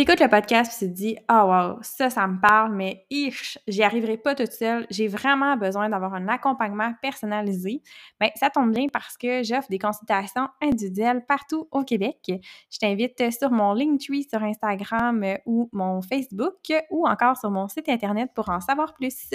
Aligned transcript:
T'écoutes 0.00 0.20
le 0.20 0.28
podcast 0.28 0.82
et 0.82 0.86
tu 0.86 0.90
te 0.90 0.96
dis 0.96 1.18
Ah 1.28 1.44
wow, 1.44 1.78
ça, 1.82 2.08
ça 2.08 2.26
me 2.26 2.40
parle, 2.40 2.74
mais 2.74 3.04
ich, 3.10 3.58
j'y 3.68 3.82
arriverai 3.82 4.16
pas 4.16 4.34
toute 4.34 4.50
seule. 4.50 4.86
J'ai 4.88 5.08
vraiment 5.08 5.58
besoin 5.58 5.90
d'avoir 5.90 6.14
un 6.14 6.26
accompagnement 6.28 6.94
personnalisé. 7.02 7.82
Bien, 8.18 8.30
ça 8.34 8.48
tombe 8.48 8.72
bien 8.72 8.86
parce 8.90 9.18
que 9.18 9.42
j'offre 9.42 9.68
des 9.68 9.78
consultations 9.78 10.48
individuelles 10.62 11.22
partout 11.28 11.68
au 11.70 11.84
Québec. 11.84 12.16
Je 12.26 12.78
t'invite 12.78 13.30
sur 13.30 13.50
mon 13.50 13.74
Linktree 13.74 14.22
sur 14.22 14.42
Instagram 14.42 15.22
ou 15.44 15.68
mon 15.74 16.00
Facebook 16.00 16.72
ou 16.88 17.06
encore 17.06 17.36
sur 17.36 17.50
mon 17.50 17.68
site 17.68 17.90
Internet 17.90 18.30
pour 18.34 18.48
en 18.48 18.60
savoir 18.62 18.94
plus. 18.94 19.28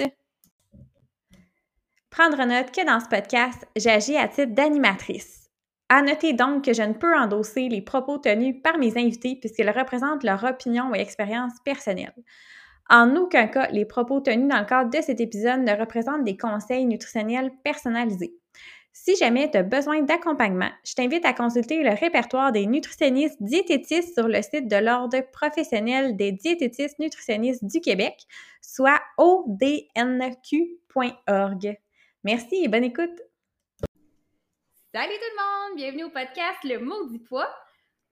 Prendre 2.10 2.44
note 2.44 2.72
que 2.72 2.84
dans 2.84 2.98
ce 2.98 3.06
podcast, 3.06 3.68
j'agis 3.76 4.16
à 4.16 4.26
titre 4.26 4.52
d'animatrice. 4.52 5.45
À 5.88 6.02
noter 6.02 6.32
donc 6.32 6.64
que 6.64 6.72
je 6.72 6.82
ne 6.82 6.94
peux 6.94 7.16
endosser 7.16 7.68
les 7.68 7.80
propos 7.80 8.18
tenus 8.18 8.56
par 8.62 8.76
mes 8.78 8.98
invités 8.98 9.36
puisqu'ils 9.36 9.70
représentent 9.70 10.24
leur 10.24 10.42
opinion 10.42 10.94
et 10.94 11.00
expérience 11.00 11.52
personnelle. 11.64 12.14
En 12.88 13.14
aucun 13.16 13.46
cas, 13.48 13.68
les 13.70 13.84
propos 13.84 14.20
tenus 14.20 14.48
dans 14.48 14.60
le 14.60 14.66
cadre 14.66 14.90
de 14.90 15.02
cet 15.02 15.20
épisode 15.20 15.60
ne 15.60 15.78
représentent 15.78 16.24
des 16.24 16.36
conseils 16.36 16.86
nutritionnels 16.86 17.52
personnalisés. 17.64 18.34
Si 18.92 19.14
jamais 19.16 19.50
tu 19.50 19.58
as 19.58 19.62
besoin 19.62 20.02
d'accompagnement, 20.02 20.70
je 20.84 20.94
t'invite 20.94 21.24
à 21.26 21.34
consulter 21.34 21.82
le 21.82 21.90
répertoire 21.90 22.50
des 22.50 22.66
nutritionnistes 22.66 23.42
diététistes 23.42 24.14
sur 24.14 24.26
le 24.26 24.40
site 24.40 24.68
de 24.68 24.76
l'Ordre 24.76 25.20
professionnel 25.32 26.16
des 26.16 26.32
diététistes 26.32 26.98
nutritionnistes 26.98 27.64
du 27.64 27.80
Québec, 27.80 28.14
soit 28.62 29.00
odnq.org. 29.18 29.86
Merci 32.24 32.64
et 32.64 32.68
bonne 32.68 32.84
écoute! 32.84 33.20
Salut 34.96 35.12
tout 35.12 35.36
le 35.36 35.42
monde! 35.42 35.76
Bienvenue 35.76 36.04
au 36.04 36.08
podcast 36.08 36.56
Le 36.64 36.78
Maudit 36.78 37.18
Poids. 37.18 37.54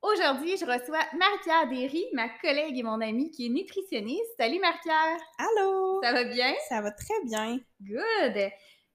Aujourd'hui, 0.03 0.59
je 0.59 0.67
reçois 0.67 1.01
Marie-Pierre 1.19 1.67
Derry, 1.71 2.05
ma 2.13 2.29
collègue 2.43 2.79
et 2.79 2.83
mon 2.83 3.01
amie 3.01 3.31
qui 3.31 3.47
est 3.47 3.49
nutritionniste. 3.49 4.35
Salut 4.39 4.61
Marie-Pierre! 4.61 5.17
Allô! 5.39 6.03
Ça 6.03 6.13
va 6.13 6.25
bien? 6.25 6.53
Ça 6.69 6.83
va 6.83 6.91
très 6.91 7.15
bien. 7.25 7.59
Good! 7.81 8.51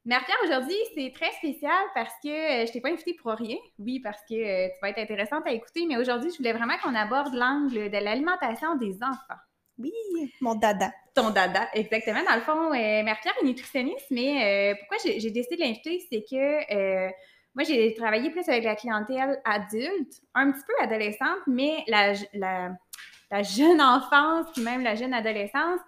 Marie-Pierre, 0.06 0.38
aujourd'hui, 0.44 0.76
c'est 0.94 1.12
très 1.16 1.32
spécial 1.32 1.84
parce 1.96 2.14
que 2.24 2.30
euh, 2.30 2.68
je 2.68 2.72
t'ai 2.72 2.80
pas 2.80 2.92
invitée 2.92 3.16
pour 3.16 3.32
rien. 3.32 3.58
Oui, 3.80 4.00
parce 4.02 4.22
que 4.30 4.36
euh, 4.36 4.68
tu 4.68 4.80
vas 4.84 4.90
être 4.90 5.00
intéressante 5.00 5.48
à 5.48 5.52
écouter, 5.52 5.88
mais 5.88 5.98
aujourd'hui, 5.98 6.30
je 6.30 6.38
voulais 6.38 6.54
vraiment 6.54 6.78
qu'on 6.84 6.94
aborde 6.94 7.34
l'angle 7.34 7.90
de 7.90 7.98
l'alimentation 7.98 8.76
des 8.76 8.98
enfants. 9.02 9.42
Oui, 9.80 9.92
mon 10.42 10.54
dada. 10.54 10.92
Ton 11.16 11.32
dada, 11.32 11.68
exactement. 11.74 12.22
Dans 12.24 12.36
le 12.36 12.42
fond, 12.42 12.68
euh, 12.72 13.02
Marie-Pierre 13.02 13.34
est 13.42 13.46
nutritionniste, 13.46 14.12
mais 14.12 14.76
pourquoi 14.78 14.98
j'ai 15.04 15.32
décidé 15.32 15.56
de 15.56 15.62
l'inviter, 15.62 16.06
c'est 16.08 16.24
que 16.30 17.10
moi, 17.56 17.64
j'ai 17.64 17.94
travaillé 17.96 18.30
plus 18.30 18.48
avec 18.48 18.64
la 18.64 18.76
clientèle 18.76 19.42
adulte, 19.44 20.22
un 20.36 20.52
petit 20.52 20.64
peu 20.66 20.74
adolescente, 20.84 21.40
mais 21.48 21.84
la, 21.88 22.14
la, 22.34 23.44
jeune 23.44 23.82
enfance, 23.82 24.48
puis 24.54 24.64
même 24.64 24.84
la 24.84 24.96
jeune 24.96 25.14
adolescence, 25.14 25.80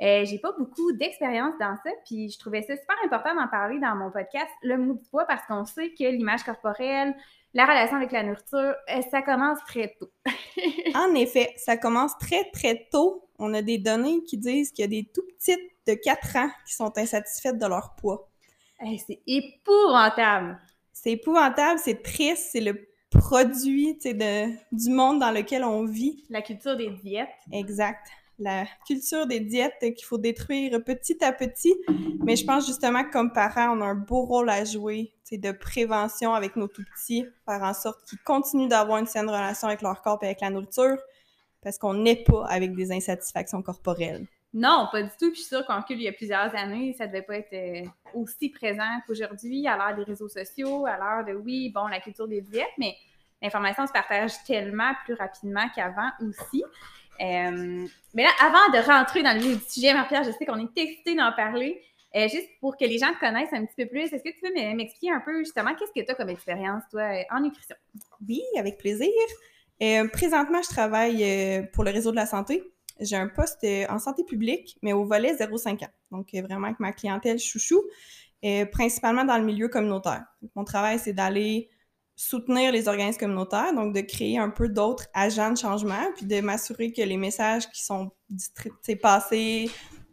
euh, 0.00 0.24
j'ai 0.24 0.38
pas 0.38 0.52
beaucoup 0.58 0.92
d'expérience 0.92 1.54
dans 1.60 1.76
ça, 1.84 1.90
puis 2.06 2.30
je 2.30 2.38
trouvais 2.38 2.62
ça 2.62 2.76
super 2.76 2.96
important 3.04 3.34
d'en 3.34 3.46
parler 3.46 3.78
dans 3.78 3.94
mon 3.94 4.10
podcast 4.10 4.50
Le 4.62 4.78
mot 4.78 4.94
du 4.94 5.08
poids 5.10 5.26
parce 5.26 5.44
qu'on 5.46 5.64
sait 5.64 5.90
que 5.90 6.04
l'image 6.04 6.42
corporelle, 6.44 7.14
la 7.54 7.66
relation 7.66 7.98
avec 7.98 8.10
la 8.10 8.22
nourriture, 8.22 8.74
euh, 8.90 9.02
ça 9.10 9.20
commence 9.22 9.58
très 9.66 9.94
tôt. 10.00 10.10
en 10.94 11.14
effet, 11.14 11.52
ça 11.56 11.76
commence 11.76 12.16
très 12.18 12.50
très 12.52 12.88
tôt. 12.90 13.28
On 13.38 13.52
a 13.52 13.60
des 13.60 13.78
données 13.78 14.24
qui 14.24 14.38
disent 14.38 14.72
qu'il 14.72 14.82
y 14.82 14.86
a 14.86 14.88
des 14.88 15.10
tout 15.14 15.22
petites 15.36 15.70
de 15.86 15.94
4 15.94 16.36
ans 16.36 16.50
qui 16.66 16.74
sont 16.74 16.96
insatisfaites 16.96 17.58
de 17.58 17.66
leur 17.66 17.94
poids. 17.96 18.30
c'est 19.06 19.20
épouvantable 19.26 20.58
c'est 20.92 21.12
épouvantable, 21.12 21.80
c'est 21.82 22.02
triste, 22.02 22.48
c'est 22.52 22.60
le 22.60 22.88
produit 23.10 23.98
de, 24.04 24.50
du 24.74 24.90
monde 24.90 25.20
dans 25.20 25.30
lequel 25.30 25.64
on 25.64 25.84
vit. 25.84 26.24
La 26.30 26.42
culture 26.42 26.76
des 26.76 26.90
diètes. 26.90 27.28
Exact. 27.52 28.06
La 28.38 28.64
culture 28.86 29.26
des 29.26 29.40
diètes 29.40 29.74
qu'il 29.80 30.04
faut 30.04 30.18
détruire 30.18 30.82
petit 30.82 31.22
à 31.22 31.32
petit. 31.32 31.74
Mais 32.24 32.36
je 32.36 32.44
pense 32.44 32.66
justement 32.66 33.04
que 33.04 33.10
comme 33.10 33.32
parents, 33.32 33.76
on 33.76 33.80
a 33.82 33.86
un 33.86 33.94
beau 33.94 34.22
rôle 34.22 34.50
à 34.50 34.64
jouer 34.64 35.12
de 35.38 35.52
prévention 35.52 36.34
avec 36.34 36.56
nos 36.56 36.68
tout-petits, 36.68 37.26
faire 37.46 37.62
en 37.62 37.74
sorte 37.74 38.04
qu'ils 38.04 38.18
continuent 38.18 38.68
d'avoir 38.68 38.98
une 38.98 39.06
saine 39.06 39.28
relation 39.28 39.68
avec 39.68 39.82
leur 39.82 40.02
corps 40.02 40.18
et 40.22 40.26
avec 40.26 40.40
la 40.40 40.50
nourriture, 40.50 40.98
parce 41.62 41.78
qu'on 41.78 41.94
n'est 41.94 42.22
pas 42.22 42.44
avec 42.46 42.74
des 42.74 42.92
insatisfactions 42.92 43.62
corporelles. 43.62 44.26
Non, 44.54 44.88
pas 44.92 45.02
du 45.02 45.08
tout. 45.08 45.30
Puis 45.30 45.36
je 45.36 45.40
suis 45.40 45.48
sûre 45.48 45.66
qu'en 45.66 45.82
cul, 45.82 45.94
il 45.94 46.02
y 46.02 46.08
a 46.08 46.12
plusieurs 46.12 46.54
années, 46.54 46.94
ça 46.98 47.06
devait 47.06 47.22
pas 47.22 47.36
être 47.36 47.52
euh, 47.54 47.86
aussi 48.14 48.50
présent 48.50 49.00
qu'aujourd'hui, 49.06 49.66
à 49.66 49.76
l'heure 49.76 49.96
des 49.96 50.04
réseaux 50.04 50.28
sociaux, 50.28 50.84
à 50.86 50.98
l'heure 50.98 51.24
de, 51.24 51.32
oui, 51.32 51.70
bon, 51.70 51.86
la 51.86 52.00
culture 52.00 52.28
des 52.28 52.42
diètes, 52.42 52.66
mais 52.78 52.94
l'information 53.40 53.86
se 53.86 53.92
partage 53.92 54.32
tellement 54.46 54.92
plus 55.04 55.14
rapidement 55.14 55.68
qu'avant 55.74 56.10
aussi. 56.20 56.62
Euh, 57.20 57.86
mais 58.14 58.22
là, 58.24 58.30
avant 58.40 58.72
de 58.72 58.86
rentrer 58.86 59.22
dans 59.22 59.34
le 59.34 59.56
du 59.56 59.64
sujet, 59.68 59.94
Marie-Pierre, 59.94 60.24
je 60.24 60.32
sais 60.32 60.44
qu'on 60.44 60.58
est 60.58 60.78
excité 60.78 61.14
d'en 61.14 61.32
parler. 61.32 61.82
Euh, 62.14 62.28
juste 62.28 62.48
pour 62.60 62.76
que 62.76 62.84
les 62.84 62.98
gens 62.98 63.10
te 63.14 63.20
connaissent 63.20 63.54
un 63.54 63.64
petit 63.64 63.84
peu 63.84 63.86
plus, 63.86 64.12
est-ce 64.12 64.22
que 64.22 64.28
tu 64.28 64.40
peux 64.42 64.52
m'expliquer 64.52 65.14
un 65.14 65.20
peu 65.20 65.38
justement 65.38 65.74
qu'est-ce 65.74 65.98
que 65.98 66.04
tu 66.04 66.10
as 66.10 66.14
comme 66.14 66.28
expérience, 66.28 66.82
toi, 66.90 67.10
en 67.30 67.40
nutrition? 67.40 67.74
Oui, 68.28 68.42
avec 68.58 68.76
plaisir. 68.76 69.08
présentement, 70.12 70.60
je 70.60 70.68
travaille 70.68 71.66
pour 71.72 71.84
le 71.84 71.90
réseau 71.90 72.10
de 72.10 72.16
la 72.16 72.26
santé 72.26 72.62
j'ai 73.00 73.16
un 73.16 73.28
poste 73.28 73.64
euh, 73.64 73.86
en 73.88 73.98
santé 73.98 74.24
publique, 74.24 74.78
mais 74.82 74.92
au 74.92 75.04
volet 75.04 75.34
0,5 75.34 75.84
ans. 75.84 75.90
Donc, 76.10 76.34
euh, 76.34 76.42
vraiment 76.42 76.66
avec 76.66 76.80
ma 76.80 76.92
clientèle 76.92 77.38
chouchou, 77.38 77.82
et 78.42 78.66
principalement 78.66 79.24
dans 79.24 79.38
le 79.38 79.44
milieu 79.44 79.68
communautaire. 79.68 80.24
mon 80.56 80.64
travail, 80.64 80.98
c'est 80.98 81.12
d'aller 81.12 81.70
soutenir 82.16 82.72
les 82.72 82.88
organismes 82.88 83.20
communautaires, 83.20 83.72
donc 83.72 83.94
de 83.94 84.00
créer 84.00 84.38
un 84.38 84.50
peu 84.50 84.68
d'autres 84.68 85.06
agents 85.14 85.52
de 85.52 85.58
changement, 85.58 86.10
puis 86.16 86.26
de 86.26 86.40
m'assurer 86.40 86.92
que 86.92 87.02
les 87.02 87.16
messages 87.16 87.70
qui 87.70 87.84
sont 87.84 88.10
passés, 89.00 89.70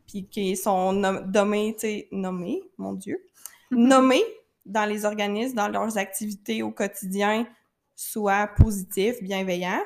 puis 0.08 0.28
qui 0.28 0.56
sont 0.56 0.94
nommés, 0.94 1.76
nommés, 2.12 2.62
mon 2.78 2.94
Dieu, 2.94 3.24
nommés 3.72 4.24
dans 4.66 4.86
les 4.86 5.06
organismes, 5.06 5.56
dans 5.56 5.68
leurs 5.68 5.98
activités 5.98 6.64
au 6.64 6.72
quotidien, 6.72 7.48
soient 7.96 8.48
positifs, 8.48 9.22
bienveillants. 9.22 9.84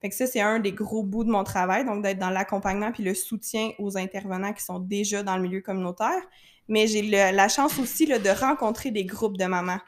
Fait 0.00 0.08
que 0.08 0.14
ça, 0.14 0.26
c'est 0.26 0.40
un 0.40 0.58
des 0.58 0.72
gros 0.72 1.02
bouts 1.02 1.24
de 1.24 1.30
mon 1.30 1.44
travail, 1.44 1.84
donc 1.84 2.02
d'être 2.02 2.18
dans 2.18 2.30
l'accompagnement 2.30 2.90
puis 2.90 3.02
le 3.02 3.14
soutien 3.14 3.72
aux 3.78 3.98
intervenants 3.98 4.54
qui 4.54 4.64
sont 4.64 4.78
déjà 4.78 5.22
dans 5.22 5.36
le 5.36 5.42
milieu 5.42 5.60
communautaire. 5.60 6.22
Mais 6.68 6.86
j'ai 6.86 7.02
la 7.02 7.48
chance 7.48 7.78
aussi 7.78 8.06
là, 8.06 8.18
de 8.18 8.30
rencontrer 8.30 8.90
des 8.90 9.04
groupes 9.04 9.36
de 9.36 9.44
mamans. 9.44 9.80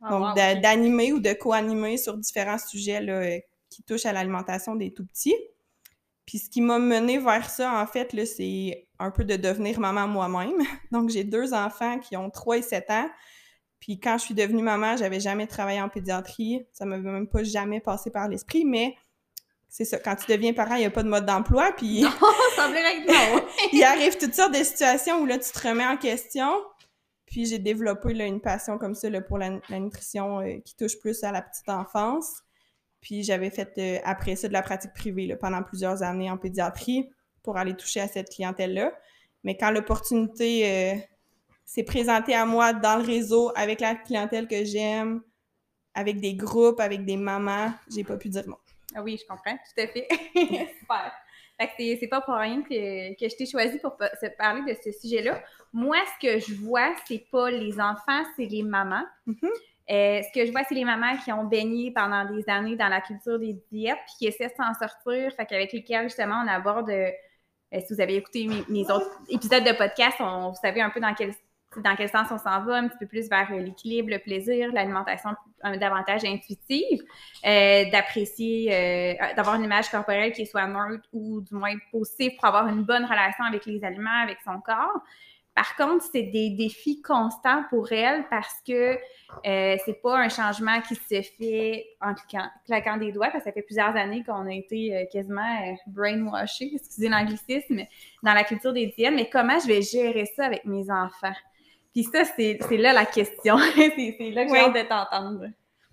Ah, 0.00 0.10
donc, 0.10 0.34
d'animer 0.34 1.12
ou 1.12 1.20
de 1.20 1.32
co-animer 1.32 1.96
sur 1.96 2.16
différents 2.16 2.58
sujets 2.58 3.00
là, 3.00 3.38
qui 3.70 3.82
touchent 3.84 4.06
à 4.06 4.12
l'alimentation 4.12 4.74
des 4.74 4.92
tout-petits. 4.92 5.36
Puis 6.26 6.38
ce 6.38 6.50
qui 6.50 6.60
m'a 6.60 6.78
mené 6.78 7.18
vers 7.18 7.48
ça, 7.48 7.80
en 7.80 7.86
fait, 7.86 8.14
c'est 8.24 8.88
un 8.98 9.10
peu 9.10 9.24
de 9.24 9.36
devenir 9.36 9.78
maman 9.78 10.08
moi-même. 10.08 10.54
Donc, 10.90 11.10
j'ai 11.10 11.24
deux 11.24 11.54
enfants 11.54 11.98
qui 11.98 12.16
ont 12.16 12.30
3 12.30 12.58
et 12.58 12.62
7 12.62 12.90
ans. 12.90 13.10
Puis 13.78 13.98
quand 13.98 14.16
je 14.18 14.24
suis 14.24 14.34
devenue 14.34 14.62
maman, 14.62 14.96
j'avais 14.96 15.20
jamais 15.20 15.46
travaillé 15.46 15.80
en 15.80 15.88
pédiatrie. 15.88 16.64
Ça 16.72 16.84
m'avait 16.84 17.10
même 17.10 17.28
pas 17.28 17.42
jamais 17.42 17.80
passé 17.80 18.10
par 18.10 18.28
l'esprit, 18.28 18.64
mais 18.64 18.94
c'est 19.72 19.86
ça, 19.86 19.98
quand 19.98 20.14
tu 20.16 20.30
deviens 20.30 20.52
parent, 20.52 20.74
il 20.74 20.80
n'y 20.80 20.84
a 20.84 20.90
pas 20.90 21.02
de 21.02 21.08
mode 21.08 21.24
d'emploi, 21.24 21.72
puis... 21.74 22.02
Non, 22.02 22.10
ça 22.54 22.68
non! 22.68 23.42
il 23.72 23.82
arrive 23.82 24.18
toutes 24.18 24.34
sortes 24.34 24.52
de 24.52 24.62
situations 24.62 25.22
où 25.22 25.24
là, 25.24 25.38
tu 25.38 25.50
te 25.50 25.66
remets 25.66 25.86
en 25.86 25.96
question. 25.96 26.50
Puis 27.24 27.46
j'ai 27.46 27.58
développé 27.58 28.12
là, 28.12 28.26
une 28.26 28.42
passion 28.42 28.76
comme 28.76 28.94
ça 28.94 29.08
là, 29.08 29.22
pour 29.22 29.38
la, 29.38 29.58
nutrition 29.70 30.40
euh, 30.40 30.58
qui 30.62 30.76
touche 30.76 31.00
plus 31.00 31.24
à 31.24 31.32
la 31.32 31.40
petite 31.40 31.70
enfance. 31.70 32.42
Puis 33.00 33.22
j'avais 33.22 33.48
fait 33.48 33.72
euh, 33.78 33.98
après 34.04 34.36
ça 34.36 34.46
de 34.46 34.52
la 34.52 34.60
pratique 34.60 34.92
privée 34.92 35.26
là, 35.26 35.36
pendant 35.36 35.62
plusieurs 35.62 36.02
années 36.02 36.30
en 36.30 36.36
pédiatrie 36.36 37.08
pour 37.42 37.56
aller 37.56 37.74
toucher 37.74 38.00
à 38.00 38.08
cette 38.08 38.28
clientèle-là. 38.28 38.92
Mais 39.42 39.56
quand 39.56 39.70
l'opportunité 39.70 40.70
euh, 40.70 40.98
s'est 41.64 41.84
présentée 41.84 42.34
à 42.34 42.44
moi 42.44 42.74
dans 42.74 42.98
le 42.98 43.06
réseau 43.06 43.50
avec 43.56 43.80
la 43.80 43.94
clientèle 43.94 44.46
que 44.46 44.66
j'aime, 44.66 45.22
avec 45.94 46.20
des 46.20 46.34
groupes, 46.34 46.80
avec 46.80 47.06
des 47.06 47.16
mamans, 47.16 47.72
j'ai 47.90 48.04
pas 48.04 48.18
pu 48.18 48.28
dire 48.28 48.46
non. 48.46 48.58
Ah 48.94 49.02
oui, 49.02 49.18
je 49.20 49.26
comprends, 49.26 49.56
tout 49.56 49.80
à 49.80 49.86
fait. 49.86 50.08
Super. 50.80 51.12
Fait 51.60 51.68
que 51.68 52.00
c'est 52.00 52.08
pas 52.08 52.20
pour 52.20 52.34
rien 52.34 52.62
que, 52.62 53.14
que 53.14 53.28
je 53.28 53.36
t'ai 53.36 53.46
choisi 53.46 53.78
pour 53.78 53.96
se 53.98 54.26
parler 54.36 54.62
de 54.72 54.78
ce 54.82 54.90
sujet-là. 54.90 55.42
Moi, 55.72 55.96
ce 56.06 56.26
que 56.26 56.38
je 56.38 56.54
vois, 56.54 56.94
c'est 57.06 57.30
pas 57.30 57.50
les 57.50 57.80
enfants, 57.80 58.22
c'est 58.36 58.46
les 58.46 58.62
mamans. 58.62 59.04
Mm-hmm. 59.26 59.50
Euh, 59.90 60.22
ce 60.22 60.32
que 60.32 60.46
je 60.46 60.52
vois, 60.52 60.62
c'est 60.68 60.74
les 60.74 60.84
mamans 60.84 61.16
qui 61.24 61.32
ont 61.32 61.44
baigné 61.44 61.90
pendant 61.92 62.24
des 62.24 62.48
années 62.48 62.76
dans 62.76 62.88
la 62.88 63.00
culture 63.00 63.38
des 63.38 63.54
diètes, 63.70 63.98
puis 64.06 64.14
qui 64.18 64.26
essaient 64.26 64.48
de 64.48 64.54
s'en 64.56 64.72
sortir, 64.74 65.32
fait 65.34 65.46
qu'avec 65.46 65.72
lesquelles, 65.72 66.04
justement, 66.04 66.42
on 66.44 66.48
aborde, 66.48 66.90
euh, 66.90 67.10
si 67.72 67.94
vous 67.94 68.00
avez 68.00 68.16
écouté 68.16 68.48
mes, 68.68 68.90
autres 68.90 69.10
épisodes 69.28 69.64
de 69.64 69.72
podcast, 69.72 70.16
on, 70.20 70.50
vous 70.50 70.60
savez 70.60 70.80
un 70.80 70.90
peu 70.90 71.00
dans 71.00 71.14
quel, 71.14 71.32
dans 71.76 71.96
quel 71.96 72.08
sens 72.08 72.28
on 72.30 72.38
s'en 72.38 72.62
va, 72.64 72.76
un 72.76 72.88
petit 72.88 72.98
peu 72.98 73.06
plus 73.06 73.28
vers 73.28 73.50
l'équilibre, 73.52 74.10
le 74.10 74.18
plaisir, 74.18 74.70
l'alimentation 74.72 75.30
davantage 75.78 76.24
intuitive, 76.24 77.02
euh, 77.46 77.90
d'apprécier, 77.90 79.16
d'avoir 79.36 79.56
une 79.56 79.64
image 79.64 79.88
corporelle 79.88 80.32
qui 80.32 80.44
soit 80.44 80.66
neutre 80.66 81.08
ou 81.12 81.40
du 81.40 81.54
moins 81.54 81.74
positive 81.90 82.32
pour 82.36 82.46
avoir 82.46 82.66
une 82.68 82.82
bonne 82.82 83.04
relation 83.04 83.44
avec 83.44 83.66
les 83.66 83.84
aliments, 83.84 84.22
avec 84.22 84.38
son 84.44 84.60
corps. 84.60 85.02
Par 85.54 85.76
contre, 85.76 86.04
c'est 86.10 86.22
des 86.22 86.50
défis 86.50 87.02
constants 87.02 87.64
pour 87.68 87.92
elle 87.92 88.24
parce 88.30 88.54
que 88.66 88.96
euh, 89.46 89.76
c'est 89.84 90.00
pas 90.00 90.16
un 90.16 90.30
changement 90.30 90.80
qui 90.80 90.94
se 90.94 91.20
fait 91.20 91.86
en 92.00 92.14
claquant, 92.64 92.96
des 92.96 93.12
doigts, 93.12 93.28
parce 93.28 93.44
que 93.44 93.50
ça 93.50 93.52
fait 93.52 93.62
plusieurs 93.62 93.94
années 93.94 94.24
qu'on 94.24 94.46
a 94.46 94.52
été 94.52 94.96
euh, 94.96 95.04
quasiment 95.12 95.42
euh, 95.42 95.74
brainwashés, 95.88 96.72
excusez 96.74 97.10
l'anglicisme, 97.10 97.82
dans 98.22 98.32
la 98.32 98.44
culture 98.44 98.72
des 98.72 98.86
diètes. 98.86 99.12
Mais 99.14 99.28
comment 99.28 99.58
je 99.58 99.66
vais 99.66 99.82
gérer 99.82 100.24
ça 100.24 100.46
avec 100.46 100.64
mes 100.64 100.90
enfants? 100.90 101.34
Puis 101.92 102.04
ça, 102.04 102.22
c'est 102.24 102.58
là 102.70 102.92
la 102.92 103.06
question. 103.06 103.58
c'est 103.76 104.30
là 104.30 104.44
que 104.44 104.50
j'ai 104.50 104.58
hâte 104.58 104.74
de 104.74 104.88
t'entendre. 104.88 105.46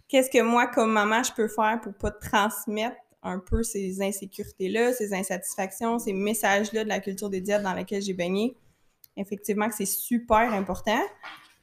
Qu'est-ce 0.08 0.30
que 0.30 0.42
moi, 0.42 0.68
comme 0.68 0.92
maman, 0.92 1.24
je 1.24 1.34
peux 1.34 1.48
faire 1.48 1.80
pour 1.82 1.94
pas 1.94 2.12
transmettre 2.12 2.98
un 3.22 3.40
peu 3.40 3.64
ces 3.64 4.02
insécurités-là, 4.02 4.94
ces 4.94 5.14
insatisfactions, 5.14 6.00
ces 6.00 6.14
messages-là 6.14 6.84
de 6.84 6.90
la 6.90 7.00
culture 7.00 7.30
des 7.30 7.42
diètes 7.42 7.62
dans 7.64 7.74
laquelle 7.74 8.02
j'ai 8.02 8.14
baigné? 8.14 8.56
effectivement 9.20 9.68
que 9.68 9.76
c'est 9.76 9.86
super 9.86 10.54
important. 10.54 11.02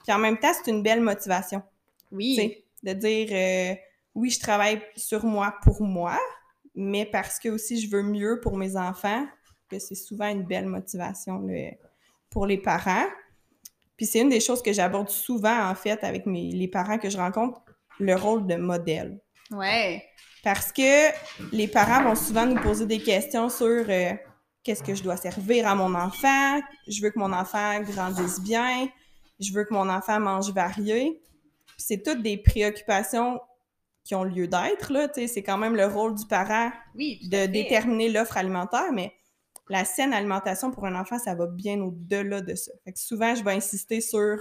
Puis 0.05 0.13
en 0.13 0.19
même 0.19 0.39
temps, 0.39 0.53
c'est 0.53 0.71
une 0.71 0.83
belle 0.83 1.01
motivation. 1.01 1.63
Oui. 2.13 2.63
de 2.83 2.93
dire 2.93 3.29
euh, 3.33 3.75
oui, 4.15 4.31
je 4.31 4.39
travaille 4.39 4.81
sur 4.95 5.25
moi 5.25 5.55
pour 5.63 5.83
moi, 5.83 6.19
mais 6.75 7.05
parce 7.05 7.41
que 7.41 7.49
aussi 7.49 7.81
je 7.81 7.91
veux 7.91 8.03
mieux 8.03 8.39
pour 8.41 8.57
mes 8.57 8.77
enfants, 8.77 9.27
que 9.69 9.81
c'est 9.81 9.97
souvent 9.97 10.29
une 10.29 10.45
belle 10.45 10.67
motivation 10.67 11.45
pour 12.31 12.47
les 12.47 12.59
parents. 12.59 13.07
Puis 13.97 14.07
c'est 14.07 14.21
une 14.21 14.29
des 14.29 14.41
choses 14.41 14.63
que 14.63 14.73
j'aborde 14.73 15.09
souvent, 15.09 15.69
en 15.69 15.75
fait, 15.75 16.03
avec 16.05 16.27
mes, 16.27 16.51
les 16.51 16.69
parents 16.69 16.99
que 16.99 17.09
je 17.09 17.17
rencontre, 17.17 17.63
le 17.99 18.15
rôle 18.15 18.47
de 18.47 18.57
modèle. 18.57 19.19
Ouais. 19.51 20.05
Parce 20.45 20.71
que 20.73 21.11
les 21.53 21.67
parents 21.67 22.05
vont 22.05 22.15
souvent 22.15 22.47
nous 22.47 22.61
poser 22.61 22.87
des 22.87 23.01
questions 23.01 23.49
sur 23.49 23.67
euh, 23.89 24.13
qu'est-ce 24.63 24.83
que 24.83 24.95
je 24.95 25.03
dois 25.03 25.17
servir 25.17 25.67
à 25.67 25.75
mon 25.75 25.95
enfant, 25.95 26.61
je 26.87 27.01
veux 27.01 27.11
que 27.11 27.19
mon 27.19 27.33
enfant 27.33 27.81
grandisse 27.81 28.41
bien, 28.41 28.89
je 29.41 29.53
veux 29.53 29.65
que 29.65 29.73
mon 29.73 29.89
enfant 29.89 30.21
mange 30.21 30.53
varié. 30.53 31.21
C'est 31.79 32.03
toutes 32.03 32.23
des 32.23 32.37
préoccupations 32.37 33.41
qui 34.05 34.15
ont 34.15 34.25
lieu 34.25 34.47
d'être, 34.47 34.93
là, 34.93 35.09
c'est 35.13 35.43
quand 35.43 35.59
même 35.59 35.75
le 35.75 35.87
rôle 35.87 36.15
du 36.15 36.27
parent 36.27 36.71
de 36.95 37.47
déterminer 37.47 38.09
l'offre 38.09 38.37
alimentaire, 38.37 38.93
mais 38.93 39.13
la 39.69 39.85
saine 39.85 40.13
alimentation 40.13 40.71
pour 40.71 40.87
un 40.87 40.95
enfant, 40.95 41.19
ça 41.19 41.35
va 41.35 41.47
bien 41.47 41.81
au-delà 41.81 42.41
de 42.41 42.55
ça. 42.55 42.73
Fait 42.85 42.93
que 42.93 42.99
souvent, 42.99 43.35
je 43.35 43.43
vais 43.43 43.53
insister 43.53 44.01
sur 44.01 44.39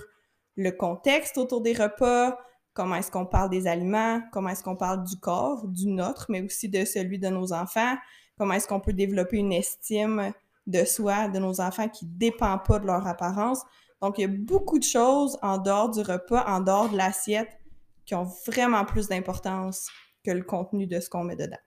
le 0.55 0.71
contexte 0.71 1.37
autour 1.37 1.61
des 1.61 1.73
repas, 1.73 2.37
comment 2.73 2.95
est-ce 2.95 3.11
qu'on 3.11 3.25
parle 3.25 3.49
des 3.49 3.67
aliments, 3.67 4.21
comment 4.31 4.49
est-ce 4.49 4.63
qu'on 4.63 4.75
parle 4.75 5.03
du 5.03 5.17
corps, 5.17 5.67
du 5.67 5.87
nôtre, 5.87 6.27
mais 6.29 6.41
aussi 6.41 6.69
de 6.69 6.85
celui 6.85 7.19
de 7.19 7.27
nos 7.27 7.53
enfants, 7.53 7.95
comment 8.37 8.53
est-ce 8.53 8.67
qu'on 8.67 8.79
peut 8.79 8.93
développer 8.93 9.37
une 9.37 9.53
estime 9.53 10.33
de 10.67 10.83
soi, 10.83 11.27
de 11.27 11.39
nos 11.39 11.61
enfants 11.61 11.89
qui 11.89 12.05
ne 12.05 12.11
dépend 12.11 12.57
pas 12.57 12.79
de 12.79 12.85
leur 12.85 13.05
apparence. 13.07 13.61
Donc, 14.01 14.17
il 14.17 14.21
y 14.21 14.25
a 14.25 14.27
beaucoup 14.27 14.79
de 14.79 14.83
choses 14.83 15.37
en 15.41 15.57
dehors 15.57 15.89
du 15.89 16.01
repas, 16.01 16.43
en 16.47 16.59
dehors 16.59 16.89
de 16.89 16.97
l'assiette, 16.97 17.59
qui 18.05 18.15
ont 18.15 18.27
vraiment 18.45 18.85
plus 18.85 19.07
d'importance 19.07 19.89
que 20.23 20.31
le 20.31 20.43
contenu 20.43 20.87
de 20.87 20.99
ce 20.99 21.09
qu'on 21.09 21.23
met 21.23 21.35
dedans. 21.35 21.57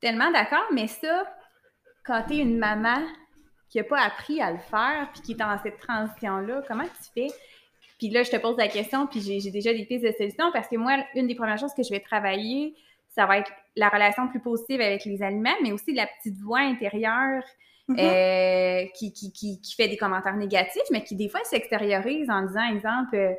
Tellement 0.00 0.30
d'accord, 0.30 0.64
mais 0.72 0.86
ça, 0.86 1.24
quand 2.08 2.22
tu 2.26 2.34
es 2.34 2.38
une 2.38 2.58
maman 2.58 3.06
qui 3.68 3.78
n'a 3.78 3.84
pas 3.84 4.00
appris 4.00 4.40
à 4.40 4.50
le 4.50 4.58
faire, 4.58 5.10
puis 5.12 5.20
qui 5.20 5.32
est 5.32 5.36
dans 5.36 5.56
cette 5.62 5.78
transition-là, 5.78 6.62
comment 6.66 6.84
tu 6.84 7.10
fais? 7.14 7.32
Puis 7.98 8.08
là, 8.08 8.22
je 8.22 8.30
te 8.30 8.36
pose 8.36 8.56
la 8.56 8.68
question, 8.68 9.06
puis 9.06 9.20
j'ai 9.20 9.50
déjà 9.50 9.72
des 9.74 9.84
pistes 9.84 10.04
de 10.04 10.12
solutions, 10.12 10.50
parce 10.52 10.68
que 10.68 10.76
moi, 10.76 10.96
une 11.14 11.26
des 11.26 11.34
premières 11.34 11.58
choses 11.58 11.74
que 11.74 11.82
je 11.82 11.90
vais 11.90 12.00
travailler, 12.00 12.74
ça 13.10 13.26
va 13.26 13.38
être 13.38 13.52
la 13.76 13.90
relation 13.90 14.26
plus 14.28 14.40
positive 14.40 14.80
avec 14.80 15.04
les 15.04 15.22
aliments, 15.22 15.56
mais 15.62 15.72
aussi 15.72 15.92
la 15.92 16.06
petite 16.06 16.38
voix 16.38 16.60
intérieure 16.60 17.42
mm-hmm. 17.88 17.98
euh, 17.98 18.86
qui, 18.94 19.12
qui, 19.12 19.32
qui, 19.32 19.74
fait 19.74 19.88
des 19.88 19.96
commentaires 19.98 20.36
négatifs, 20.36 20.82
mais 20.90 21.04
qui 21.04 21.14
des 21.14 21.28
fois 21.28 21.40
s'extériorise 21.44 22.30
en 22.30 22.46
disant, 22.46 22.72
exemple, 22.72 23.36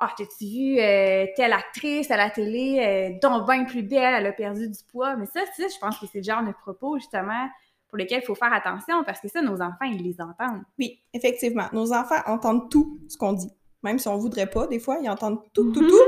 ah, 0.00 0.08
oh, 0.10 0.14
t'as-tu 0.16 0.44
vu 0.44 0.80
euh, 0.80 1.26
telle 1.36 1.52
actrice 1.52 2.10
à 2.10 2.16
la 2.16 2.30
télé, 2.30 2.80
euh, 2.80 3.18
dont 3.22 3.44
bien 3.44 3.64
plus 3.64 3.82
belle, 3.82 4.14
elle 4.14 4.26
a 4.26 4.32
perdu 4.32 4.68
du 4.68 4.78
poids. 4.90 5.16
Mais 5.16 5.26
ça, 5.26 5.40
ça 5.56 5.64
je 5.68 5.78
pense 5.78 5.98
que 5.98 6.06
c'est 6.06 6.18
le 6.18 6.24
genre 6.24 6.42
de 6.42 6.52
propos, 6.52 6.98
justement, 6.98 7.48
pour 7.88 7.98
lesquels 7.98 8.20
il 8.22 8.26
faut 8.26 8.34
faire 8.34 8.52
attention, 8.52 9.02
parce 9.04 9.20
que 9.20 9.28
ça, 9.28 9.40
nos 9.42 9.60
enfants, 9.60 9.84
ils 9.84 10.02
les 10.02 10.20
entendent. 10.20 10.62
Oui, 10.78 11.02
effectivement. 11.12 11.66
Nos 11.72 11.92
enfants 11.92 12.20
entendent 12.26 12.70
tout 12.70 13.00
ce 13.08 13.16
qu'on 13.16 13.32
dit. 13.32 13.50
Même 13.82 13.98
si 13.98 14.08
on 14.08 14.16
voudrait 14.16 14.48
pas, 14.48 14.66
des 14.66 14.80
fois, 14.80 14.98
ils 15.02 15.08
entendent 15.08 15.40
tout, 15.52 15.72
tout, 15.72 15.86
tout. 15.86 15.98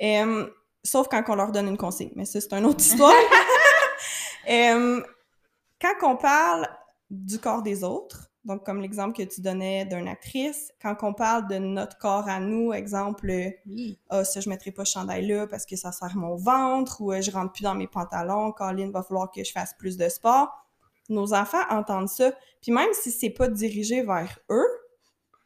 Sauf 0.84 1.08
quand 1.08 1.22
on 1.28 1.34
leur 1.34 1.50
donne 1.50 1.68
une 1.68 1.78
consigne. 1.78 2.12
Mais 2.14 2.26
ça, 2.26 2.40
c'est 2.40 2.52
une 2.52 2.66
autre 2.66 2.80
histoire. 2.80 3.12
Euh, 4.46 5.00
quand 5.80 5.94
on 6.02 6.16
parle 6.16 6.68
du 7.08 7.38
corps 7.38 7.62
des 7.62 7.82
autres, 7.82 8.30
donc 8.44 8.62
comme 8.62 8.82
l'exemple 8.82 9.16
que 9.16 9.22
tu 9.22 9.40
donnais 9.40 9.86
d'une 9.86 10.06
actrice, 10.06 10.70
quand 10.82 10.94
on 11.02 11.14
parle 11.14 11.48
de 11.48 11.56
notre 11.56 11.96
corps 11.96 12.28
à 12.28 12.40
nous, 12.40 12.74
exemple, 12.74 13.32
oui. 13.66 13.98
ah, 14.10 14.22
ça, 14.22 14.40
je 14.40 14.50
mettrai 14.50 14.70
pas 14.70 14.84
ce 14.84 14.92
chandail-là 14.92 15.46
parce 15.46 15.64
que 15.64 15.76
ça 15.76 15.92
sert 15.92 16.14
mon 16.14 16.36
ventre, 16.36 17.00
ou 17.00 17.12
euh, 17.12 17.22
je 17.22 17.30
rentre 17.30 17.52
plus 17.52 17.62
dans 17.62 17.74
mes 17.74 17.86
pantalons, 17.86 18.52
Colin, 18.52 18.90
va 18.90 19.02
falloir 19.02 19.30
que 19.30 19.42
je 19.42 19.50
fasse 19.50 19.72
plus 19.78 19.96
de 19.96 20.10
sport. 20.10 20.63
Nos 21.08 21.34
enfants 21.34 21.62
entendent 21.70 22.08
ça. 22.08 22.32
Puis 22.62 22.72
même 22.72 22.92
si 22.92 23.10
c'est 23.10 23.30
pas 23.30 23.48
dirigé 23.48 24.02
vers 24.02 24.38
eux, 24.50 24.68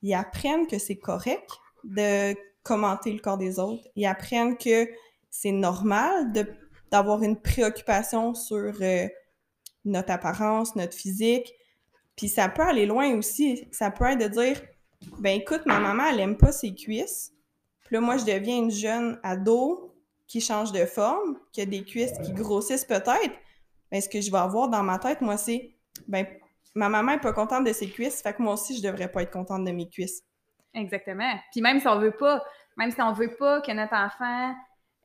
ils 0.02 0.14
apprennent 0.14 0.66
que 0.66 0.78
c'est 0.78 0.96
correct 0.96 1.50
de 1.84 2.34
commenter 2.62 3.12
le 3.12 3.18
corps 3.18 3.38
des 3.38 3.58
autres. 3.58 3.82
Ils 3.96 4.06
apprennent 4.06 4.56
que 4.56 4.88
c'est 5.30 5.52
normal 5.52 6.32
d'avoir 6.90 7.22
une 7.22 7.40
préoccupation 7.40 8.34
sur 8.34 8.72
euh, 8.80 9.08
notre 9.84 10.12
apparence, 10.12 10.76
notre 10.76 10.94
physique. 10.94 11.52
Puis 12.16 12.28
ça 12.28 12.48
peut 12.48 12.62
aller 12.62 12.86
loin 12.86 13.16
aussi. 13.16 13.68
Ça 13.72 13.90
peut 13.90 14.04
être 14.04 14.20
de 14.20 14.28
dire 14.28 14.60
ben 15.18 15.40
écoute, 15.40 15.62
ma 15.66 15.78
maman, 15.78 16.04
elle 16.10 16.20
aime 16.20 16.36
pas 16.36 16.52
ses 16.52 16.74
cuisses. 16.74 17.32
Puis 17.84 17.94
là, 17.94 18.00
moi, 18.00 18.16
je 18.16 18.24
deviens 18.24 18.58
une 18.58 18.70
jeune 18.70 19.18
ado 19.22 19.94
qui 20.26 20.40
change 20.40 20.72
de 20.72 20.84
forme, 20.84 21.38
qui 21.52 21.60
a 21.60 21.66
des 21.66 21.84
cuisses 21.84 22.12
qui 22.24 22.32
grossissent 22.32 22.84
peut-être. 22.84 23.34
Ben, 23.90 24.00
ce 24.00 24.08
que 24.08 24.20
je 24.20 24.30
vais 24.30 24.38
avoir 24.38 24.68
dans 24.68 24.82
ma 24.82 24.98
tête, 24.98 25.20
moi, 25.20 25.36
c'est 25.36 25.74
ben 26.06 26.26
ma 26.74 26.88
maman 26.88 27.12
est 27.12 27.20
pas 27.20 27.32
contente 27.32 27.64
de 27.64 27.72
ses 27.72 27.88
cuisses, 27.88 28.22
fait 28.22 28.32
que 28.34 28.42
moi 28.42 28.54
aussi, 28.54 28.76
je 28.76 28.82
devrais 28.82 29.08
pas 29.08 29.22
être 29.22 29.32
contente 29.32 29.64
de 29.64 29.70
mes 29.70 29.88
cuisses. 29.88 30.22
Exactement. 30.74 31.34
Puis 31.50 31.60
même 31.60 31.80
si 31.80 31.88
on 31.88 31.98
veut 31.98 32.12
pas, 32.12 32.42
même 32.76 32.90
si 32.90 33.00
on 33.02 33.12
veut 33.12 33.34
pas 33.36 33.60
que 33.60 33.72
notre 33.72 33.94
enfant 33.94 34.54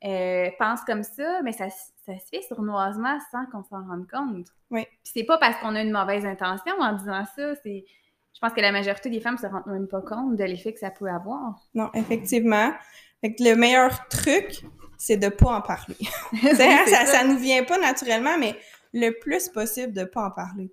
euh, 0.03 0.49
pense 0.59 0.81
comme 0.81 1.03
ça, 1.03 1.41
mais 1.43 1.53
ça, 1.53 1.69
ça, 1.69 2.13
se 2.17 2.29
fait 2.29 2.41
sournoisement 2.47 3.17
sans 3.31 3.45
qu'on 3.47 3.63
s'en 3.63 3.87
rende 3.87 4.07
compte. 4.09 4.47
Oui. 4.69 4.85
Puis 5.03 5.13
c'est 5.15 5.23
pas 5.23 5.37
parce 5.37 5.57
qu'on 5.57 5.75
a 5.75 5.81
une 5.81 5.91
mauvaise 5.91 6.25
intention 6.25 6.73
en 6.79 6.93
disant 6.93 7.23
ça, 7.35 7.55
c'est... 7.63 7.85
Je 8.33 8.39
pense 8.39 8.53
que 8.53 8.61
la 8.61 8.71
majorité 8.71 9.09
des 9.09 9.21
femmes 9.21 9.37
se 9.37 9.45
rendent 9.45 9.67
même 9.67 9.87
pas 9.87 10.01
compte 10.01 10.35
de 10.35 10.43
l'effet 10.43 10.73
que 10.73 10.79
ça 10.79 10.89
peut 10.89 11.07
avoir. 11.07 11.55
Non, 11.75 11.89
effectivement. 11.93 12.73
Fait 13.21 13.33
que 13.33 13.43
le 13.43 13.55
meilleur 13.55 14.07
truc, 14.07 14.65
c'est 14.97 15.17
de 15.17 15.29
pas 15.29 15.51
en 15.51 15.61
parler. 15.61 15.95
ça, 16.41 16.85
ça, 16.87 17.05
ça, 17.05 17.23
nous 17.23 17.37
vient 17.37 17.63
pas 17.63 17.77
naturellement, 17.77 18.37
mais 18.37 18.55
le 18.93 19.12
plus 19.19 19.50
possible 19.50 19.93
de 19.93 20.03
pas 20.03 20.27
en 20.27 20.31
parler. 20.31 20.71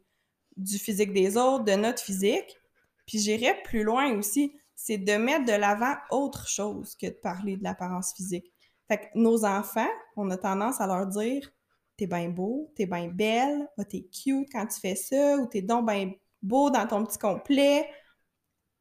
Du 0.56 0.78
physique 0.78 1.12
des 1.12 1.36
autres, 1.36 1.64
de 1.64 1.72
notre 1.72 2.02
physique. 2.02 2.56
Puis 3.06 3.18
j'irais 3.18 3.60
plus 3.64 3.82
loin 3.82 4.16
aussi, 4.16 4.54
c'est 4.76 4.98
de 4.98 5.14
mettre 5.14 5.46
de 5.46 5.52
l'avant 5.52 5.94
autre 6.10 6.48
chose 6.48 6.94
que 6.96 7.06
de 7.06 7.18
parler 7.22 7.56
de 7.56 7.64
l'apparence 7.64 8.12
physique. 8.14 8.52
Fait 8.88 8.98
que 8.98 9.04
nos 9.14 9.44
enfants, 9.44 9.90
on 10.16 10.30
a 10.30 10.36
tendance 10.36 10.80
à 10.80 10.86
leur 10.86 11.06
dire 11.06 11.50
T'es 11.96 12.06
bien 12.06 12.30
beau, 12.30 12.72
t'es 12.76 12.86
bien 12.86 13.08
belle, 13.08 13.68
oh, 13.76 13.84
t'es 13.84 14.02
cute 14.04 14.48
quand 14.50 14.66
tu 14.66 14.80
fais 14.80 14.94
ça, 14.94 15.36
ou 15.36 15.46
t'es 15.46 15.60
donc 15.60 15.86
bien 15.86 16.12
beau 16.42 16.70
dans 16.70 16.86
ton 16.86 17.04
petit 17.04 17.18
complet. 17.18 17.86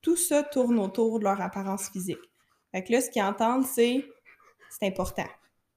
Tout 0.02 0.16
ça 0.16 0.44
tourne 0.44 0.80
autour 0.80 1.20
de 1.20 1.26
leur 1.26 1.42
apparence 1.42 1.90
physique. 1.90 2.18
Fait 2.72 2.84
que 2.84 2.94
là, 2.94 3.02
ce 3.02 3.10
qu'ils 3.10 3.24
entendent, 3.24 3.66
c'est 3.66 4.06
c'est 4.70 4.88
important. 4.88 5.28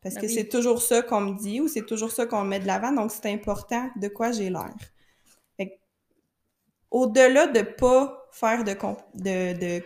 Parce 0.02 0.16
ben 0.16 0.22
que 0.22 0.28
c'est 0.28 0.48
toujours 0.48 0.82
ça 0.82 1.02
qu'on 1.02 1.20
me 1.20 1.38
dit 1.38 1.60
ou 1.60 1.68
c'est 1.68 1.86
toujours 1.86 2.10
ça 2.10 2.26
qu'on 2.26 2.44
met 2.44 2.60
de 2.60 2.66
l'avant, 2.66 2.92
donc 2.92 3.10
c'est 3.12 3.32
important 3.32 3.88
de 3.96 4.08
quoi 4.08 4.32
j'ai 4.32 4.50
l'air. 4.50 4.74
Au-delà 6.90 7.46
de 7.46 7.62
pas 7.62 8.28
faire 8.32 8.64
de, 8.64 8.72
de, 9.14 9.58
de 9.58 9.84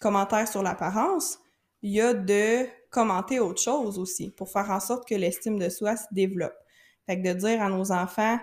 commentaires 0.00 0.48
sur 0.48 0.62
l'apparence, 0.62 1.38
il 1.82 1.92
y 1.92 2.00
a 2.00 2.14
de 2.14 2.66
commenter 2.90 3.38
autre 3.38 3.60
chose 3.62 3.98
aussi 3.98 4.30
pour 4.30 4.50
faire 4.50 4.70
en 4.70 4.80
sorte 4.80 5.06
que 5.06 5.14
l'estime 5.14 5.58
de 5.58 5.68
soi 5.68 5.96
se 5.96 6.06
développe. 6.10 6.56
Fait 7.06 7.20
que 7.20 7.28
de 7.28 7.34
dire 7.34 7.62
à 7.62 7.68
nos 7.68 7.92
enfants 7.92 8.38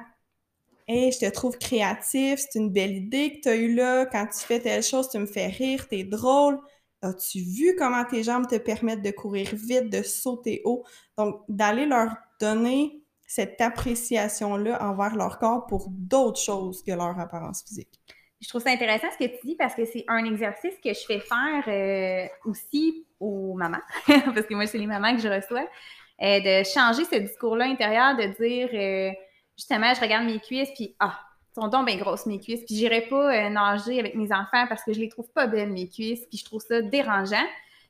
Hey, 0.88 1.12
je 1.12 1.18
te 1.18 1.30
trouve 1.32 1.58
créatif, 1.58 2.40
c'est 2.40 2.60
une 2.60 2.70
belle 2.72 2.96
idée 2.96 3.34
que 3.34 3.42
tu 3.42 3.50
as 3.50 3.56
eue 3.56 3.74
là. 3.74 4.06
Quand 4.06 4.28
tu 4.28 4.40
fais 4.46 4.60
telle 4.60 4.84
chose, 4.84 5.10
tu 5.10 5.18
me 5.18 5.26
fais 5.26 5.48
rire, 5.48 5.88
t'es 5.88 6.04
drôle. 6.04 6.60
As-tu 7.06 7.40
vu 7.40 7.76
comment 7.78 8.04
tes 8.04 8.24
jambes 8.24 8.48
te 8.48 8.58
permettent 8.58 9.04
de 9.04 9.12
courir 9.12 9.50
vite, 9.54 9.92
de 9.92 10.02
sauter 10.02 10.62
haut? 10.66 10.84
Donc, 11.18 11.42
d'aller 11.48 11.86
leur 11.86 12.10
donner 12.40 13.02
cette 13.28 13.60
appréciation-là 13.62 14.82
envers 14.84 15.16
leur 15.16 15.38
corps 15.40 15.66
pour 15.68 15.88
d'autres 15.90 16.40
choses 16.40 16.84
que 16.84 16.92
leur 16.92 17.20
apparence 17.20 17.64
physique. 17.64 18.00
Je 18.42 18.50
trouve 18.50 18.62
ça 18.62 18.72
intéressant 18.72 19.08
ce 19.12 19.26
que 19.26 19.32
tu 19.40 19.48
dis 19.48 19.56
parce 19.56 19.76
que 19.76 19.86
c'est 19.86 20.04
un 20.08 20.26
exercice 20.26 20.74
que 20.84 20.94
je 20.94 21.06
fais 21.08 21.20
faire 21.20 21.64
euh, 21.68 22.28
aussi 22.50 23.06
aux 23.20 23.54
mamans, 23.54 23.82
parce 24.08 24.46
que 24.46 24.54
moi, 24.54 24.68
c'est 24.68 24.78
les 24.78 24.88
mamans 24.88 25.16
que 25.16 25.22
je 25.22 25.28
reçois, 25.28 25.68
euh, 26.22 26.40
de 26.40 26.64
changer 26.64 27.06
ce 27.06 27.16
discours-là 27.16 27.66
intérieur, 27.66 28.16
de 28.16 28.44
dire 28.44 28.70
euh, 28.74 29.12
justement, 29.58 29.94
je 29.94 30.02
regarde 30.02 30.26
mes 30.26 30.40
cuisses, 30.40 30.72
puis 30.76 30.96
ah, 31.00 31.20
sont 31.56 31.68
donc 31.70 31.88
bien 31.88 31.98
grosses 31.98 32.26
mes 32.26 32.40
cuisses, 32.40 32.64
puis 32.66 32.76
j'irai 32.76 33.02
pas 33.02 33.50
nager 33.50 34.00
avec 34.00 34.16
mes 34.16 34.32
enfants 34.32 34.66
parce 34.68 34.84
que 34.84 34.94
je 34.94 35.00
les 35.00 35.10
trouve 35.10 35.32
pas 35.32 35.48
belles 35.48 35.72
mes 35.72 35.88
cuisses, 35.88 36.26
puis 36.28 36.38
je 36.38 36.46
trouve 36.46 36.62
ça 36.62 36.82
dérangeant. 36.82 37.46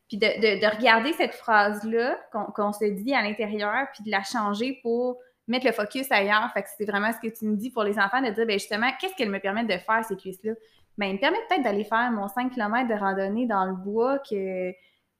Puis 0.07 0.17
de, 0.17 0.27
de, 0.27 0.75
regarder 0.77 1.13
cette 1.13 1.33
phrase-là 1.33 2.19
qu'on 2.31 2.71
se 2.71 2.85
dit 2.85 3.13
à 3.13 3.23
l'intérieur, 3.23 3.87
puis 3.93 4.03
de 4.03 4.11
la 4.11 4.23
changer 4.23 4.79
pour 4.83 5.17
mettre 5.47 5.65
le 5.65 5.71
focus 5.71 6.11
ailleurs. 6.11 6.49
Fait 6.53 6.63
que 6.63 6.69
c'est 6.77 6.85
vraiment 6.85 7.11
ce 7.11 7.27
que 7.27 7.33
tu 7.33 7.45
me 7.45 7.55
dis 7.55 7.71
pour 7.71 7.83
les 7.83 7.97
enfants, 7.97 8.21
de 8.21 8.29
dire, 8.29 8.45
ben 8.45 8.59
justement, 8.59 8.87
qu'est-ce 8.99 9.15
qu'elles 9.15 9.31
me 9.31 9.39
permettent 9.39 9.67
de 9.67 9.77
faire, 9.77 10.03
ces 10.07 10.15
cuisses-là? 10.15 10.53
Ben, 10.97 11.07
ils 11.07 11.13
me 11.13 11.19
permettent 11.19 11.47
peut-être 11.49 11.63
d'aller 11.63 11.83
faire 11.83 12.11
mon 12.11 12.27
5 12.27 12.53
km 12.53 12.87
de 12.87 12.93
randonnée 12.93 13.47
dans 13.47 13.65
le 13.65 13.73
bois 13.73 14.19
que, 14.19 14.71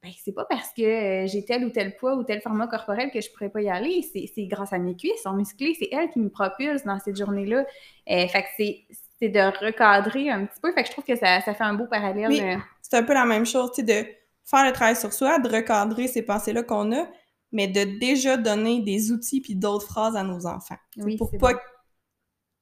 ben, 0.05 0.13
c'est 0.23 0.33
pas 0.33 0.45
parce 0.45 0.71
que 0.71 0.83
euh, 0.83 1.27
j'ai 1.27 1.43
tel 1.43 1.65
ou 1.65 1.71
tel 1.71 1.95
poids 1.95 2.15
ou 2.15 2.23
tel 2.23 2.39
format 2.39 2.67
corporel 2.67 3.09
que 3.09 3.21
je 3.21 3.31
pourrais 3.31 3.49
pas 3.49 3.61
y 3.61 3.69
aller. 3.69 4.03
C'est 4.13 4.45
grâce 4.45 4.71
à 4.71 4.77
mes 4.77 4.95
cuisses, 4.95 5.23
sont 5.23 5.33
musclées. 5.33 5.75
C'est 5.79 5.89
elles 5.91 6.11
qui 6.11 6.19
me 6.19 6.29
propulsent 6.29 6.83
dans 6.83 6.99
cette 6.99 7.17
journée-là. 7.17 7.65
Euh, 8.11 8.27
fait 8.27 8.43
que 8.43 8.85
c'est 9.19 9.29
de 9.29 9.65
recadrer 9.65 10.29
un 10.29 10.45
petit 10.45 10.59
peu. 10.61 10.71
Fait 10.73 10.83
que 10.83 10.87
je 10.87 10.91
trouve 10.91 11.05
que 11.05 11.15
ça, 11.15 11.41
fait 11.41 11.55
un 11.59 11.73
beau 11.73 11.87
parallèle. 11.87 12.31
Euh. 12.31 12.61
c'est 12.83 12.97
un 12.97 13.03
peu 13.03 13.15
la 13.15 13.25
même 13.25 13.47
chose, 13.47 13.71
tu 13.73 13.83
sais, 13.83 14.03
de 14.03 14.07
faire 14.45 14.65
le 14.65 14.71
travail 14.73 14.95
sur 14.95 15.11
soi, 15.11 15.39
de 15.39 15.49
recadrer 15.49 16.07
ces 16.07 16.21
pensées-là 16.21 16.61
qu'on 16.61 16.91
a, 16.95 17.07
mais 17.51 17.67
de 17.67 17.97
déjà 17.99 18.37
donner 18.37 18.81
des 18.81 19.11
outils 19.11 19.41
puis 19.41 19.55
d'autres 19.55 19.87
phrases 19.87 20.15
à 20.15 20.21
nos 20.21 20.45
enfants. 20.45 20.77
pour 21.17 21.31
pas 21.39 21.53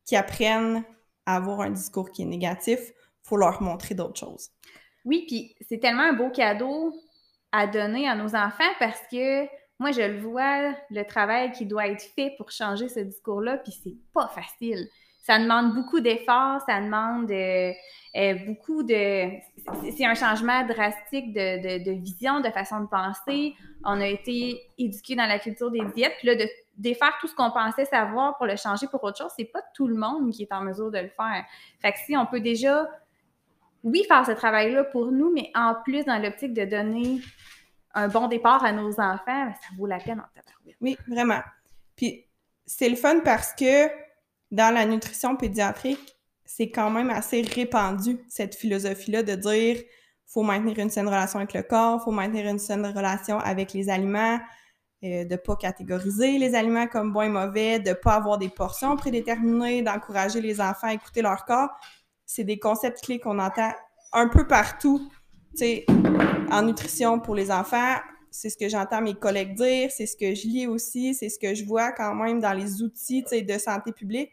qu'ils 0.05 0.17
apprennent 0.17 0.85
à 1.25 1.35
avoir 1.35 1.59
un 1.59 1.71
discours 1.71 2.09
qui 2.09 2.21
est 2.21 2.25
négatif, 2.25 2.79
faut 3.21 3.35
leur 3.35 3.61
montrer 3.61 3.95
d'autres 3.95 4.19
choses. 4.19 4.49
Oui, 5.03 5.25
puis 5.27 5.55
c'est 5.67 5.79
tellement 5.79 6.03
un 6.03 6.13
beau 6.13 6.29
cadeau 6.29 6.93
à 7.53 7.67
donner 7.67 8.09
à 8.09 8.15
nos 8.15 8.35
enfants 8.35 8.63
parce 8.79 8.99
que 9.09 9.45
moi, 9.79 9.91
je 9.91 10.01
le 10.01 10.19
vois, 10.19 10.73
le 10.89 11.03
travail 11.03 11.51
qui 11.51 11.65
doit 11.65 11.87
être 11.87 12.03
fait 12.15 12.33
pour 12.37 12.51
changer 12.51 12.89
ce 12.89 12.99
discours-là, 12.99 13.57
puis 13.57 13.71
c'est 13.71 13.95
pas 14.13 14.27
facile 14.27 14.89
ça 15.23 15.39
demande 15.39 15.73
beaucoup 15.73 16.01
d'efforts, 16.01 16.59
ça 16.67 16.81
demande 16.81 17.31
euh, 17.31 17.71
euh, 18.17 18.33
beaucoup 18.45 18.83
de... 18.83 19.29
C'est 19.95 20.05
un 20.05 20.15
changement 20.15 20.65
drastique 20.67 21.33
de, 21.33 21.91
vision, 21.91 22.41
de 22.41 22.49
façon 22.49 22.81
de 22.81 22.87
penser. 22.87 23.55
On 23.85 24.01
a 24.01 24.07
été 24.07 24.61
éduqués 24.77 25.15
dans 25.15 25.25
la 25.25 25.39
culture 25.39 25.71
des 25.71 25.85
diètes, 25.95 26.13
puis 26.19 26.27
là, 26.27 26.35
de 26.35 26.45
défaire 26.75 27.13
tout 27.21 27.27
ce 27.27 27.35
qu'on 27.35 27.51
pensait 27.51 27.85
savoir 27.85 28.35
pour 28.35 28.47
le 28.47 28.57
changer 28.57 28.87
pour 28.87 29.01
autre 29.05 29.17
chose, 29.17 29.31
c'est 29.37 29.45
pas 29.45 29.61
tout 29.73 29.87
le 29.87 29.95
monde 29.95 30.29
qui 30.31 30.43
est 30.43 30.51
en 30.51 30.61
mesure 30.61 30.91
de 30.91 30.99
le 30.99 31.09
faire. 31.09 31.45
Fait 31.81 31.93
que 31.93 31.99
si 32.05 32.17
on 32.17 32.25
peut 32.25 32.41
déjà, 32.41 32.85
oui, 33.83 34.03
faire 34.07 34.25
ce 34.25 34.31
travail-là 34.31 34.85
pour 34.85 35.11
nous, 35.11 35.31
mais 35.33 35.51
en 35.55 35.75
plus 35.83 36.05
dans 36.05 36.17
l'optique 36.17 36.53
de 36.53 36.65
donner 36.65 37.21
un 37.93 38.07
bon 38.07 38.27
départ 38.27 38.63
à 38.63 38.71
nos 38.71 38.91
enfants, 38.99 39.19
ben, 39.27 39.53
ça 39.53 39.67
vaut 39.77 39.85
la 39.85 39.99
peine 39.99 40.19
en 40.19 40.29
tabarouette. 40.33 40.77
Oui, 40.81 40.97
vraiment. 41.07 41.41
Puis 41.95 42.25
c'est 42.65 42.89
le 42.89 42.95
fun 42.95 43.19
parce 43.19 43.53
que 43.53 43.87
dans 44.51 44.73
la 44.73 44.85
nutrition 44.85 45.35
pédiatrique, 45.35 46.17
c'est 46.45 46.69
quand 46.69 46.89
même 46.89 47.09
assez 47.09 47.41
répandu, 47.41 48.19
cette 48.29 48.55
philosophie-là 48.55 49.23
de 49.23 49.35
dire 49.35 49.81
faut 50.25 50.43
maintenir 50.43 50.79
une 50.79 50.89
saine 50.89 51.07
relation 51.07 51.39
avec 51.39 51.53
le 51.53 51.61
corps, 51.61 52.03
faut 52.03 52.11
maintenir 52.11 52.47
une 52.47 52.59
saine 52.59 52.85
relation 52.85 53.37
avec 53.39 53.73
les 53.73 53.89
aliments, 53.89 54.39
euh, 55.03 55.25
de 55.25 55.35
pas 55.35 55.55
catégoriser 55.55 56.39
les 56.39 56.55
aliments 56.55 56.87
comme 56.87 57.13
bons 57.13 57.21
et 57.21 57.29
mauvais, 57.29 57.79
de 57.79 57.93
pas 57.93 58.13
avoir 58.13 58.39
des 58.39 58.49
portions 58.49 58.95
prédéterminées, 58.95 59.83
d'encourager 59.83 60.41
les 60.41 60.59
enfants 60.59 60.87
à 60.87 60.93
écouter 60.93 61.21
leur 61.21 61.45
corps. 61.45 61.69
C'est 62.25 62.43
des 62.43 62.59
concepts 62.59 63.01
clés 63.03 63.19
qu'on 63.19 63.39
entend 63.39 63.71
un 64.13 64.27
peu 64.27 64.47
partout, 64.47 65.09
tu 65.51 65.57
sais, 65.57 65.85
en 66.51 66.61
nutrition 66.63 67.19
pour 67.19 67.35
les 67.35 67.51
enfants. 67.51 67.97
C'est 68.31 68.49
ce 68.49 68.57
que 68.57 68.67
j'entends 68.67 69.01
mes 69.01 69.13
collègues 69.13 69.55
dire, 69.55 69.91
c'est 69.91 70.05
ce 70.05 70.17
que 70.17 70.33
je 70.33 70.47
lis 70.47 70.67
aussi, 70.67 71.13
c'est 71.13 71.29
ce 71.29 71.37
que 71.37 71.53
je 71.53 71.65
vois 71.65 71.91
quand 71.91 72.15
même 72.15 72.39
dans 72.39 72.53
les 72.53 72.81
outils, 72.81 73.23
de 73.23 73.57
santé 73.57 73.91
publique. 73.91 74.31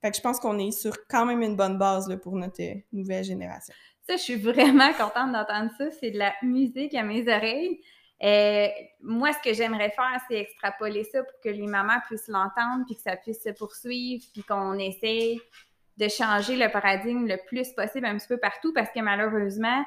Fait 0.00 0.10
que 0.10 0.16
je 0.16 0.22
pense 0.22 0.40
qu'on 0.40 0.58
est 0.58 0.72
sur 0.72 1.06
quand 1.08 1.24
même 1.24 1.42
une 1.42 1.56
bonne 1.56 1.78
base 1.78 2.08
là, 2.08 2.16
pour 2.16 2.34
notre 2.34 2.60
euh, 2.60 2.74
nouvelle 2.92 3.24
génération. 3.24 3.72
Ça, 4.08 4.16
je 4.16 4.22
suis 4.22 4.36
vraiment 4.36 4.92
contente 4.94 5.32
d'entendre 5.32 5.70
ça. 5.78 5.90
C'est 5.92 6.10
de 6.10 6.18
la 6.18 6.32
musique 6.42 6.94
à 6.94 7.04
mes 7.04 7.22
oreilles. 7.22 7.80
Euh, 8.22 8.68
moi, 9.00 9.32
ce 9.32 9.38
que 9.48 9.54
j'aimerais 9.54 9.90
faire, 9.90 10.20
c'est 10.28 10.38
extrapoler 10.38 11.04
ça 11.04 11.22
pour 11.22 11.40
que 11.40 11.48
les 11.48 11.66
mamans 11.66 11.98
puissent 12.06 12.28
l'entendre, 12.28 12.84
puis 12.86 12.96
que 12.96 13.02
ça 13.02 13.16
puisse 13.16 13.42
se 13.42 13.50
poursuivre, 13.50 14.24
puis 14.32 14.42
qu'on 14.42 14.74
essaye 14.78 15.40
de 15.98 16.08
changer 16.08 16.56
le 16.56 16.70
paradigme 16.70 17.26
le 17.26 17.36
plus 17.46 17.72
possible 17.72 18.06
un 18.06 18.16
petit 18.16 18.28
peu 18.28 18.38
partout, 18.38 18.72
parce 18.72 18.90
que 18.90 19.00
malheureusement, 19.00 19.84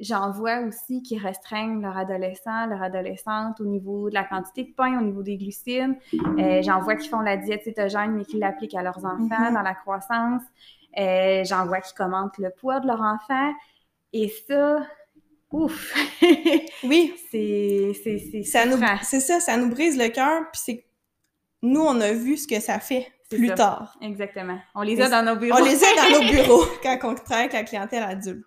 J'en 0.00 0.30
vois 0.30 0.60
aussi 0.60 1.02
qui 1.02 1.18
restreignent 1.18 1.82
leur 1.82 1.96
adolescent, 1.98 2.66
leur 2.66 2.82
adolescente 2.82 3.60
au 3.60 3.66
niveau 3.66 4.08
de 4.08 4.14
la 4.14 4.24
quantité 4.24 4.64
de 4.64 4.72
pain, 4.72 4.98
au 4.98 5.02
niveau 5.02 5.22
des 5.22 5.36
glucides. 5.36 5.94
Euh, 6.38 6.62
J'en 6.62 6.80
vois 6.80 6.96
qui 6.96 7.06
font 7.06 7.20
la 7.20 7.36
diète 7.36 7.64
cétogène, 7.64 8.12
mais 8.12 8.24
qui 8.24 8.38
l'appliquent 8.38 8.74
à 8.74 8.82
leurs 8.82 9.04
enfants 9.04 9.28
mm-hmm. 9.28 9.52
dans 9.52 9.60
la 9.60 9.74
croissance. 9.74 10.42
Euh, 10.98 11.44
J'en 11.44 11.66
vois 11.66 11.82
qui 11.82 11.92
commentent 11.92 12.38
le 12.38 12.48
poids 12.48 12.80
de 12.80 12.86
leur 12.86 13.02
enfant. 13.02 13.52
Et 14.14 14.32
ça, 14.48 14.86
ouf! 15.50 15.94
oui. 16.82 17.12
C'est 17.30 17.92
ça. 18.44 18.64
C'est 19.02 19.20
ça, 19.20 19.38
ça 19.38 19.58
nous 19.58 19.68
brise 19.68 19.98
le 19.98 20.08
cœur. 20.08 20.44
Puis 20.50 20.62
c'est 20.64 20.86
nous, 21.60 21.82
on 21.82 22.00
a 22.00 22.12
vu 22.12 22.38
ce 22.38 22.48
que 22.48 22.58
ça 22.58 22.80
fait 22.80 23.06
plus 23.36 23.54
tard. 23.54 23.96
Exactement. 24.02 24.58
On 24.74 24.82
les 24.82 25.00
a 25.00 25.08
dans 25.08 25.24
nos 25.24 25.36
bureaux. 25.36 25.58
On 25.60 25.64
les 25.64 25.82
a 25.82 25.86
dans 25.96 26.20
nos 26.20 26.30
bureaux 26.32 26.64
quand 26.82 26.98
on 27.04 27.14
travaille 27.14 27.44
avec 27.44 27.52
la 27.52 27.64
clientèle 27.64 28.02
adulte. 28.02 28.44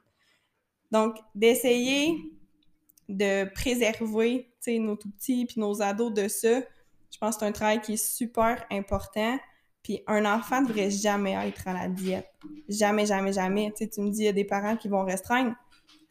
Donc, 0.91 1.17
d'essayer 1.33 2.17
de 3.09 3.51
préserver 3.53 4.49
nos 4.67 4.95
tout 4.95 5.09
petits 5.09 5.45
puis 5.45 5.59
nos 5.59 5.81
ados 5.81 6.13
de 6.13 6.27
ça, 6.27 6.59
je 7.11 7.17
pense 7.19 7.35
que 7.35 7.39
c'est 7.41 7.47
un 7.47 7.51
travail 7.51 7.81
qui 7.81 7.93
est 7.93 8.03
super 8.03 8.63
important. 8.71 9.37
Puis 9.81 10.01
un 10.07 10.25
enfant 10.25 10.61
ne 10.61 10.67
devrait 10.67 10.89
jamais 10.89 11.33
être 11.47 11.67
à 11.67 11.73
la 11.73 11.87
diète. 11.87 12.29
Jamais, 12.69 13.05
jamais, 13.05 13.33
jamais. 13.33 13.73
Tu, 13.75 13.89
tu 13.89 14.01
me 14.01 14.09
dis, 14.09 14.21
il 14.21 14.25
y 14.25 14.29
a 14.29 14.33
des 14.33 14.45
parents 14.45 14.77
qui 14.77 14.87
vont 14.87 15.03
restreindre. 15.03 15.55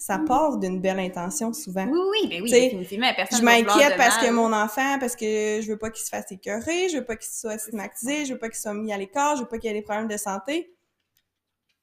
Ça 0.03 0.19
part 0.19 0.59
d'une 0.59 0.81
belle 0.81 0.99
intention 0.99 1.53
souvent. 1.53 1.87
Oui, 1.87 2.01
oui, 2.11 2.27
mais 2.29 2.39
ben 2.39 2.43
oui, 2.43 2.51
définitivement. 2.51 3.13
Personne 3.15 3.39
je 3.39 3.45
m'inquiète 3.45 3.97
parce 3.97 4.19
que 4.19 4.33
mon 4.33 4.53
enfant, 4.53 4.99
parce 4.99 5.15
que 5.15 5.61
je 5.63 5.71
veux 5.71 5.79
pas 5.79 5.91
qu'il 5.91 6.05
se 6.05 6.09
fasse 6.09 6.33
écœurer, 6.33 6.89
je 6.89 6.97
veux 6.97 7.05
pas 7.05 7.15
qu'il 7.15 7.31
soit 7.31 7.57
stigmatisé, 7.57 8.25
je 8.25 8.33
veux 8.33 8.39
pas 8.41 8.49
qu'il 8.49 8.59
soit 8.59 8.75
mis 8.75 8.93
à 8.93 8.99
l'écart, 8.99 9.37
je 9.37 9.43
veux 9.43 9.49
pas 9.49 9.59
qu'il 9.59 9.71
ait 9.71 9.75
des 9.75 9.83
problèmes 9.83 10.09
de 10.09 10.17
santé. 10.17 10.75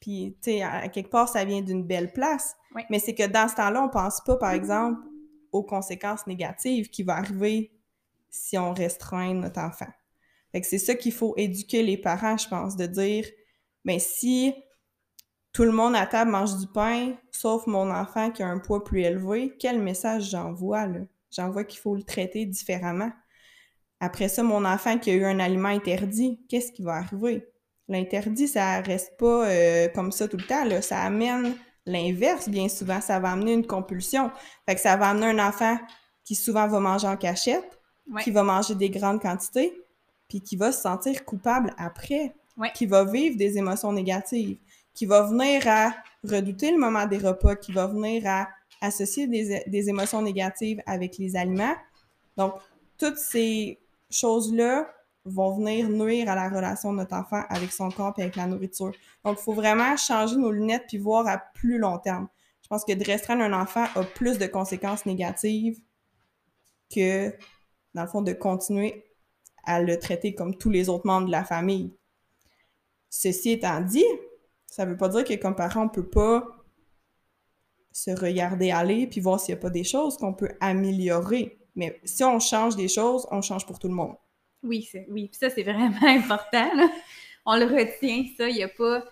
Puis, 0.02 0.36
tu 0.44 0.52
sais, 0.52 0.64
à 0.64 0.90
quelque 0.90 1.10
part, 1.10 1.30
ça 1.30 1.46
vient 1.46 1.62
d'une 1.62 1.86
belle 1.86 2.12
place. 2.12 2.58
Mais 2.90 3.00
c'est 3.00 3.16
que 3.16 3.26
dans 3.26 3.48
ce 3.48 3.56
temps-là, 3.56 3.84
on 3.84 3.90
pense 3.90 4.20
pas, 4.26 4.36
par 4.36 4.52
exemple, 4.52 5.00
aux 5.54 5.64
conséquences 5.64 6.28
négatives 6.28 6.90
qui 6.90 7.04
vont 7.04 7.14
arriver 7.14 7.72
si 8.30 8.58
on 8.58 8.74
restreint 8.74 9.34
notre 9.34 9.62
enfant. 9.62 9.88
Fait 10.52 10.60
que 10.60 10.68
c'est 10.68 10.78
ça 10.78 10.94
qu'il 10.94 11.14
faut 11.14 11.36
éduquer 11.38 11.84
les 11.84 11.98
parents, 11.98 12.36
je 12.36 12.50
pense, 12.50 12.76
de 12.76 12.86
dire, 12.86 13.26
mais 13.86 13.94
ben, 13.94 14.00
si 14.02 14.54
tout 15.52 15.64
le 15.64 15.72
monde 15.72 15.96
à 15.96 16.06
table 16.06 16.32
mange 16.32 16.58
du 16.58 16.68
pain, 16.68 17.14
sauf 17.32 17.66
mon 17.68 17.90
enfant 17.92 18.32
qui 18.32 18.44
a 18.44 18.48
un 18.48 18.60
poids 18.60 18.84
plus 18.84 19.02
élevé, 19.02 19.56
quel 19.60 19.82
message 19.82 20.30
j'envoie, 20.30 20.88
là? 20.88 21.00
J'envoie 21.32 21.64
qu'il 21.64 21.80
faut 21.80 21.96
le 21.96 22.04
traiter 22.04 22.46
différemment. 22.46 23.12
Après 24.00 24.30
ça, 24.30 24.42
mon 24.42 24.66
enfant 24.66 24.98
qui 24.98 25.12
a 25.12 25.14
eu 25.14 25.26
un 25.26 25.40
aliment 25.40 25.70
interdit, 25.70 26.40
qu'est-ce 26.50 26.72
qui 26.72 26.82
va 26.82 26.96
arriver? 26.96 27.48
L'interdit, 27.88 28.48
ça 28.48 28.82
reste 28.82 29.18
pas 29.18 29.48
euh, 29.48 29.88
comme 29.90 30.12
ça 30.12 30.28
tout 30.28 30.38
le 30.38 30.46
temps, 30.46 30.64
là. 30.64 30.82
Ça 30.82 31.02
amène 31.02 31.56
l'inverse, 31.86 32.50
bien 32.50 32.70
souvent. 32.70 33.02
Ça 33.02 33.20
va 33.20 33.32
amener 33.32 33.54
une 33.54 33.66
compulsion. 33.66 34.32
Fait 34.68 34.76
que 34.76 34.82
ça 34.82 34.96
va 34.96 35.10
amener 35.10 35.28
un 35.28 35.48
enfant 35.48 35.78
qui 36.24 36.36
souvent 36.36 36.68
va 36.68 36.80
manger 36.80 37.08
en 37.08 37.18
cachette, 37.18 37.80
qui 38.24 38.32
va 38.32 38.44
manger 38.44 38.76
des 38.76 38.90
grandes 38.90 39.22
quantités, 39.22 39.74
puis 40.28 40.42
qui 40.42 40.56
va 40.56 40.72
se 40.72 40.82
sentir 40.82 41.26
coupable 41.26 41.74
après, 41.78 42.36
qui 42.76 42.86
va 42.86 43.04
vivre 43.04 43.38
des 43.38 43.58
émotions 43.58 43.92
négatives, 43.92 44.58
qui 45.00 45.06
va 45.06 45.22
venir 45.22 45.66
à 45.66 45.96
redouter 46.26 46.72
le 46.72 46.78
moment 46.78 47.06
des 47.06 47.20
repas, 47.20 47.56
qui 47.56 47.72
va 47.72 47.88
venir 47.88 48.24
à 48.28 48.50
associer 48.82 49.28
des, 49.28 49.90
émotions 49.90 50.22
négatives 50.22 50.82
avec 50.86 51.18
les 51.18 51.38
aliments. 51.38 51.74
Donc, 52.36 52.56
toutes 52.98 53.16
ces 53.16 53.80
choses-là 54.12 54.94
vont 55.24 55.56
venir 55.56 55.88
nuire 55.88 56.30
à 56.30 56.36
la 56.36 56.50
relation 56.50 56.92
de 56.92 56.98
notre 56.98 57.16
enfant 57.16 57.42
avec 57.48 57.72
son 57.72 57.90
corps 57.92 58.14
et 58.18 58.24
avec 58.24 58.36
la 58.36 58.46
nourriture. 58.46 58.92
Donc, 59.24 59.38
il 59.40 59.42
faut 59.42 59.54
vraiment 59.54 59.96
changer 59.96 60.36
nos 60.36 60.52
lunettes 60.52 60.84
puis 60.90 60.98
voir 60.98 61.26
à 61.30 61.38
plus 61.38 61.78
long 61.78 61.98
terme. 62.00 62.28
Je 62.62 62.68
pense 62.68 62.84
que 62.84 62.92
de 62.92 63.06
restreindre 63.06 63.44
un 63.44 63.54
enfant 63.54 63.86
a 63.96 64.04
plus 64.04 64.38
de 64.38 64.48
conséquences 64.48 65.06
négatives 65.06 65.80
que, 66.94 67.34
dans 67.94 68.02
le 68.02 68.10
fond, 68.10 68.22
de 68.22 68.34
continuer 68.34 69.06
à 69.64 69.82
le 69.82 69.98
traiter 69.98 70.36
comme 70.36 70.58
tous 70.58 70.70
les 70.70 70.90
autres 70.90 71.08
membres 71.08 71.28
de 71.28 71.32
la 71.32 71.46
famille. 71.46 71.96
Ceci 73.10 73.52
étant 73.52 73.80
dit, 73.80 74.04
ça 74.80 74.86
veut 74.86 74.96
pas 74.96 75.10
dire 75.10 75.26
que 75.26 75.34
comme 75.34 75.58
parent, 75.58 75.84
on 75.84 75.90
peut 75.90 76.08
pas 76.08 76.42
se 77.92 78.12
regarder 78.12 78.72
aller 78.72 79.08
puis 79.08 79.20
voir 79.20 79.38
s'il 79.38 79.54
n'y 79.54 79.60
a 79.60 79.62
pas 79.62 79.70
des 79.70 79.84
choses 79.84 80.16
qu'on 80.16 80.34
peut 80.34 80.52
améliorer. 80.62 81.60
Mais 81.76 82.00
si 82.06 82.24
on 82.24 82.40
change 82.40 82.78
des 82.78 82.88
choses, 82.88 83.28
on 83.30 83.42
change 83.42 83.66
pour 83.66 83.78
tout 83.78 83.90
le 83.90 83.94
monde. 83.94 84.16
Oui, 84.64 84.90
oui. 85.10 85.30
ça, 85.34 85.50
c'est 85.50 85.64
vraiment 85.64 86.00
important. 86.08 86.70
On 87.46 87.58
le 87.58 87.66
retient, 87.66 88.24
ça. 88.38 88.48
Il 88.48 88.56
n'y 88.56 88.64
a 88.64 88.70
pas. 88.70 89.04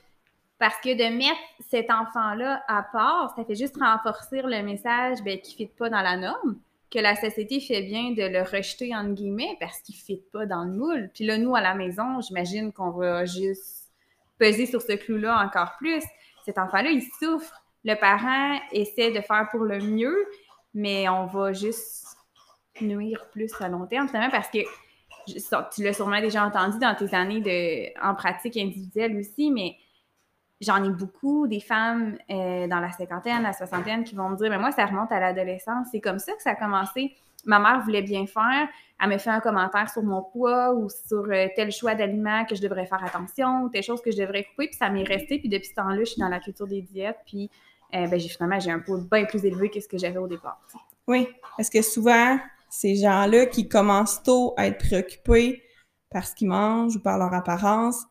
Parce 0.57 0.77
que 0.77 0.93
de 0.93 1.17
mettre 1.17 1.36
cet 1.69 1.91
enfant-là 1.91 2.63
à 2.69 2.83
part, 2.83 3.33
ça 3.36 3.43
fait 3.43 3.55
juste 3.55 3.75
renforcer 3.75 4.41
le 4.43 4.63
message 4.63 5.17
ben, 5.25 5.38
qui 5.38 5.51
ne 5.51 5.57
fit 5.67 5.74
pas 5.77 5.89
dans 5.89 6.01
la 6.01 6.15
norme, 6.15 6.59
que 6.89 7.00
la 7.00 7.17
société 7.17 7.59
fait 7.59 7.81
bien 7.81 8.12
de 8.12 8.24
le 8.24 8.41
rejeter, 8.41 8.95
entre 8.95 9.15
guillemets, 9.15 9.57
parce 9.59 9.81
qu'il 9.81 9.95
ne 9.95 10.00
fit 10.00 10.24
pas 10.31 10.45
dans 10.45 10.63
le 10.63 10.71
moule. 10.71 11.12
Puis 11.13 11.25
là, 11.25 11.38
nous, 11.38 11.57
à 11.57 11.62
la 11.62 11.75
maison, 11.75 12.21
j'imagine 12.21 12.71
qu'on 12.71 12.91
va 12.91 13.25
juste 13.25 13.87
peser 14.38 14.65
sur 14.65 14.82
ce 14.82 14.94
clou-là 14.94 15.44
encore 15.46 15.75
plus. 15.77 16.03
Cet 16.46 16.58
enfant-là, 16.58 16.91
il 16.91 17.03
souffre. 17.20 17.53
Le 17.84 17.96
parent 17.96 18.60
essaie 18.72 19.12
de 19.12 19.22
faire 19.22 19.48
pour 19.51 19.62
le 19.62 19.79
mieux, 19.79 20.25
mais 20.74 21.08
on 21.10 21.25
va 21.25 21.53
juste 21.53 22.06
nuire 22.82 23.27
plus 23.32 23.51
à 23.62 23.70
long 23.70 23.86
terme, 23.88 24.08
finalement, 24.08 24.32
parce 24.32 24.50
que 24.50 24.60
tu 25.25 25.84
l'as 25.84 25.94
sûrement 25.94 26.22
déjà 26.22 26.46
entendu 26.46 26.79
dans 26.79 26.96
tes 26.96 27.13
années 27.13 27.41
de, 27.41 28.06
en 28.06 28.15
pratique 28.15 28.58
individuelle 28.58 29.17
aussi, 29.17 29.51
mais 29.51 29.75
j'en 30.62 30.84
ai 30.84 30.90
beaucoup 30.90 31.48
des 31.48 31.60
femmes 31.60 32.18
euh, 32.30 32.68
dans 32.68 32.80
la 32.80 32.92
cinquantaine, 32.92 33.44
la 33.44 33.54
soixantaine 33.54 34.04
qui 34.04 34.16
vont 34.16 34.30
me 34.30 34.36
dire, 34.36 34.50
mais 34.50 34.58
moi, 34.58 34.72
ça 34.72 34.86
remonte 34.86 35.12
à 35.12 35.20
l'adolescence. 35.20 35.88
C'est 35.92 36.02
comme 36.02 36.20
ça 36.20 36.34
que 36.34 36.42
ça 36.42 36.52
a 36.52 36.56
commencé. 36.56 37.16
Ma 37.46 37.60
mère 37.60 37.82
voulait 37.82 38.02
bien 38.02 38.26
faire. 38.26 38.68
Elle 39.02 39.10
me 39.10 39.18
fait 39.18 39.30
un 39.30 39.40
commentaire 39.40 39.90
sur 39.90 40.04
mon 40.04 40.24
poids 40.24 40.74
ou 40.74 40.90
sur 40.90 41.26
euh, 41.30 41.48
tel 41.56 41.72
choix 41.72 41.96
d'aliments 41.96 42.46
que 42.46 42.56
je 42.56 42.62
devrais 42.62 42.88
faire 42.88 43.04
attention 43.04 43.62
ou 43.64 43.70
telle 43.70 43.84
chose 43.84 44.02
que 44.02 44.12
je 44.12 44.18
devrais 44.18 44.44
couper. 44.44 44.68
Puis 44.68 44.78
ça 44.78 44.90
m'est 44.90 45.04
resté. 45.04 45.40
Puis 45.40 45.50
depuis 45.50 45.68
ce 45.68 45.76
temps-là, 45.76 46.00
je 46.00 46.12
suis 46.12 46.20
dans 46.20 46.30
la 46.30 46.40
culture 46.40 46.68
des 46.68 46.82
diètes. 46.82 47.20
Puis 47.26 47.50
euh, 47.94 48.08
ben, 48.08 48.20
j'ai 48.20 48.28
finalement, 48.28 48.60
j'ai 48.60 48.72
un 48.72 48.80
poids 48.80 49.00
bien 49.10 49.26
plus 49.26 49.46
élevé 49.46 49.70
que 49.70 49.80
ce 49.80 49.88
que 49.88 49.98
j'avais 49.98 50.18
au 50.18 50.28
départ. 50.28 50.60
Oui, 51.08 51.28
parce 51.56 51.70
que 51.70 51.82
souvent, 51.82 52.38
ces 52.70 52.96
gens-là 52.96 53.46
qui 53.46 53.70
commencent 53.70 54.22
tôt 54.24 54.54
à 54.58 54.68
être 54.68 54.80
préoccupés 54.80 55.64
par 56.10 56.26
ce 56.26 56.36
qu'ils 56.36 56.50
mangent 56.50 56.96
ou 56.96 57.00
par 57.00 57.18
leur 57.18 57.34
apparence, 57.34 58.06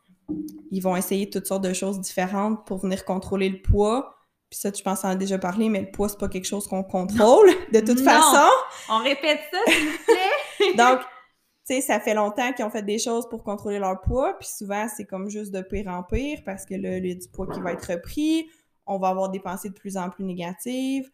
ils 0.70 0.80
vont 0.80 0.96
essayer 0.96 1.30
toutes 1.30 1.46
sortes 1.46 1.64
de 1.64 1.72
choses 1.72 2.00
différentes 2.00 2.66
pour 2.66 2.78
venir 2.78 3.04
contrôler 3.04 3.48
le 3.48 3.62
poids. 3.62 4.14
Puis 4.50 4.60
ça, 4.60 4.70
tu 4.70 4.82
penses 4.82 5.04
en 5.04 5.08
a 5.08 5.16
déjà 5.16 5.38
parlé, 5.38 5.68
mais 5.68 5.80
le 5.80 5.90
poids, 5.90 6.08
c'est 6.08 6.18
pas 6.18 6.28
quelque 6.28 6.46
chose 6.46 6.66
qu'on 6.66 6.84
contrôle 6.84 7.48
de 7.72 7.80
toute 7.80 8.00
façon. 8.00 8.48
On 8.88 9.02
répète 9.02 9.40
ça, 9.50 9.58
s'il 9.66 9.88
vous 9.88 9.98
plaît. 10.04 10.74
Donc, 10.76 11.00
tu 11.00 11.74
sais, 11.74 11.80
ça 11.80 11.98
fait 11.98 12.14
longtemps 12.14 12.52
qu'ils 12.52 12.64
ont 12.64 12.70
fait 12.70 12.82
des 12.82 12.98
choses 12.98 13.28
pour 13.28 13.42
contrôler 13.42 13.78
leur 13.78 14.00
poids, 14.00 14.38
puis 14.38 14.48
souvent, 14.48 14.86
c'est 14.94 15.04
comme 15.04 15.28
juste 15.28 15.52
de 15.52 15.62
pire 15.62 15.88
en 15.88 16.04
pire 16.04 16.40
parce 16.44 16.64
que 16.64 16.74
là, 16.74 16.98
il 16.98 17.06
y 17.06 17.10
a 17.10 17.14
du 17.14 17.28
poids 17.28 17.48
qui 17.48 17.60
va 17.60 17.72
être 17.72 17.92
repris, 17.92 18.48
on 18.86 18.98
va 18.98 19.08
avoir 19.08 19.30
des 19.30 19.40
pensées 19.40 19.70
de 19.70 19.74
plus 19.74 19.96
en 19.96 20.08
plus 20.08 20.22
négatives, 20.22 21.10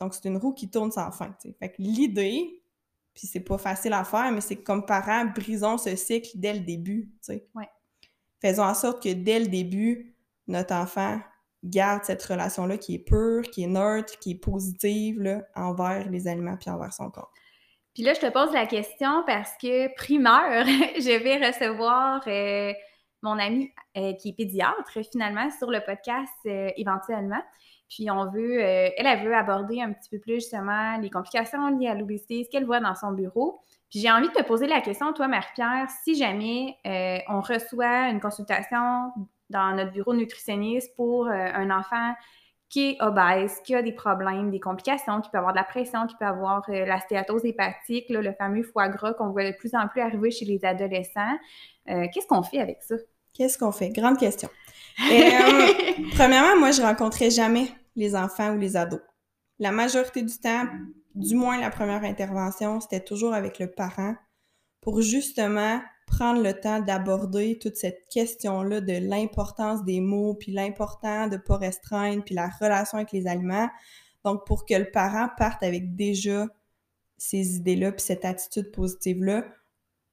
donc, 0.00 0.14
c'est 0.14 0.28
une 0.28 0.36
roue 0.36 0.52
qui 0.52 0.68
tourne 0.68 0.90
sans 0.90 1.10
fin. 1.10 1.34
Fait 1.58 1.70
que 1.70 1.76
l'idée, 1.78 2.62
puis 3.14 3.26
c'est 3.26 3.40
pas 3.40 3.58
facile 3.58 3.92
à 3.94 4.04
faire, 4.04 4.30
mais 4.30 4.40
c'est 4.40 4.56
que 4.56 4.62
comme 4.62 4.84
parents, 4.84 5.24
brisons 5.24 5.78
ce 5.78 5.96
cycle 5.96 6.30
dès 6.34 6.52
le 6.52 6.60
début. 6.60 7.10
Ouais. 7.54 7.68
Faisons 8.40 8.64
en 8.64 8.74
sorte 8.74 9.02
que 9.02 9.12
dès 9.12 9.40
le 9.40 9.46
début, 9.46 10.14
notre 10.46 10.74
enfant 10.74 11.20
garde 11.64 12.04
cette 12.04 12.22
relation-là 12.22 12.78
qui 12.78 12.94
est 12.94 12.98
pure, 12.98 13.42
qui 13.42 13.64
est 13.64 13.68
neutre, 13.68 14.18
qui 14.18 14.32
est 14.32 14.40
positive 14.40 15.42
envers 15.54 16.08
les 16.10 16.28
aliments 16.28 16.56
puis 16.56 16.70
envers 16.70 16.92
son 16.92 17.10
corps. 17.10 17.32
Puis 17.94 18.02
là, 18.02 18.12
je 18.12 18.20
te 18.20 18.30
pose 18.30 18.52
la 18.52 18.66
question 18.66 19.24
parce 19.26 19.52
que, 19.60 19.94
primeur, 19.94 20.66
je 20.66 21.22
vais 21.22 21.46
recevoir 21.46 22.22
euh, 22.26 22.72
mon 23.22 23.38
amie 23.38 23.70
euh, 23.96 24.12
qui 24.14 24.30
est 24.30 24.32
pédiatre, 24.32 24.98
finalement, 25.10 25.48
sur 25.50 25.70
le 25.70 25.80
podcast 25.80 26.32
euh, 26.46 26.70
éventuellement. 26.76 27.42
Puis 27.88 28.10
on 28.10 28.30
veut, 28.30 28.62
euh, 28.62 28.90
elle, 28.96 29.06
elle 29.06 29.24
veut 29.24 29.34
aborder 29.34 29.80
un 29.80 29.92
petit 29.92 30.08
peu 30.10 30.18
plus 30.18 30.34
justement 30.34 30.98
les 30.98 31.10
complications 31.10 31.68
liées 31.78 31.88
à 31.88 31.94
l'obésité, 31.94 32.44
ce 32.44 32.50
qu'elle 32.50 32.66
voit 32.66 32.80
dans 32.80 32.94
son 32.94 33.12
bureau. 33.12 33.60
Puis 33.90 34.00
j'ai 34.00 34.10
envie 34.10 34.28
de 34.28 34.32
te 34.32 34.42
poser 34.42 34.66
la 34.66 34.80
question, 34.80 35.12
toi, 35.12 35.28
Marie-Pierre, 35.28 35.88
si 36.04 36.14
jamais 36.16 36.76
euh, 36.86 37.18
on 37.28 37.40
reçoit 37.40 38.08
une 38.08 38.20
consultation 38.20 39.12
dans 39.48 39.76
notre 39.76 39.92
bureau 39.92 40.14
nutritionniste 40.14 40.94
pour 40.96 41.28
euh, 41.28 41.30
un 41.32 41.70
enfant 41.70 42.14
qui 42.68 42.90
est 42.90 42.96
obèse, 43.00 43.60
qui 43.64 43.76
a 43.76 43.82
des 43.82 43.92
problèmes, 43.92 44.50
des 44.50 44.58
complications, 44.58 45.20
qui 45.20 45.30
peut 45.30 45.38
avoir 45.38 45.52
de 45.52 45.58
la 45.58 45.64
pression, 45.64 46.06
qui 46.08 46.16
peut 46.16 46.26
avoir 46.26 46.62
la 46.68 46.98
stéatose 46.98 47.44
hépatique, 47.44 48.06
le 48.08 48.32
fameux 48.32 48.64
foie 48.64 48.88
gras 48.88 49.14
qu'on 49.14 49.30
voit 49.30 49.44
de 49.44 49.56
plus 49.56 49.72
en 49.76 49.86
plus 49.86 50.00
arriver 50.00 50.32
chez 50.32 50.46
les 50.46 50.64
adolescents, 50.64 51.38
qu'est-ce 51.86 52.26
qu'on 52.26 52.42
fait 52.42 52.58
avec 52.58 52.82
ça? 52.82 52.96
Qu'est-ce 53.36 53.58
qu'on 53.58 53.70
fait? 53.70 53.90
Grande 53.90 54.18
question. 54.18 54.48
Euh, 54.98 55.72
premièrement, 56.14 56.58
moi, 56.58 56.70
je 56.70 56.80
rencontrais 56.80 57.30
jamais 57.30 57.68
les 57.94 58.16
enfants 58.16 58.54
ou 58.54 58.58
les 58.58 58.78
ados. 58.78 59.00
La 59.58 59.72
majorité 59.72 60.22
du 60.22 60.38
temps, 60.38 60.64
du 61.16 61.34
moins 61.34 61.58
la 61.58 61.70
première 61.70 62.04
intervention, 62.04 62.80
c'était 62.80 63.00
toujours 63.00 63.34
avec 63.34 63.58
le 63.58 63.70
parent 63.70 64.14
pour 64.80 65.00
justement 65.00 65.80
prendre 66.06 66.42
le 66.42 66.52
temps 66.52 66.80
d'aborder 66.80 67.58
toute 67.58 67.76
cette 67.76 68.06
question-là 68.08 68.80
de 68.80 68.92
l'importance 68.92 69.82
des 69.84 70.00
mots, 70.00 70.34
puis 70.34 70.52
l'important 70.52 71.26
de 71.26 71.36
pas 71.36 71.56
restreindre, 71.56 72.22
puis 72.22 72.34
la 72.34 72.48
relation 72.48 72.98
avec 72.98 73.12
les 73.12 73.26
aliments. 73.26 73.68
Donc, 74.24 74.46
pour 74.46 74.66
que 74.66 74.74
le 74.74 74.90
parent 74.90 75.28
parte 75.36 75.62
avec 75.62 75.96
déjà 75.96 76.46
ces 77.16 77.56
idées-là, 77.56 77.92
puis 77.92 78.02
cette 78.02 78.24
attitude 78.24 78.70
positive-là, 78.70 79.44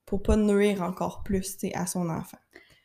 pour 0.06 0.24
pas 0.24 0.38
nuire 0.38 0.82
encore 0.82 1.24
plus 1.24 1.58
à 1.74 1.86
son 1.86 2.10
enfant. 2.10 2.38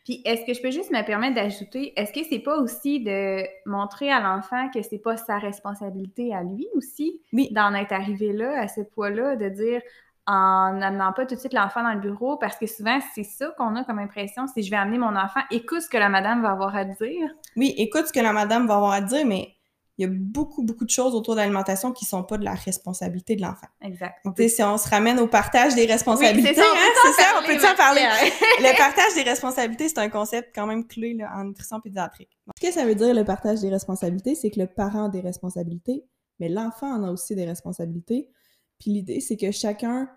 Puis 0.09 0.23
est-ce 0.25 0.47
que 0.47 0.55
je 0.55 0.63
peux 0.63 0.71
juste 0.71 0.91
me 0.91 1.05
permettre 1.05 1.35
d'ajouter, 1.35 1.93
est-ce 1.95 2.15
que 2.15 2.27
c'est 2.27 2.39
pas 2.39 2.57
aussi 2.57 3.01
de 3.01 3.43
montrer 3.67 4.11
à 4.11 4.21
l'enfant 4.21 4.71
que 4.73 4.81
c'est 4.81 5.03
pas 5.03 5.19
sa 5.19 5.37
responsabilité 5.37 6.35
à 6.35 6.43
lui 6.43 6.67
aussi 6.75 7.21
oui. 7.35 7.51
d'en 7.53 7.75
être 7.75 7.93
arrivé 7.93 8.33
là, 8.33 8.59
à 8.59 8.69
ce 8.69 8.81
poids-là, 8.81 9.37
de 9.37 9.51
dire 9.51 9.83
en 10.27 10.73
n'amenant 10.73 11.13
pas 11.13 11.27
tout 11.27 11.35
de 11.35 11.41
suite 11.41 11.53
l'enfant 11.53 11.83
dans 11.83 11.93
le 11.93 12.01
bureau, 12.01 12.39
parce 12.39 12.57
que 12.57 12.67
souvent, 12.67 12.99
c'est 13.15 13.23
ça 13.23 13.53
qu'on 13.59 13.77
a 13.77 13.85
comme 13.85 13.99
impression, 13.99 14.47
si 14.47 14.63
je 14.63 14.71
vais 14.71 14.79
amener 14.79 14.97
mon 14.97 15.15
enfant, 15.15 15.41
écoute 15.51 15.83
ce 15.83 15.91
que 15.91 15.99
la 15.99 16.09
madame 16.09 16.41
va 16.41 16.53
avoir 16.53 16.75
à 16.75 16.87
dire. 16.87 17.29
Oui, 17.57 17.75
écoute 17.77 18.07
ce 18.07 18.13
que 18.15 18.21
la 18.21 18.33
madame 18.33 18.67
va 18.67 18.77
avoir 18.77 18.93
à 18.93 19.03
dire, 19.03 19.27
mais 19.27 19.58
il 19.99 20.03
y 20.03 20.05
a 20.09 20.11
beaucoup, 20.13 20.63
beaucoup 20.63 20.85
de 20.85 20.91
choses 20.91 21.17
autour 21.17 21.35
de 21.35 21.41
l'alimentation 21.41 21.91
qui 21.91 22.05
sont 22.05 22.23
pas 22.23 22.39
de 22.39 22.45
la 22.45 22.55
responsabilité 22.55 23.35
de 23.35 23.43
l'enfant. 23.43 23.67
Exact. 23.83 24.21
si 24.49 24.63
on 24.63 24.79
se 24.79 24.89
ramène 24.89 25.19
au 25.19 25.27
partage 25.27 25.75
des 25.75 25.87
responsabilités, 25.87 26.55
c'est 26.55 26.55
ça, 26.55 27.25
on 27.37 27.45
peut 27.45 27.53
hein, 27.53 27.75
parler. 27.77 28.03
le 28.61 28.79
partage 28.79 29.15
des 29.17 29.29
responsabilités, 29.29 29.89
c'est 29.89 29.99
un 29.99 30.09
concept 30.09 30.55
quand 30.55 30.67
même 30.67 30.87
clé 30.87 31.15
là, 31.15 31.33
en 31.35 31.45
nutrition 31.45 31.81
pédiatrique. 31.81 32.31
Ce 32.57 32.65
que 32.65 32.73
ça 32.73 32.87
veut 32.87 32.95
dire, 32.95 33.13
le 33.13 33.25
partage 33.25 33.61
des 33.61 33.71
responsabilités, 33.71 34.37
c'est 34.37 34.51
que 34.51 34.61
le 34.61 34.69
parent 34.69 35.07
a 35.07 35.09
des 35.09 35.21
responsabilités, 35.21 36.05
mais 36.39 36.49
l'enfant 36.49 36.95
en 36.95 37.03
a 37.03 37.11
aussi 37.11 37.35
des 37.35 37.45
responsabilités. 37.45 38.31
Puis 38.79 38.93
l'idée, 38.93 39.19
c'est 39.19 39.37
que 39.37 39.51
chacun 39.51 40.09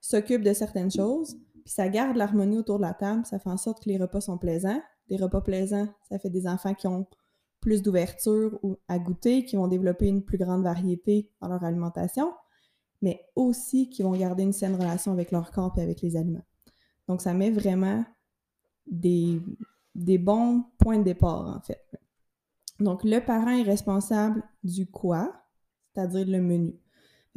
s'occupe 0.00 0.42
de 0.42 0.52
certaines 0.52 0.92
choses, 0.92 1.36
puis 1.64 1.72
ça 1.72 1.88
garde 1.88 2.16
l'harmonie 2.16 2.58
autour 2.58 2.76
de 2.76 2.82
la 2.84 2.94
table, 2.94 3.26
ça 3.26 3.40
fait 3.40 3.50
en 3.50 3.56
sorte 3.56 3.82
que 3.82 3.88
les 3.88 3.98
repas 3.98 4.20
sont 4.20 4.38
plaisants. 4.38 4.80
Des 5.08 5.16
repas 5.16 5.40
plaisants, 5.40 5.88
ça 6.08 6.20
fait 6.20 6.30
des 6.30 6.46
enfants 6.46 6.72
qui 6.72 6.86
ont 6.86 7.06
plus 7.64 7.80
d'ouverture 7.80 8.60
à 8.88 8.98
goûter, 8.98 9.46
qui 9.46 9.56
vont 9.56 9.68
développer 9.68 10.06
une 10.06 10.22
plus 10.22 10.36
grande 10.36 10.62
variété 10.62 11.30
dans 11.40 11.48
leur 11.48 11.64
alimentation, 11.64 12.30
mais 13.00 13.24
aussi 13.36 13.88
qui 13.88 14.02
vont 14.02 14.12
garder 14.12 14.42
une 14.42 14.52
saine 14.52 14.74
relation 14.74 15.12
avec 15.12 15.30
leur 15.30 15.50
corps 15.50 15.72
et 15.78 15.82
avec 15.82 16.02
les 16.02 16.14
aliments. 16.14 16.44
Donc, 17.08 17.22
ça 17.22 17.32
met 17.32 17.50
vraiment 17.50 18.04
des, 18.86 19.40
bons 19.94 20.64
points 20.78 20.98
de 20.98 21.04
départ, 21.04 21.56
en 21.56 21.60
fait. 21.62 21.80
Donc, 22.80 23.02
le 23.02 23.20
parent 23.20 23.58
est 23.58 23.62
responsable 23.62 24.42
du 24.62 24.86
quoi, 24.90 25.32
c'est-à-dire 25.94 26.26
le 26.26 26.42
menu. 26.42 26.74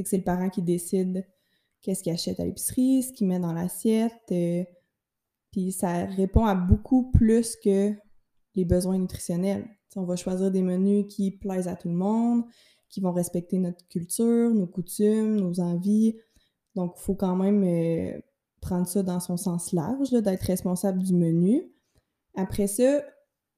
c'est 0.04 0.18
le 0.18 0.24
parent 0.26 0.50
qui 0.50 0.62
décide 0.62 1.26
qu'est-ce 1.82 2.04
qu'il 2.04 2.12
achète 2.12 2.42
à 2.42 2.46
l'épicerie, 2.46 3.04
ce 3.04 3.14
qu'il 3.14 3.28
met 3.28 3.40
dans 3.40 3.54
l'assiette. 3.54 4.30
Euh, 4.34 4.66
puis 5.54 5.72
ça 5.72 6.04
répond 6.04 6.46
à 6.46 6.54
beaucoup 6.54 7.12
plus 7.12 7.56
que 7.56 7.96
les 8.58 8.66
besoins 8.66 8.98
nutritionnels 8.98 9.66
on 9.98 10.04
va 10.04 10.16
choisir 10.16 10.52
des 10.52 10.62
menus 10.62 11.06
qui 11.10 11.32
plaisent 11.32 11.68
à 11.68 11.76
tout 11.76 11.90
le 11.90 11.96
monde, 11.96 12.44
qui 12.90 13.02
vont 13.02 13.12
respecter 13.12 13.58
notre 13.58 13.86
culture, 13.88 14.54
nos 14.54 14.68
coutumes, 14.68 15.36
nos 15.36 15.60
envies. 15.60 16.16
Donc, 16.76 16.94
il 16.98 17.02
faut 17.02 17.16
quand 17.16 17.36
même 17.36 17.64
euh, 17.64 18.20
prendre 18.62 18.88
ça 18.88 19.04
dans 19.04 19.20
son 19.20 19.38
sens 19.38 19.74
large, 19.74 20.12
d'être 20.12 20.44
responsable 20.44 21.02
du 21.02 21.14
menu. 21.14 21.64
Après 22.36 22.68
ça, 22.68 23.02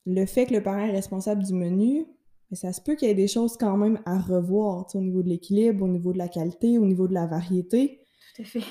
le 0.06 0.26
fait 0.26 0.46
que 0.46 0.54
le 0.54 0.64
parent 0.64 0.86
est 0.86 0.92
responsable 0.92 1.44
du 1.44 1.54
menu, 1.54 2.06
mais 2.50 2.56
ça 2.56 2.72
se 2.72 2.82
peut 2.82 2.96
qu'il 2.96 3.10
y 3.10 3.12
ait 3.12 3.16
des 3.16 3.28
choses 3.28 3.58
quand 3.58 3.78
même 3.78 4.00
à 4.06 4.18
revoir 4.18 4.88
au 4.96 5.02
niveau 5.02 5.22
de 5.22 5.30
l'équilibre, 5.30 5.84
au 5.84 5.90
niveau 5.90 6.14
de 6.14 6.18
la 6.18 6.30
qualité, 6.30 6.80
au 6.80 6.86
niveau 6.86 7.08
de 7.08 7.14
la 7.14 7.28
variété. 7.28 8.00
Tout 8.36 8.44
à 8.44 8.46
fait. 8.46 8.62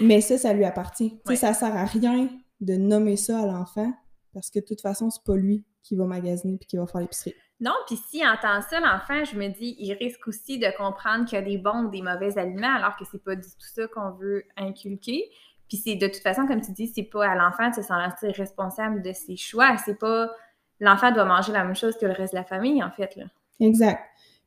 mais 0.00 0.20
ça, 0.20 0.36
ça 0.36 0.52
lui 0.52 0.64
appartient. 0.64 1.18
Ça 1.26 1.36
Ça 1.36 1.54
sert 1.54 1.74
à 1.74 1.86
rien 1.86 2.28
de 2.60 2.74
nommer 2.74 3.16
ça 3.16 3.40
à 3.40 3.46
l'enfant 3.46 3.90
parce 4.32 4.50
que 4.50 4.58
de 4.58 4.64
toute 4.64 4.80
façon, 4.80 5.10
c'est 5.10 5.24
pas 5.24 5.36
lui 5.36 5.64
qui 5.82 5.96
va 5.96 6.04
magasiner 6.04 6.56
puis 6.56 6.66
qui 6.66 6.76
va 6.76 6.86
faire 6.86 7.00
l'épicerie. 7.00 7.34
Non, 7.60 7.74
puis 7.86 7.96
si 7.96 8.26
entend 8.26 8.62
ça, 8.62 8.80
l'enfant, 8.80 9.24
je 9.24 9.36
me 9.36 9.48
dis, 9.48 9.76
il 9.78 9.92
risque 9.92 10.26
aussi 10.26 10.58
de 10.58 10.74
comprendre 10.76 11.26
qu'il 11.26 11.38
y 11.38 11.42
a 11.42 11.44
des 11.44 11.58
bons 11.58 11.84
ou 11.84 11.90
des 11.90 12.00
mauvais 12.00 12.38
aliments, 12.38 12.74
alors 12.74 12.96
que 12.96 13.04
c'est 13.10 13.22
pas 13.22 13.36
du 13.36 13.42
tout 13.42 13.66
ça 13.74 13.86
qu'on 13.88 14.12
veut 14.12 14.44
inculquer. 14.56 15.30
Puis 15.68 15.76
c'est 15.76 15.96
de 15.96 16.06
toute 16.06 16.22
façon, 16.22 16.46
comme 16.46 16.60
tu 16.60 16.72
dis, 16.72 16.88
c'est 16.88 17.04
pas 17.04 17.28
à 17.28 17.34
l'enfant 17.34 17.68
de 17.68 17.74
se 17.74 17.82
sentir 17.82 18.34
responsable 18.34 19.02
de 19.02 19.12
ses 19.12 19.36
choix. 19.36 19.76
C'est 19.84 19.98
pas 19.98 20.30
l'enfant 20.80 21.12
doit 21.12 21.26
manger 21.26 21.52
la 21.52 21.64
même 21.64 21.76
chose 21.76 21.96
que 21.98 22.06
le 22.06 22.12
reste 22.12 22.32
de 22.32 22.38
la 22.38 22.44
famille, 22.44 22.82
en 22.82 22.90
fait. 22.90 23.14
Là. 23.16 23.24
Exact. 23.60 24.02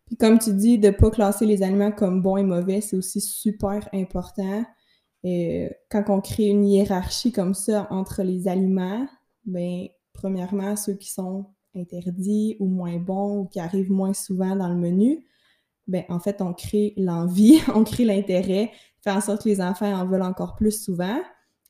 Puis 0.08 0.18
comme 0.18 0.40
tu 0.40 0.54
dis, 0.54 0.80
de 0.80 0.88
ne 0.88 0.92
pas 0.92 1.12
classer 1.12 1.46
les 1.46 1.64
aliments 1.64 1.92
comme 1.92 2.22
bons 2.22 2.38
et 2.38 2.44
mauvais, 2.44 2.82
c'est 2.82 2.98
aussi 2.98 3.22
super 3.22 3.88
important. 3.94 4.66
Et 5.24 5.72
quand 5.90 6.04
on 6.10 6.20
crée 6.20 6.48
une 6.48 6.66
hiérarchie 6.66 7.32
comme 7.32 7.54
ça 7.54 7.88
entre 7.90 8.24
les 8.24 8.48
aliments, 8.48 9.08
ben 9.46 9.88
premièrement, 10.14 10.76
ceux 10.76 10.94
qui 10.94 11.12
sont 11.12 11.46
interdits 11.76 12.56
ou 12.60 12.68
moins 12.68 12.98
bons 12.98 13.42
ou 13.42 13.46
qui 13.46 13.60
arrivent 13.60 13.92
moins 13.92 14.14
souvent 14.14 14.56
dans 14.56 14.70
le 14.70 14.76
menu, 14.76 15.26
ben 15.88 16.04
en 16.10 16.20
fait, 16.20 16.42
on 16.42 16.54
crée 16.54 16.94
l'envie, 16.98 17.60
on 17.76 17.84
crée 17.84 18.06
l'intérêt, 18.06 18.72
fait 19.02 19.12
en 19.12 19.22
sorte 19.22 19.44
que 19.44 19.50
les 19.50 19.62
enfants 19.62 19.92
en 19.92 20.06
veulent 20.06 20.22
encore 20.22 20.56
plus 20.56 20.84
souvent. 20.84 21.20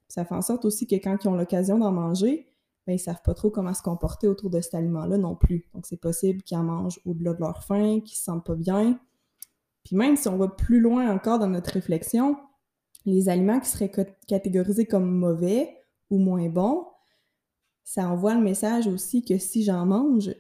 Ça 0.08 0.26
fait 0.26 0.36
en 0.36 0.42
sorte 0.42 0.66
aussi 0.66 0.86
que 0.86 0.96
quand 0.96 1.18
ils 1.24 1.28
ont 1.28 1.36
l'occasion 1.36 1.80
d'en 1.80 1.92
manger, 1.92 2.48
ben, 2.86 2.94
ils 2.94 3.00
savent 3.00 3.22
pas 3.24 3.34
trop 3.34 3.50
comment 3.50 3.74
se 3.74 3.82
comporter 3.82 4.28
autour 4.28 4.50
de 4.50 4.62
cet 4.62 4.76
aliment-là 4.76 5.18
non 5.18 5.36
plus. 5.36 5.66
Donc, 5.74 5.86
c'est 5.86 6.00
possible 6.00 6.44
qu'ils 6.44 6.58
en 6.58 6.64
mangent 6.64 7.00
au-delà 7.06 7.34
de 7.34 7.40
leur 7.40 7.64
faim, 7.64 8.02
qu'ils 8.02 8.18
se 8.18 8.24
sentent 8.24 8.46
pas 8.46 8.56
bien. 8.56 9.00
Puis 9.84 9.96
même 9.96 10.16
si 10.16 10.28
on 10.28 10.38
va 10.38 10.48
plus 10.48 10.80
loin 10.80 11.14
encore 11.14 11.40
dans 11.40 11.48
notre 11.48 11.72
réflexion, 11.72 12.38
les 13.06 13.30
aliments 13.30 13.60
qui 13.60 13.70
seraient 13.70 13.92
catégorisés 14.28 14.86
comme 14.86 15.10
mauvais 15.10 15.78
ou 16.10 16.20
moins 16.20 16.48
bons, 16.50 16.88
ça 17.84 18.08
envoie 18.08 18.36
le 18.36 18.42
message 18.42 18.88
aussi 18.88 19.24
que 19.24 19.38
si 19.38 19.64
j'en 19.64 19.86
mange, 19.86 20.34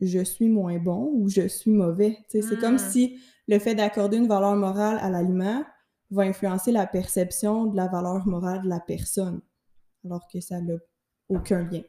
je 0.00 0.24
suis 0.24 0.48
moins 0.48 0.78
bon 0.78 1.10
ou 1.14 1.28
je 1.28 1.48
suis 1.48 1.70
mauvais. 1.70 2.18
C'est 2.28 2.58
comme 2.58 2.74
hmm. 2.74 2.78
si 2.78 3.20
le 3.48 3.58
fait 3.58 3.74
d'accorder 3.74 4.16
une 4.16 4.28
valeur 4.28 4.56
morale 4.56 4.98
à 5.00 5.10
l'aliment 5.10 5.64
va 6.10 6.22
influencer 6.22 6.72
la 6.72 6.86
perception 6.86 7.66
de 7.66 7.76
la 7.76 7.88
valeur 7.88 8.26
morale 8.26 8.62
de 8.62 8.68
la 8.68 8.80
personne, 8.80 9.40
alors 10.04 10.26
que 10.32 10.40
ça 10.40 10.60
n'a 10.60 10.74
aucun 11.28 11.62
lien. 11.64 11.82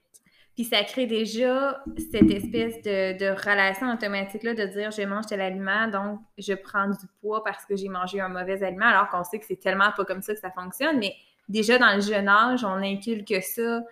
Puis 0.56 0.64
ça 0.64 0.84
crée 0.84 1.06
déjà 1.06 1.84
cette 1.98 2.32
espèce 2.32 2.82
de, 2.82 3.30
relation 3.30 3.92
automatique-là 3.94 4.54
de 4.54 4.66
dire 4.68 4.90
je 4.90 5.02
mange 5.02 5.26
tel 5.26 5.42
aliment, 5.42 5.90
donc 5.90 6.20
je 6.38 6.54
prends 6.54 6.88
du 6.88 7.06
poids 7.20 7.44
parce 7.44 7.66
que 7.66 7.76
j'ai 7.76 7.90
mangé 7.90 8.22
un 8.22 8.30
mauvais 8.30 8.64
aliment, 8.64 8.86
alors 8.86 9.10
qu'on 9.10 9.26
sait 9.26 9.38
que 9.38 9.46
c'est 9.46 9.60
tellement 9.60 9.92
pas 9.96 10.06
comme 10.06 10.22
ça 10.22 10.34
que 10.34 10.40
ça 10.40 10.52
fonctionne. 10.52 10.98
Mais 11.00 11.14
déjà 11.50 11.78
dans 11.78 11.94
le 11.94 12.02
jeune 12.02 12.30
âge, 12.30 12.64
on 12.64 12.78
inculque 12.82 13.36
ça 13.44 13.84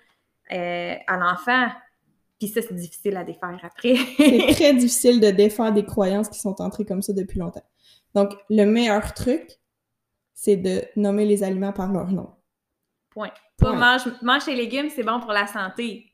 euh, 0.52 0.96
à 1.08 1.18
l'enfant. 1.18 1.70
Puis 2.40 2.50
ça, 2.50 2.62
c'est 2.62 2.74
difficile 2.74 3.16
à 3.16 3.24
défaire 3.24 3.58
après. 3.64 3.96
c'est 4.18 4.48
très 4.54 4.74
difficile 4.74 5.20
de 5.20 5.32
défaire 5.32 5.72
des 5.72 5.86
croyances 5.86 6.30
qui 6.30 6.40
sont 6.40 6.62
entrées 6.62 6.86
comme 6.86 7.02
ça 7.02 7.14
depuis 7.14 7.40
longtemps. 7.40 7.64
Donc, 8.14 8.34
le 8.50 8.66
meilleur 8.66 9.14
truc, 9.14 9.60
c'est 10.34 10.58
de 10.58 10.84
nommer 10.96 11.26
les 11.26 11.44
aliments 11.44 11.72
par 11.74 11.92
leur 11.92 12.12
nom. 12.12 12.30
Point. 13.12 13.32
Pas 13.58 13.74
mange, 13.74 14.04
mange 14.22 14.46
les 14.48 14.56
légumes, 14.56 14.90
c'est 14.90 15.04
bon 15.04 15.20
pour 15.20 15.32
la 15.32 15.48
santé. 15.48 16.06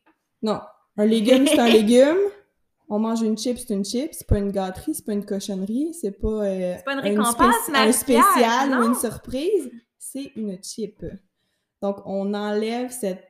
Non. 0.41 0.61
Un 0.97 1.05
légume, 1.05 1.47
c'est 1.47 1.59
un 1.59 1.67
légume. 1.69 2.17
On 2.89 2.99
mange 2.99 3.21
une 3.21 3.37
chip, 3.37 3.57
c'est 3.57 3.73
une 3.73 3.85
chip. 3.85 4.13
C'est 4.13 4.27
pas 4.27 4.37
une 4.37 4.51
gâterie, 4.51 4.93
c'est 4.93 5.05
pas 5.05 5.13
une 5.13 5.25
cochonnerie. 5.25 5.93
C'est 5.93 6.11
pas, 6.11 6.27
euh, 6.27 6.75
pas 6.85 6.93
une 6.93 6.99
récompense, 6.99 7.55
un 7.73 7.91
spécial 7.91 8.79
ou 8.79 8.83
une 8.83 8.95
surprise. 8.95 9.71
C'est 9.97 10.31
une 10.35 10.61
chip. 10.63 11.05
Donc, 11.81 11.97
on 12.05 12.33
enlève 12.33 12.91
cette 12.91 13.28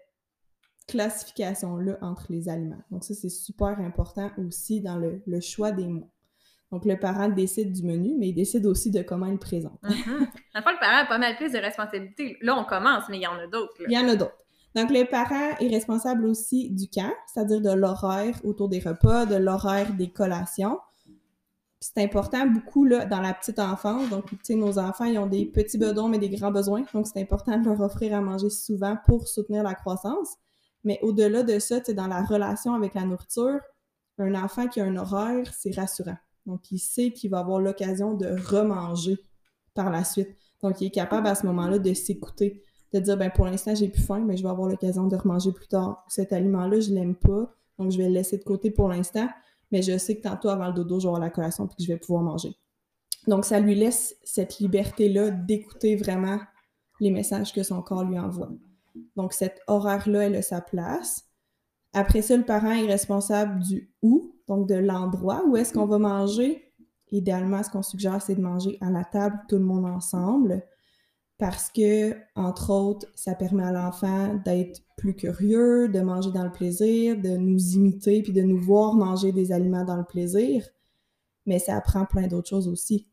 classification-là 0.89 1.97
entre 2.01 2.27
les 2.29 2.49
aliments. 2.49 2.81
Donc, 2.91 3.03
ça, 3.03 3.13
c'est 3.13 3.29
super 3.29 3.79
important 3.79 4.31
aussi 4.37 4.81
dans 4.81 4.97
le, 4.97 5.21
le, 5.25 5.39
choix 5.39 5.71
des 5.71 5.87
mots. 5.87 6.09
Donc, 6.71 6.85
le 6.85 6.97
parent 6.99 7.29
décide 7.29 7.71
du 7.71 7.83
menu, 7.83 8.15
mais 8.17 8.29
il 8.29 8.33
décide 8.33 8.65
aussi 8.65 8.91
de 8.91 9.01
comment 9.01 9.25
il 9.27 9.33
le 9.33 9.39
présente. 9.39 9.81
Mm 9.83 9.89
-hmm. 9.89 10.27
le 10.55 10.79
parent 10.79 11.03
a 11.03 11.05
pas 11.05 11.17
mal 11.17 11.35
plus 11.35 11.51
de 11.51 11.59
responsabilités. 11.59 12.37
Là, 12.41 12.55
on 12.57 12.65
commence, 12.65 13.03
mais 13.09 13.17
il 13.17 13.23
y 13.23 13.27
en 13.27 13.39
a 13.39 13.47
d'autres. 13.47 13.81
Il 13.87 13.93
y 13.93 13.97
en 13.97 14.07
a 14.07 14.15
d'autres. 14.15 14.43
Donc, 14.75 14.91
le 14.91 15.03
parent 15.05 15.57
est 15.59 15.67
responsable 15.67 16.25
aussi 16.25 16.69
du 16.69 16.87
camp, 16.89 17.13
c'est-à-dire 17.27 17.61
de 17.61 17.71
l'horaire 17.71 18.35
autour 18.43 18.69
des 18.69 18.79
repas, 18.79 19.25
de 19.25 19.35
l'horaire 19.35 19.93
des 19.93 20.11
collations. 20.11 20.79
C'est 21.79 22.03
important 22.03 22.45
beaucoup 22.45 22.85
là, 22.85 23.05
dans 23.05 23.21
la 23.21 23.33
petite 23.33 23.59
enfance. 23.59 24.09
Donc, 24.09 24.25
tu 24.29 24.37
sais, 24.43 24.55
nos 24.55 24.77
enfants, 24.77 25.05
ils 25.05 25.17
ont 25.17 25.27
des 25.27 25.45
petits 25.45 25.77
besoins, 25.77 26.09
mais 26.09 26.19
des 26.19 26.29
grands 26.29 26.51
besoins. 26.51 26.83
Donc, 26.93 27.07
c'est 27.07 27.21
important 27.21 27.57
de 27.57 27.65
leur 27.65 27.79
offrir 27.79 28.15
à 28.15 28.21
manger 28.21 28.49
souvent 28.49 28.95
pour 29.05 29.27
soutenir 29.27 29.63
la 29.63 29.73
croissance. 29.73 30.29
Mais 30.83 30.99
au-delà 31.01 31.43
de 31.43 31.59
ça, 31.59 31.79
dans 31.79 32.07
la 32.07 32.23
relation 32.23 32.73
avec 32.73 32.93
la 32.93 33.05
nourriture, 33.05 33.59
un 34.17 34.35
enfant 34.35 34.67
qui 34.67 34.81
a 34.81 34.85
un 34.85 34.95
horaire, 34.97 35.53
c'est 35.53 35.75
rassurant. 35.75 36.17
Donc, 36.45 36.71
il 36.71 36.79
sait 36.79 37.11
qu'il 37.11 37.31
va 37.31 37.39
avoir 37.39 37.59
l'occasion 37.59 38.13
de 38.15 38.27
remanger 38.27 39.17
par 39.73 39.89
la 39.89 40.03
suite. 40.03 40.29
Donc, 40.61 40.81
il 40.81 40.87
est 40.87 40.91
capable 40.91 41.27
à 41.27 41.35
ce 41.35 41.45
moment-là 41.45 41.79
de 41.79 41.93
s'écouter 41.93 42.63
de 42.93 42.99
dire 42.99 43.17
ben 43.17 43.29
pour 43.29 43.45
l'instant 43.45 43.75
j'ai 43.75 43.87
plus 43.87 44.01
faim 44.01 44.23
mais 44.25 44.37
je 44.37 44.43
vais 44.43 44.49
avoir 44.49 44.67
l'occasion 44.67 45.07
de 45.07 45.15
remanger 45.15 45.51
plus 45.51 45.67
tard 45.67 46.03
cet 46.07 46.33
aliment 46.33 46.67
là 46.67 46.79
je 46.79 46.91
l'aime 46.91 47.15
pas 47.15 47.53
donc 47.77 47.91
je 47.91 47.97
vais 47.97 48.07
le 48.07 48.13
laisser 48.13 48.37
de 48.37 48.43
côté 48.43 48.71
pour 48.71 48.89
l'instant 48.89 49.27
mais 49.71 49.81
je 49.81 49.97
sais 49.97 50.17
que 50.17 50.23
tantôt 50.23 50.49
avant 50.49 50.67
le 50.67 50.73
dodo 50.73 50.99
je 50.99 51.03
vais 51.03 51.09
avoir 51.09 51.21
la 51.21 51.29
collation 51.29 51.67
puis 51.67 51.77
que 51.77 51.83
je 51.83 51.87
vais 51.87 51.99
pouvoir 51.99 52.23
manger 52.23 52.55
donc 53.27 53.45
ça 53.45 53.59
lui 53.59 53.75
laisse 53.75 54.15
cette 54.23 54.59
liberté 54.59 55.09
là 55.09 55.29
d'écouter 55.29 55.95
vraiment 55.95 56.39
les 56.99 57.11
messages 57.11 57.53
que 57.53 57.63
son 57.63 57.81
corps 57.81 58.03
lui 58.03 58.17
envoie 58.17 58.49
donc 59.15 59.33
cet 59.33 59.59
horaire 59.67 60.07
là 60.09 60.25
elle 60.25 60.35
a 60.35 60.41
sa 60.41 60.61
place 60.61 61.25
après 61.93 62.21
ça 62.21 62.37
le 62.37 62.45
parent 62.45 62.71
est 62.71 62.85
responsable 62.85 63.61
du 63.63 63.91
où 64.01 64.35
donc 64.47 64.67
de 64.67 64.75
l'endroit 64.75 65.43
où 65.47 65.57
est-ce 65.57 65.73
qu'on 65.73 65.85
va 65.85 65.99
manger 65.99 66.73
idéalement 67.11 67.63
ce 67.63 67.69
qu'on 67.69 67.83
suggère 67.83 68.21
c'est 68.21 68.35
de 68.35 68.41
manger 68.41 68.77
à 68.81 68.89
la 68.89 69.03
table 69.03 69.39
tout 69.47 69.57
le 69.57 69.63
monde 69.63 69.85
ensemble 69.85 70.63
parce 71.39 71.71
que, 71.71 72.17
entre 72.35 72.69
autres, 72.69 73.07
ça 73.15 73.33
permet 73.33 73.63
à 73.63 73.71
l'enfant 73.71 74.35
d'être 74.43 74.81
plus 74.97 75.15
curieux, 75.15 75.87
de 75.87 76.01
manger 76.01 76.31
dans 76.31 76.43
le 76.43 76.51
plaisir, 76.51 77.17
de 77.17 77.29
nous 77.29 77.75
imiter, 77.75 78.21
puis 78.21 78.33
de 78.33 78.41
nous 78.41 78.59
voir 78.59 78.93
manger 78.93 79.31
des 79.31 79.53
aliments 79.53 79.85
dans 79.85 79.95
le 79.95 80.03
plaisir. 80.03 80.67
Mais 81.45 81.57
ça 81.57 81.77
apprend 81.77 82.05
plein 82.05 82.27
d'autres 82.27 82.49
choses 82.49 82.67
aussi. 82.67 83.07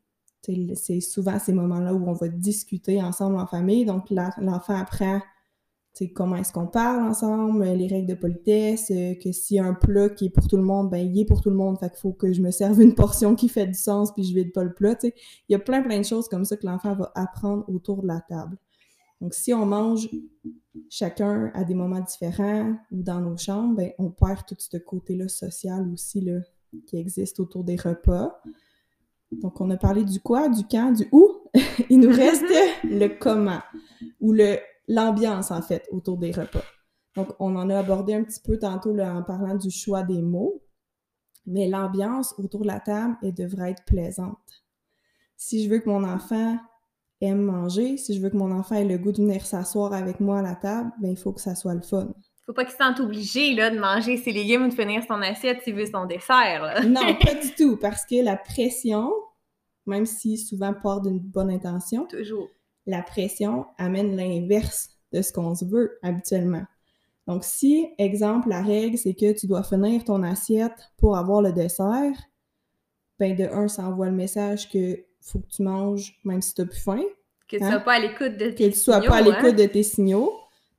C'est 0.75 1.01
souvent 1.01 1.39
ces 1.39 1.53
moments-là 1.53 1.95
où 1.95 2.05
on 2.09 2.15
va 2.15 2.27
discuter 2.27 3.01
ensemble 3.01 3.39
en 3.39 3.47
famille. 3.47 3.85
Donc, 3.85 4.11
l'enfant 4.11 4.77
apprend 4.77 5.21
comment 6.13 6.37
est-ce 6.37 6.53
qu'on 6.53 6.67
parle 6.67 7.03
ensemble, 7.03 7.65
les 7.65 7.87
règles 7.87 8.09
de 8.09 8.15
politesse, 8.15 8.91
euh, 8.91 9.15
que 9.15 9.33
s'il 9.33 9.57
y 9.57 9.61
a 9.61 9.65
un 9.65 9.75
plat 9.75 10.11
qui 10.11 10.27
est 10.27 10.31
pour 10.31 10.47
tout 10.47 10.57
le 10.57 10.63
monde, 10.63 10.91
ben 10.91 10.99
il 10.99 11.19
est 11.19 11.25
pour 11.25 11.41
tout 11.41 11.51
le 11.51 11.57
monde, 11.57 11.79
fait 11.79 11.89
qu'il 11.89 11.99
faut 11.99 12.13
que 12.13 12.33
je 12.33 12.43
me 12.43 12.51
serve 12.51 12.81
une 12.81 12.95
portion 13.05 13.35
qui 13.35 13.49
fait 13.49 13.67
du 13.67 13.75
sens, 13.75 14.13
puis 14.13 14.23
je 14.25 14.35
vide 14.35 14.53
pas 14.53 14.63
le 14.63 14.75
plat, 14.75 14.97
Il 15.03 15.13
y 15.49 15.55
a 15.55 15.59
plein 15.59 15.83
plein 15.83 15.99
de 15.99 16.05
choses 16.05 16.29
comme 16.29 16.45
ça 16.45 16.57
que 16.57 16.67
l'enfant 16.67 16.95
va 16.95 17.13
apprendre 17.15 17.65
autour 17.69 18.03
de 18.03 18.09
la 18.09 18.21
table. 18.21 18.59
Donc 19.21 19.33
si 19.33 19.55
on 19.55 19.65
mange 19.65 20.09
chacun 20.91 21.51
à 21.55 21.65
des 21.65 21.75
moments 21.75 22.01
différents 22.01 22.77
ou 22.93 23.03
dans 23.03 23.21
nos 23.21 23.39
chambres, 23.39 23.77
ben 23.77 23.93
on 23.99 24.11
perd 24.11 24.45
tout 24.47 24.57
ce 24.59 24.77
côté-là 24.77 25.29
social 25.29 25.91
aussi 25.91 26.21
là, 26.21 26.41
qui 26.87 26.99
existe 26.99 27.41
autour 27.41 27.65
des 27.65 27.77
repas. 27.77 28.43
Donc 29.33 29.61
on 29.63 29.71
a 29.71 29.79
parlé 29.79 30.05
du 30.05 30.21
quoi, 30.21 30.51
du 30.51 30.63
quand, 30.71 30.93
du 30.93 31.09
où? 31.13 31.31
Il 31.91 32.01
nous 32.01 32.11
reste 32.11 32.45
le 32.85 33.09
comment 33.19 33.61
ou 34.21 34.35
le 34.35 34.59
l'ambiance, 34.89 35.51
en 35.51 35.63
fait, 35.63 35.87
autour 35.91 36.19
des 36.19 36.33
repas. 36.33 36.65
Donc, 37.17 37.29
on 37.41 37.57
en 37.57 37.71
a 37.71 37.79
abordé 37.79 38.15
un 38.15 38.23
petit 38.23 38.41
peu 38.41 38.59
tantôt 38.59 38.95
là, 38.95 39.15
en 39.15 39.23
parlant 39.23 39.55
du 39.55 39.71
choix 39.71 40.03
des 40.03 40.21
mots, 40.21 40.63
mais 41.47 41.69
l'ambiance 41.69 42.35
autour 42.39 42.63
de 42.63 42.67
la 42.67 42.81
table, 42.81 43.17
elle 43.23 43.35
devrait 43.35 43.71
être 43.71 43.85
plaisante. 43.85 44.65
Si 45.37 45.65
je 45.65 45.71
veux 45.71 45.79
que 45.79 45.89
mon 45.89 46.05
enfant 46.05 46.59
aime 47.21 47.43
manger, 47.43 47.97
si 47.97 48.15
je 48.15 48.21
veux 48.21 48.31
que 48.31 48.37
mon 48.37 48.51
enfant 48.51 48.75
ait 48.75 48.85
le 48.85 48.99
goût 48.99 49.13
de 49.13 49.19
venir 49.19 49.45
s'asseoir 49.47 49.93
avec 49.93 50.21
moi 50.21 50.41
à 50.41 50.43
la 50.43 50.55
table, 50.55 50.93
ben 51.01 51.11
il 51.11 51.17
faut 51.17 51.33
que 51.33 51.41
ça 51.41 51.55
soit 51.55 51.75
le 51.75 51.83
fun. 51.83 52.09
Faut 52.45 52.53
pas 52.53 52.65
qu'il 52.65 52.73
se 52.73 52.79
sente 52.79 53.01
obligé 53.01 53.55
là, 53.55 53.71
de 53.71 53.79
manger 53.79 54.17
ses 54.19 54.33
légumes 54.33 54.67
ou 54.67 54.69
de 54.69 54.75
finir 54.75 55.03
son 55.09 55.21
assiette 55.23 55.63
s'il 55.63 55.75
veut 55.75 55.87
son 55.87 56.07
dessert. 56.07 56.85
non, 56.87 57.15
pas 57.25 57.35
du 57.35 57.53
tout, 57.57 57.77
parce 57.77 58.05
que 58.07 58.23
la 58.23 58.37
pression, 58.37 59.13
même 59.87 60.07
si 60.07 60.39
souvent 60.39 60.75
part 60.75 61.01
d'une 61.01 61.19
bonne 61.19 61.51
intention, 61.51 62.07
toujours 62.07 62.49
la 62.87 63.03
pression 63.03 63.67
amène 63.79 64.17
l'inverse 64.17 64.91
de 65.13 65.23
ce 65.23 65.33
qu'on 65.33 65.55
se 65.55 65.65
veut 65.65 65.99
habituellement. 66.03 66.65
Donc, 67.27 67.43
si, 67.43 67.89
exemple, 67.99 68.49
la 68.49 68.63
règle, 68.63 68.97
c'est 68.97 69.15
que 69.15 69.33
tu 69.33 69.47
dois 69.47 69.65
finir 69.65 70.05
ton 70.05 70.23
assiette 70.23 70.93
pour 70.97 71.17
avoir 71.17 71.43
le 71.43 71.53
dessert, 71.53 72.15
ben 73.19 73.35
de 73.35 73.45
un, 73.45 73.69
ça 73.69 73.85
envoie 73.85 74.07
le 74.07 74.15
message 74.15 74.71
que 74.71 75.05
faut 75.21 75.41
que 75.41 75.49
tu 75.49 75.63
manges 75.63 76.19
même 76.25 76.41
si 76.41 76.55
tu 76.55 76.61
n'as 76.61 76.69
plus 76.69 76.81
faim. 76.81 77.03
Que 77.49 77.57
tu 77.57 77.63
ne 77.63 77.69
hein? 77.69 77.71
sois 77.73 77.81
pas 77.81 77.95
à 77.95 77.99
l'écoute 77.99 78.37
de 78.37 78.51
tes 78.51 78.71
signaux. 78.71 78.71
Que 78.71 78.75
tu 78.75 78.79
sois 78.79 79.01
pas 79.01 79.17
à 79.17 79.23
l'écoute 79.23 79.45
hein? 79.45 79.53
de 79.53 79.67
tes 79.67 79.83
signaux. 79.83 80.33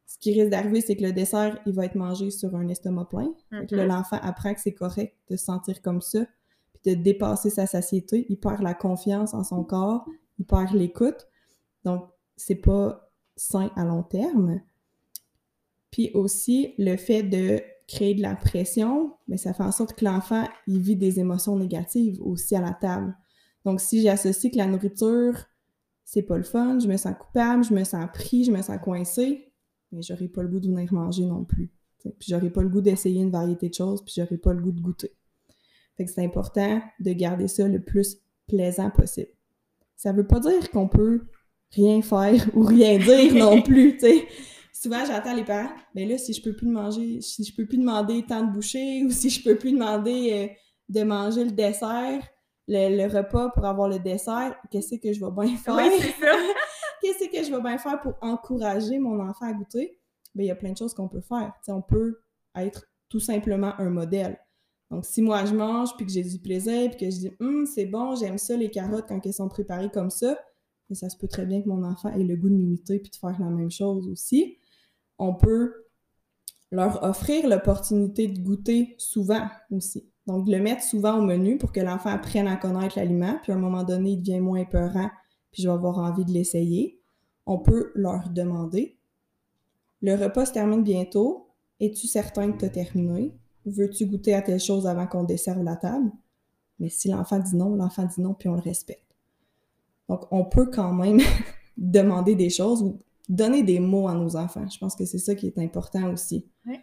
Ce 0.06 0.18
qui 0.18 0.34
risque 0.34 0.50
d'arriver, 0.50 0.80
c'est 0.80 0.96
que 0.96 1.04
le 1.04 1.12
dessert, 1.12 1.60
il 1.66 1.74
va 1.74 1.86
être 1.86 1.96
mangé 1.96 2.32
sur 2.32 2.56
un 2.56 2.68
estomac 2.70 3.06
plein. 3.06 3.34
L'enfant 3.72 4.20
apprend 4.22 4.54
que 4.54 4.62
c'est 4.62 4.74
correct 4.74 5.16
de 5.30 5.36
se 5.36 5.46
sentir 5.46 5.82
comme 5.82 6.02
ça, 6.02 6.26
puis 6.74 6.96
de 6.96 7.02
dépasser 7.02 7.50
sa 7.50 7.68
satiété. 7.68 8.26
Il 8.30 8.40
perd 8.40 8.62
la 8.62 8.74
confiance 8.74 9.34
en 9.34 9.44
son 9.44 9.66
corps, 9.66 10.06
il 10.40 10.46
perd 10.46 10.74
l'écoute. 10.74 11.28
Donc, 11.88 12.10
c'est 12.36 12.56
pas 12.56 13.10
sain 13.38 13.72
à 13.78 13.86
long 13.86 14.04
terme. 14.04 14.60
Puis 15.90 16.12
aussi, 16.14 16.74
le 16.78 16.98
fait 16.98 17.24
de 17.24 17.62
créer 17.88 18.14
de 18.14 18.22
la 18.22 18.36
pression, 18.36 19.14
mais 19.30 19.38
ça 19.38 19.54
fait 19.54 19.64
en 19.64 19.72
sorte 19.72 19.94
que 19.94 20.04
l'enfant, 20.04 20.46
il 20.68 20.82
vit 20.82 20.98
des 20.98 21.22
émotions 21.22 21.56
négatives 21.56 22.22
aussi 22.22 22.58
à 22.58 22.62
la 22.62 22.74
table. 22.74 23.16
Donc, 23.64 23.80
si 23.80 24.02
j'associe 24.02 24.52
que 24.52 24.58
la 24.58 24.68
nourriture, 24.68 25.46
c'est 26.04 26.24
pas 26.24 26.36
le 26.38 26.44
fun, 26.44 26.78
je 26.80 26.90
me 26.90 26.98
sens 26.98 27.16
coupable, 27.18 27.64
je 27.64 27.74
me 27.74 27.86
sens 27.86 28.06
pris, 28.14 28.44
je 28.44 28.52
me 28.52 28.62
sens 28.62 28.78
coincé, 28.84 29.54
mais 29.94 30.02
j'aurai 30.02 30.28
pas 30.28 30.44
le 30.44 30.50
goût 30.50 30.60
de 30.60 30.68
venir 30.68 30.94
manger 30.94 31.26
non 31.26 31.46
plus. 31.46 31.72
Puis 32.02 32.28
j'aurai 32.28 32.50
pas 32.50 32.64
le 32.64 32.70
goût 32.70 32.82
d'essayer 32.82 33.22
une 33.22 33.32
variété 33.32 33.70
de 33.70 33.74
choses, 33.74 34.04
puis 34.04 34.14
j'aurai 34.18 34.38
pas 34.38 34.52
le 34.52 34.62
goût 34.62 34.74
de 34.74 34.82
goûter. 34.82 35.14
Fait 35.96 36.04
que 36.04 36.12
c'est 36.12 36.26
important 36.26 36.82
de 37.00 37.14
garder 37.14 37.48
ça 37.48 37.66
le 37.66 37.80
plus 37.80 38.18
plaisant 38.46 38.92
possible. 38.92 39.32
Ça 39.96 40.12
veut 40.12 40.28
pas 40.28 40.42
dire 40.42 40.70
qu'on 40.70 40.90
peut 40.90 41.28
rien 41.72 42.02
faire 42.02 42.46
ou 42.54 42.64
rien 42.64 42.98
dire 42.98 43.34
non 43.34 43.62
plus, 43.64 43.94
tu 43.98 44.08
sais. 44.08 44.28
Souvent, 44.74 45.04
j'entends 45.06 45.34
les 45.34 45.44
parents, 45.44 45.72
mais 45.96 46.04
ben 46.04 46.12
là, 46.12 46.18
si 46.20 46.34
je 46.34 46.42
peux 46.42 46.56
plus 46.56 46.68
manger, 46.68 47.20
si 47.22 47.44
je 47.44 47.56
peux 47.56 47.66
plus 47.66 47.80
demander 47.80 48.24
tant 48.28 48.46
de 48.46 48.52
bouchées 48.52 49.04
ou 49.06 49.12
si 49.12 49.30
je 49.30 49.44
peux 49.44 49.58
plus 49.58 49.72
demander 49.72 50.32
euh, 50.34 50.48
de 50.90 51.04
manger 51.04 51.44
le 51.46 51.52
dessert, 51.52 52.22
le, 52.68 53.08
repas 53.08 53.50
pour 53.50 53.66
avoir 53.66 53.90
le 53.90 54.00
dessert, 54.00 54.56
qu'est-ce 54.70 54.96
que 54.96 55.14
je 55.14 55.24
vais 55.24 55.32
bien 55.32 55.58
faire? 55.58 55.76
qu'est-ce 57.02 57.30
que 57.30 57.44
je 57.44 57.52
vais 57.52 57.62
bien 57.62 57.78
faire 57.78 58.00
pour 58.02 58.14
encourager 58.22 59.00
mon 59.00 59.20
enfant 59.20 59.46
à 59.46 59.54
goûter? 59.54 60.00
Ben, 60.36 60.44
il 60.44 60.48
y 60.48 60.52
a 60.52 60.56
plein 60.56 60.74
de 60.74 60.78
choses 60.78 60.94
qu'on 60.94 61.08
peut 61.08 61.22
faire. 61.22 61.52
on 61.70 61.82
peut 61.82 62.20
être 62.56 62.86
tout 63.10 63.20
simplement 63.20 63.74
un 63.80 63.90
modèle. 63.90 64.38
Donc, 64.92 65.06
si 65.06 65.22
moi 65.22 65.46
je 65.46 65.54
mange, 65.54 65.96
puis 65.98 66.06
que 66.06 66.12
j'ai 66.12 66.24
du 66.24 66.40
plaisir, 66.40 66.90
puis 66.92 67.06
que 67.08 67.12
je 67.12 67.18
dis 67.18 67.32
hum, 67.40 67.66
c'est 67.66 67.86
bon, 67.86 68.16
j'aime 68.16 68.38
ça, 68.38 68.56
les 68.56 68.70
carottes 68.70 69.06
quand 69.08 69.26
elles 69.26 69.34
sont 69.34 69.50
préparées 69.50 69.90
comme 69.90 70.10
ça, 70.10 70.38
mais 70.90 70.96
ça 70.96 71.10
se 71.10 71.18
peut 71.18 71.28
très 71.28 71.46
bien 71.46 71.62
que 71.62 71.68
mon 71.68 71.84
enfant 71.84 72.10
ait 72.10 72.24
le 72.24 72.36
goût 72.36 72.50
de 72.50 72.56
m'imiter 72.56 73.00
puis 73.00 73.12
de 73.12 73.16
faire 73.16 73.40
la 73.40 73.50
même 73.50 73.72
chose 73.72 74.08
aussi. 74.08 74.58
On 75.20 75.34
peut 75.34 75.74
leur 76.72 77.04
offrir 77.04 77.48
l'opportunité 77.48 78.28
de 78.28 78.40
goûter 78.40 78.96
souvent 78.98 79.48
aussi. 79.72 80.10
Donc, 80.28 80.46
de 80.46 80.52
le 80.52 80.62
mettre 80.62 80.84
souvent 80.84 81.18
au 81.18 81.22
menu 81.22 81.58
pour 81.58 81.72
que 81.72 81.80
l'enfant 81.80 82.10
apprenne 82.10 82.48
à 82.48 82.58
connaître 82.58 82.98
l'aliment, 82.98 83.40
puis 83.42 83.54
à 83.54 83.56
un 83.56 83.60
moment 83.60 83.84
donné, 83.84 84.12
il 84.12 84.18
devient 84.18 84.42
moins 84.42 84.60
épeurant, 84.60 85.10
puis 85.52 85.64
je 85.64 85.70
vais 85.70 85.74
avoir 85.74 86.00
envie 86.00 86.26
de 86.26 86.32
l'essayer. 86.32 87.00
On 87.46 87.60
peut 87.60 87.92
leur 87.96 88.30
demander 88.30 88.98
Le 90.02 90.16
repas 90.16 90.48
se 90.48 90.52
termine 90.52 90.84
bientôt. 90.84 91.48
Es-tu 91.80 92.08
certain 92.08 92.52
que 92.52 92.58
tu 92.58 92.66
as 92.66 92.70
terminé? 92.70 93.38
Veux-tu 93.66 94.06
goûter 94.06 94.34
à 94.34 94.42
telle 94.42 94.60
chose 94.60 94.86
avant 94.86 95.08
qu'on 95.08 95.24
desserve 95.24 95.64
la 95.64 95.78
table? 95.78 96.12
Mais 96.80 96.90
si 96.90 97.08
l'enfant 97.10 97.40
dit 97.40 97.56
non, 97.56 97.76
l'enfant 97.76 98.06
dit 98.06 98.22
non, 98.22 98.34
puis 98.34 98.50
on 98.50 98.56
le 98.56 98.62
respecte. 98.62 99.07
Donc, 100.10 100.26
on 100.32 100.46
peut 100.46 100.70
quand 100.74 100.94
même 100.94 101.20
demander 101.78 102.36
des 102.36 102.50
choses 102.50 102.82
ou 102.82 103.02
donner 103.30 103.64
des 103.64 103.80
mots 103.80 104.08
à 104.08 104.14
nos 104.14 104.36
enfants. 104.36 104.68
Je 104.70 104.78
pense 104.78 104.96
que 104.96 105.06
c'est 105.06 105.18
ça 105.18 105.36
qui 105.36 105.48
est 105.48 105.58
important 105.58 106.12
aussi. 106.12 106.50
Oui. 106.66 106.80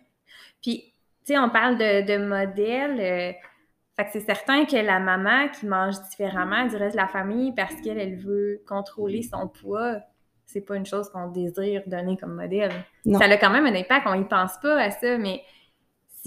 Puis, 0.62 0.94
tu 1.24 1.32
sais, 1.32 1.38
on 1.38 1.48
parle 1.48 1.78
de, 1.78 2.06
de 2.06 2.24
modèle. 2.24 3.00
Euh, 3.00 3.32
fait 3.96 4.04
que 4.06 4.10
c'est 4.12 4.26
certain 4.26 4.64
que 4.64 4.76
la 4.76 4.98
maman 4.98 5.48
qui 5.48 5.66
mange 5.66 5.94
différemment 6.10 6.66
du 6.66 6.76
reste 6.76 6.96
de 6.96 7.00
la 7.00 7.06
famille 7.06 7.52
parce 7.54 7.74
qu'elle 7.80 7.98
elle 7.98 8.16
veut 8.16 8.60
contrôler 8.66 9.22
son 9.22 9.48
poids, 9.48 10.00
c'est 10.46 10.62
pas 10.62 10.76
une 10.76 10.84
chose 10.84 11.08
qu'on 11.10 11.28
désire 11.28 11.82
donner 11.86 12.16
comme 12.16 12.34
modèle. 12.34 12.72
Ça 13.12 13.24
a 13.24 13.36
quand 13.36 13.50
même 13.50 13.66
un 13.66 13.74
impact, 13.74 14.06
on 14.06 14.14
y 14.14 14.24
pense 14.24 14.58
pas 14.60 14.80
à 14.80 14.90
ça, 14.90 15.16
mais 15.16 15.42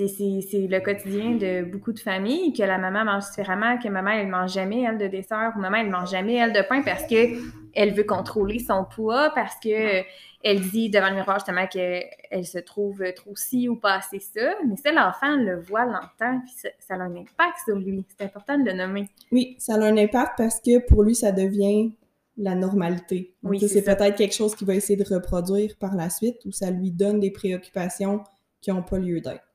c'est 0.06 0.68
le 0.68 0.80
quotidien 0.80 1.32
de 1.32 1.64
beaucoup 1.64 1.92
de 1.92 2.00
familles, 2.00 2.54
que 2.54 2.62
la 2.62 2.78
maman 2.78 3.04
mange 3.04 3.30
différemment, 3.30 3.80
que 3.80 3.90
maman, 3.90 4.12
elle 4.12 4.28
mange 4.28 4.54
jamais, 4.54 4.84
elle, 4.84 5.00
de 5.00 5.08
dessert, 5.08 5.54
ou 5.56 5.60
maman, 5.60 5.78
elle 5.78 5.90
mange 5.90 6.12
jamais, 6.12 6.36
elle, 6.36 6.54
de 6.54 6.62
pain 6.62 6.84
parce 6.84 7.08
que 7.08 7.40
elle 7.74 7.94
veut 7.94 8.04
contrôler 8.04 8.60
son 8.60 8.86
poids, 8.86 9.32
parce 9.34 9.56
que 9.56 10.04
elle 10.44 10.62
dit 10.62 10.90
devant 10.90 11.10
le 11.10 11.16
miroir, 11.16 11.40
justement, 11.40 11.66
qu'elle 11.66 12.46
se 12.46 12.60
trouve 12.60 13.04
trop 13.16 13.36
ci 13.36 13.68
ou 13.70 13.76
pas 13.76 13.96
assez 13.96 14.20
ça. 14.20 14.54
Mais 14.68 14.76
ça, 14.76 14.92
l'enfant 14.92 15.36
le 15.36 15.60
voit, 15.60 15.86
l'entend, 15.86 16.42
puis 16.42 16.54
ça, 16.56 16.70
ça, 16.80 16.94
a 16.94 17.00
un 17.00 17.16
impact 17.16 17.58
sur 17.66 17.76
lui. 17.76 18.06
C'est 18.18 18.26
important 18.26 18.58
de 18.60 18.66
le 18.66 18.74
nommer. 18.74 19.10
Oui, 19.32 19.56
ça 19.58 19.74
a 19.74 19.80
un 19.80 19.98
impact 19.98 20.34
parce 20.38 20.60
que 20.60 20.80
pour 20.88 21.04
lui, 21.04 21.16
ça 21.16 21.32
devient 21.32 21.92
la 22.38 22.54
normalité. 22.54 23.36
Oui, 23.42 23.60
c'est 23.60 23.82
peut-être 23.82 24.16
quelque 24.16 24.36
chose 24.36 24.56
qu'il 24.56 24.68
va 24.68 24.76
essayer 24.76 24.96
de 24.96 25.12
reproduire 25.12 25.76
par 25.80 25.96
la 25.96 26.12
suite, 26.12 26.38
ou 26.46 26.52
ça 26.52 26.70
lui 26.70 26.92
donne 26.92 27.20
des 27.20 27.32
préoccupations 27.32 28.24
qui 28.62 28.72
n'ont 28.72 28.84
pas 28.84 29.00
lieu 29.00 29.20
d'être. 29.22 29.47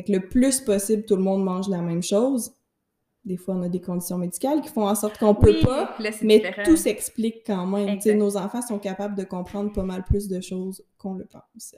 Fait 0.00 0.04
que 0.04 0.12
le 0.12 0.28
plus 0.28 0.62
possible, 0.62 1.04
tout 1.04 1.16
le 1.16 1.22
monde 1.22 1.44
mange 1.44 1.68
la 1.68 1.82
même 1.82 2.02
chose. 2.02 2.52
Des 3.26 3.36
fois, 3.36 3.54
on 3.54 3.62
a 3.64 3.68
des 3.68 3.82
conditions 3.82 4.16
médicales 4.16 4.62
qui 4.62 4.70
font 4.70 4.88
en 4.88 4.94
sorte 4.94 5.18
qu'on 5.18 5.34
peut 5.34 5.60
pas, 5.60 5.94
mais 6.22 6.42
tout 6.64 6.76
s'explique 6.76 7.42
quand 7.46 7.66
même. 7.66 7.98
Nos 8.16 8.38
enfants 8.38 8.62
sont 8.62 8.78
capables 8.78 9.14
de 9.14 9.24
comprendre 9.24 9.70
pas 9.74 9.82
mal 9.82 10.02
plus 10.04 10.26
de 10.26 10.40
choses 10.40 10.82
qu'on 10.96 11.16
le 11.16 11.26
pense. 11.26 11.74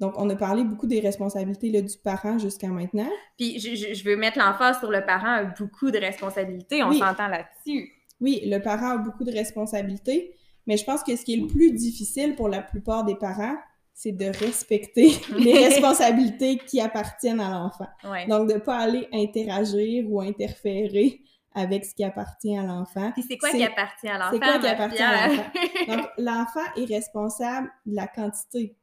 Donc, 0.00 0.14
on 0.16 0.30
a 0.30 0.36
parlé 0.36 0.64
beaucoup 0.64 0.86
des 0.86 1.00
responsabilités 1.00 1.70
là, 1.70 1.82
du 1.82 1.98
parent 1.98 2.38
jusqu'à 2.38 2.68
maintenant. 2.68 3.10
Puis, 3.36 3.60
je, 3.60 4.04
veux 4.04 4.16
mettre 4.16 4.38
l'emphase 4.38 4.78
sur 4.78 4.90
le 4.90 5.04
parent 5.04 5.32
a 5.32 5.44
beaucoup 5.44 5.90
de 5.90 5.98
responsabilités. 5.98 6.82
On 6.82 6.92
s'entend 6.92 7.28
là-dessus. 7.28 7.90
Oui, 8.22 8.40
le 8.46 8.58
parent 8.60 8.92
a 8.92 8.96
beaucoup 8.96 9.24
de 9.24 9.32
responsabilités. 9.32 10.34
Mais 10.66 10.78
je 10.78 10.84
pense 10.84 11.02
que 11.02 11.14
ce 11.14 11.26
qui 11.26 11.34
est 11.34 11.36
le 11.36 11.46
plus 11.46 11.72
difficile 11.72 12.36
pour 12.36 12.48
la 12.48 12.62
plupart 12.62 13.04
des 13.04 13.16
parents, 13.16 13.56
c'est 13.98 14.12
de 14.12 14.26
respecter 14.26 15.10
les 15.40 15.54
responsabilités 15.54 16.58
qui 16.58 16.80
appartiennent 16.80 17.40
à 17.40 17.50
l'enfant. 17.50 17.88
Donc, 18.28 18.48
de 18.48 18.54
ne 18.54 18.58
pas 18.60 18.78
aller 18.78 19.08
interagir 19.12 20.08
ou 20.08 20.20
interférer 20.20 21.20
avec 21.52 21.84
ce 21.84 21.96
qui 21.96 22.04
appartient 22.04 22.56
à 22.56 22.62
l'enfant. 22.62 23.10
Puis 23.10 23.24
c'est 23.28 23.38
quoi 23.38 23.50
qui 23.50 23.64
appartient 23.64 24.06
à 24.06 24.18
l'enfant? 24.18 24.30
C'est 24.34 24.38
quoi 24.38 24.58
qui 24.60 24.66
appartient 24.68 25.02
à 25.02 25.26
l'enfant? 25.26 25.50
Donc, 25.88 26.06
l'enfant 26.18 26.60
est 26.76 26.84
responsable 26.84 27.72
de 27.86 27.96
la 27.96 28.06
quantité. 28.06 28.76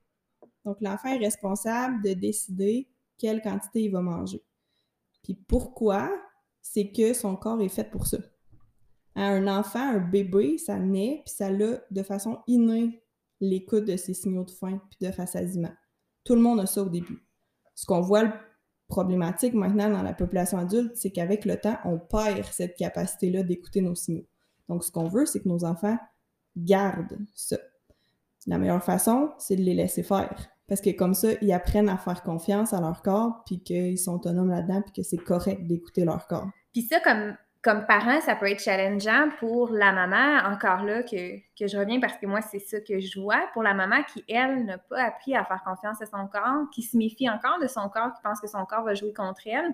Donc, 0.66 0.82
l'enfant 0.82 1.08
est 1.08 1.24
responsable 1.24 2.04
de 2.04 2.12
décider 2.12 2.90
quelle 3.18 3.42
quantité 3.42 3.84
il 3.84 3.92
va 3.94 4.02
manger. 4.02 4.44
Puis 5.24 5.36
pourquoi? 5.48 6.12
C'est 6.62 6.92
que 6.92 7.14
son 7.14 7.38
corps 7.38 7.62
est 7.62 7.70
fait 7.70 7.90
pour 7.90 8.06
ça. 8.06 8.18
Un 9.16 9.48
enfant, 9.48 9.80
un 9.80 10.00
bébé, 10.00 10.58
ça 10.58 10.78
naît, 10.78 11.22
puis 11.26 11.34
ça 11.34 11.50
l'a 11.50 11.78
de 11.90 12.04
façon 12.04 12.40
innée 12.48 13.02
l'écoute 13.42 13.86
de 13.86 13.98
ces 13.98 14.14
signaux 14.14 14.44
de 14.44 14.52
faim 14.52 14.82
puis 14.90 15.08
de 15.08 15.16
rassasiement. 15.16 15.74
Tout 16.24 16.36
le 16.36 16.42
monde 16.42 16.60
a 16.60 16.66
ça 16.66 16.82
au 16.82 16.90
début. 16.90 17.26
Ce 17.76 17.86
qu'on 17.86 18.02
voit 18.02 18.34
problématique 18.88 19.54
maintenant 19.54 19.90
dans 19.90 20.04
la 20.04 20.14
population 20.14 20.58
adulte, 20.58 20.96
c'est 20.96 21.12
qu'avec 21.12 21.46
le 21.46 21.60
temps, 21.60 21.78
on 21.86 21.98
perd 21.98 22.46
cette 22.46 22.76
capacité-là 22.78 23.44
d'écouter 23.44 23.82
nos 23.82 23.96
signaux. 23.96 24.28
Donc, 24.70 24.84
ce 24.84 24.92
qu'on 24.92 25.08
veut, 25.08 25.26
c'est 25.26 25.42
que 25.42 25.50
nos 25.50 25.66
enfants 25.66 25.98
gardent 26.56 27.18
ça. 27.34 27.58
La 28.48 28.58
meilleure 28.58 28.84
façon, 28.84 29.32
c'est 29.38 29.56
de 29.56 29.62
les 29.62 29.74
laisser 29.74 30.04
faire. 30.04 30.50
Parce 30.68 30.82
que 30.82 30.90
comme 30.92 31.14
ça, 31.14 31.30
ils 31.42 31.52
apprennent 31.52 31.90
à 31.90 31.98
faire 31.98 32.24
confiance 32.24 32.74
à 32.74 32.82
leur 32.82 33.02
corps, 33.02 33.44
puis 33.46 33.62
qu'ils 33.62 34.00
sont 34.00 34.16
autonomes 34.16 34.50
là-dedans, 34.50 34.82
puis 34.82 34.94
que 34.94 35.04
c'est 35.04 35.18
correct 35.18 35.68
d'écouter 35.68 36.06
leur 36.06 36.28
corps. 36.28 36.50
Puis 36.74 36.84
ça, 36.84 37.00
comme 37.00 37.36
comme 37.66 37.88
parent, 37.88 38.22
ça 38.22 38.36
peut 38.36 38.48
être 38.48 38.62
challengeant 38.62 39.30
pour 39.40 39.72
la 39.72 39.92
maman, 39.92 40.48
encore 40.48 40.84
là, 40.84 41.02
que, 41.02 41.40
je 41.60 41.78
reviens 41.78 42.00
parce 42.00 42.16
que 42.18 42.28
moi, 42.28 42.40
c'est 42.42 42.60
ça 42.60 42.80
que 42.80 43.00
je 43.00 43.20
vois, 43.20 43.42
pour 43.54 43.64
la 43.64 43.74
maman 43.74 44.04
qui, 44.04 44.24
elle, 44.30 44.66
n'a 44.66 44.78
pas 44.78 45.02
appris 45.02 45.36
à 45.36 45.44
faire 45.44 45.64
confiance 45.64 46.00
à 46.00 46.06
son 46.06 46.28
corps, 46.28 46.70
qui 46.72 46.84
se 46.84 46.96
méfie 46.96 47.28
encore 47.28 47.58
de 47.60 47.66
son 47.66 47.90
corps, 47.90 48.14
qui 48.14 48.22
pense 48.22 48.40
que 48.40 48.46
son 48.46 48.66
corps 48.66 48.84
va 48.84 48.94
jouer 48.94 49.14
contre 49.14 49.42
elle. 49.48 49.74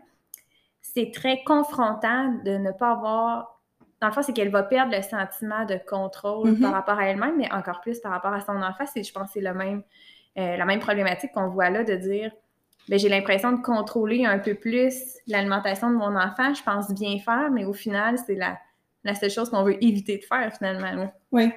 C'est 0.80 1.12
très 1.14 1.44
confrontant 1.44 2.34
de 2.46 2.52
ne 2.52 2.72
pas 2.72 2.92
avoir. 2.92 3.60
Dans 4.00 4.08
le 4.08 4.14
fond, 4.14 4.22
c'est 4.22 4.32
qu'elle 4.32 4.52
va 4.52 4.64
perdre 4.64 4.96
le 4.96 5.02
sentiment 5.02 5.66
de 5.66 5.78
contrôle 5.86 6.52
mm-hmm. 6.52 6.62
par 6.62 6.72
rapport 6.72 6.98
à 6.98 7.08
elle-même, 7.08 7.36
mais 7.38 7.52
encore 7.52 7.82
plus 7.82 8.00
par 8.00 8.14
rapport 8.14 8.32
à 8.32 8.40
son 8.40 8.56
enfant. 8.62 8.86
Je 8.96 9.12
pense 9.12 9.28
que 9.28 9.34
c'est 9.34 9.42
le 9.42 9.54
même, 9.54 9.84
euh, 10.38 10.56
la 10.56 10.64
même 10.64 10.80
problématique 10.80 11.34
qu'on 11.34 11.50
voit 11.50 11.70
là 11.70 11.84
de 11.84 11.96
dire 11.96 12.32
j'ai 12.90 13.10
l'impression 13.10 13.52
de 13.52 13.62
contrôler 13.62 14.26
un 14.26 14.40
peu 14.40 14.56
plus 14.56 14.94
l'alimentation 15.28 15.90
de 15.90 15.96
mon 15.96 16.16
enfant. 16.16 16.54
Je 16.54 16.64
pense 16.64 16.92
bien 16.92 17.18
faire, 17.20 17.50
mais 17.52 17.66
au 17.66 17.74
final, 17.74 18.18
c'est 18.26 18.36
la, 18.36 18.58
la 19.04 19.16
seule 19.16 19.32
chose 19.32 19.50
qu'on 19.50 19.64
veut 19.64 19.84
éviter 19.84 20.18
de 20.18 20.24
faire 20.24 20.54
finalement. 20.56 21.12
Oui. 21.32 21.52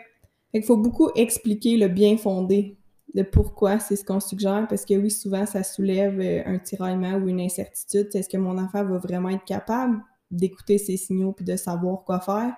Il 0.53 0.63
faut 0.63 0.77
beaucoup 0.77 1.11
expliquer 1.17 1.77
le 1.77 1.89
bien 1.89 2.17
fondé 2.17 2.77
de 3.15 3.23
pourquoi 3.23 3.79
c'est 3.79 3.97
ce 3.97 4.05
qu'on 4.05 4.21
suggère, 4.21 4.67
parce 4.69 4.85
que 4.85 4.95
oui, 4.95 5.11
souvent, 5.11 5.47
ça 5.47 5.63
soulève 5.63 6.21
euh, 6.21 6.43
un 6.47 6.59
tiraillement 6.59 7.15
ou 7.15 7.29
une 7.29 7.41
incertitude. 7.41 8.09
Est-ce 8.15 8.29
que 8.29 8.37
mon 8.37 8.59
enfant 8.59 8.85
va 8.85 8.99
vraiment 8.99 9.29
être 9.29 9.45
capable 9.45 10.01
d'écouter 10.31 10.79
ses 10.79 10.97
signaux 10.97 11.33
puis 11.33 11.45
de 11.45 11.57
savoir 11.57 12.03
quoi 12.05 12.21
faire? 12.21 12.55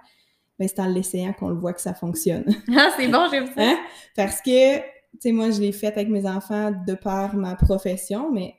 Ben, 0.59 0.67
c'est 0.67 0.81
en 0.81 0.87
l'essayant 0.87 1.35
qu'on 1.35 1.51
le 1.51 1.57
voit 1.57 1.75
que 1.75 1.81
ça 1.83 1.93
fonctionne. 1.93 2.45
Ah, 2.75 2.89
c'est 2.97 3.09
bon, 3.09 3.29
j'aime 3.31 3.47
ça. 3.47 3.53
Hein? 3.59 3.77
Parce 4.15 4.41
que 4.41 4.79
sais, 5.21 5.33
moi, 5.33 5.51
je 5.51 5.61
l'ai 5.61 5.73
fait 5.73 5.89
avec 5.89 6.09
mes 6.09 6.27
enfants 6.27 6.73
de 6.87 6.95
par 6.95 7.37
ma 7.37 7.55
profession, 7.57 8.33
mais 8.33 8.55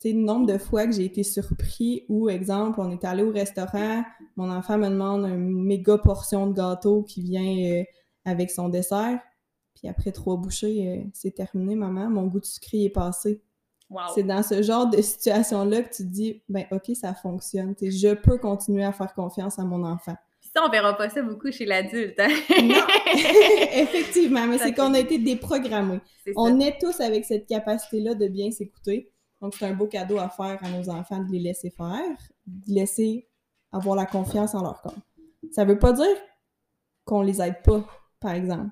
tu 0.00 0.08
sais, 0.08 0.14
le 0.14 0.20
nombre 0.20 0.46
de 0.46 0.58
fois 0.58 0.86
que 0.86 0.92
j'ai 0.92 1.04
été 1.04 1.22
surpris 1.22 2.04
où, 2.08 2.28
exemple, 2.28 2.80
on 2.80 2.90
est 2.90 3.04
allé 3.04 3.22
au 3.22 3.32
restaurant, 3.32 4.04
mon 4.36 4.50
enfant 4.50 4.78
me 4.78 4.88
demande 4.88 5.24
une 5.26 5.64
méga 5.64 5.98
portion 5.98 6.46
de 6.46 6.54
gâteau 6.54 7.02
qui 7.02 7.22
vient 7.22 7.80
euh, 7.80 7.84
avec 8.24 8.50
son 8.50 8.68
dessert, 8.68 9.20
puis 9.74 9.88
après 9.88 10.12
trois 10.12 10.36
bouchées, 10.36 10.88
euh, 10.88 11.08
c'est 11.12 11.34
terminé, 11.34 11.74
maman, 11.74 12.08
mon 12.08 12.26
goût 12.26 12.40
de 12.40 12.46
sucré 12.46 12.84
est 12.84 12.90
passé. 12.90 13.42
C'est 14.14 14.24
dans 14.24 14.42
ce 14.42 14.62
genre 14.62 14.88
de 14.88 15.00
situation-là 15.00 15.82
que 15.82 15.94
tu 15.94 16.02
te 16.02 16.08
dis, 16.08 16.42
ben 16.48 16.64
ok, 16.72 16.90
ça 16.94 17.14
fonctionne. 17.14 17.74
je 17.80 18.14
peux 18.14 18.38
continuer 18.38 18.82
à 18.82 18.92
faire 18.92 19.14
confiance 19.14 19.58
à 19.58 19.64
mon 19.64 19.84
enfant 19.84 20.16
ça, 20.52 20.62
on 20.64 20.70
verra 20.70 20.96
pas 20.96 21.10
ça 21.10 21.22
beaucoup 21.22 21.50
chez 21.50 21.64
l'adulte. 21.64 22.18
Hein? 22.18 22.28
non, 22.62 22.74
effectivement, 23.72 24.46
mais 24.46 24.58
c'est 24.58 24.72
qu'on 24.72 24.94
a 24.94 25.00
été 25.00 25.18
déprogrammés. 25.18 26.00
on 26.36 26.60
est 26.60 26.78
tous 26.80 27.00
avec 27.00 27.24
cette 27.24 27.46
capacité-là 27.46 28.14
de 28.14 28.28
bien 28.28 28.50
s'écouter. 28.50 29.10
Donc, 29.40 29.54
c'est 29.54 29.66
un 29.66 29.74
beau 29.74 29.86
cadeau 29.86 30.18
à 30.18 30.28
faire 30.28 30.58
à 30.62 30.70
nos 30.70 30.88
enfants 30.88 31.22
de 31.22 31.30
les 31.30 31.40
laisser 31.40 31.70
faire, 31.70 32.16
de 32.46 32.74
laisser 32.74 33.28
avoir 33.72 33.96
la 33.96 34.06
confiance 34.06 34.54
en 34.54 34.62
leur 34.62 34.80
corps. 34.80 34.94
Ça 35.50 35.64
veut 35.64 35.78
pas 35.78 35.92
dire 35.92 36.16
qu'on 37.04 37.22
les 37.22 37.42
aide 37.42 37.62
pas, 37.62 37.84
par 38.20 38.32
exemple. 38.32 38.70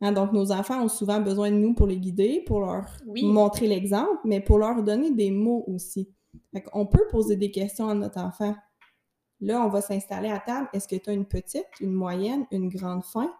Hein, 0.00 0.12
donc, 0.12 0.32
nos 0.32 0.52
enfants 0.52 0.82
ont 0.82 0.88
souvent 0.88 1.20
besoin 1.20 1.50
de 1.50 1.56
nous 1.56 1.74
pour 1.74 1.86
les 1.86 1.98
guider, 1.98 2.42
pour 2.46 2.60
leur 2.60 2.86
montrer 3.22 3.66
l'exemple, 3.66 4.18
mais 4.24 4.40
pour 4.40 4.58
leur 4.58 4.82
donner 4.82 5.10
des 5.10 5.30
mots 5.30 5.64
aussi. 5.66 6.08
Fait 6.54 6.62
qu'on 6.62 6.86
peut 6.86 7.06
poser 7.10 7.36
des 7.36 7.50
questions 7.50 7.88
à 7.88 7.94
notre 7.94 8.20
enfant. 8.20 8.54
Là, 9.40 9.60
on 9.64 9.68
va 9.68 9.80
s'installer 9.80 10.30
à 10.30 10.38
table. 10.38 10.68
Est-ce 10.72 10.86
que 10.88 10.96
tu 10.96 11.10
as 11.10 11.12
une 11.12 11.24
petite, 11.26 11.66
une 11.80 11.92
moyenne, 11.92 12.46
une 12.50 12.68
grande 12.68 13.04
faim? 13.04 13.32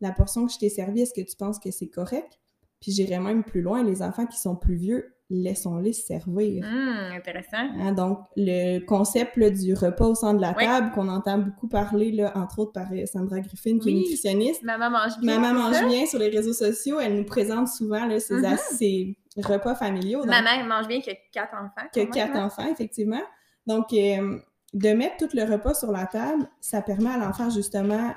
La 0.00 0.12
portion 0.12 0.46
que 0.46 0.52
je 0.52 0.58
t'ai 0.58 0.68
servie, 0.68 1.00
est-ce 1.02 1.14
que 1.14 1.26
tu 1.28 1.36
penses 1.36 1.58
que 1.58 1.70
c'est 1.70 1.88
correct? 1.88 2.38
Puis 2.80 2.92
j'irai 2.92 3.18
même 3.18 3.42
plus 3.42 3.62
loin, 3.62 3.82
les 3.82 4.02
enfants 4.02 4.26
qui 4.26 4.38
sont 4.38 4.54
plus 4.54 4.76
vieux, 4.76 5.14
laissons-les 5.30 5.92
servir. 5.92 6.64
Hum, 6.64 7.12
intéressant. 7.16 7.56
Hein, 7.80 7.92
donc, 7.92 8.20
le 8.36 8.78
concept 8.80 9.36
là, 9.36 9.50
du 9.50 9.74
repas 9.74 10.06
au 10.06 10.14
centre 10.14 10.36
de 10.36 10.42
la 10.42 10.54
Oui. 10.56 10.64
table, 10.64 10.92
qu'on 10.92 11.08
entend 11.08 11.38
beaucoup 11.38 11.66
parler, 11.68 12.12
là, 12.12 12.32
entre 12.36 12.60
autres 12.60 12.72
par 12.72 12.92
euh, 12.92 13.04
Sandra 13.06 13.40
Griffin, 13.40 13.78
qui 13.78 13.88
est 13.88 13.92
Oui. 13.92 13.98
nutritionniste. 14.00 14.62
Maman 14.62 14.90
mange 14.90 15.18
bien. 15.18 15.38
Maman 15.40 15.72
ça? 15.72 15.82
mange 15.82 15.90
bien 15.90 16.06
sur 16.06 16.18
les 16.20 16.28
réseaux 16.28 16.52
sociaux, 16.52 17.00
elle 17.00 17.16
nous 17.16 17.24
présente 17.24 17.68
souvent 17.68 18.06
là, 18.06 18.20
ses, 18.20 18.44
as- 18.44 18.56
ses 18.58 19.16
repas 19.36 19.74
familiaux. 19.74 20.20
donc, 20.20 20.28
Maman 20.28 20.64
mange 20.66 20.86
bien 20.86 21.00
que 21.00 21.10
quatre 21.32 21.54
enfants. 21.54 21.88
que 21.92 22.04
quatre 22.12 22.36
hein? 22.36 22.46
enfants, 22.46 22.68
effectivement. 22.70 23.22
Donc, 23.66 23.92
euh, 23.92 24.38
de 24.74 24.90
mettre 24.90 25.16
tout 25.16 25.36
le 25.36 25.44
repas 25.44 25.74
sur 25.74 25.90
la 25.90 26.06
table, 26.06 26.48
ça 26.60 26.82
permet 26.82 27.10
à 27.10 27.18
l'enfant 27.18 27.50
justement 27.50 28.12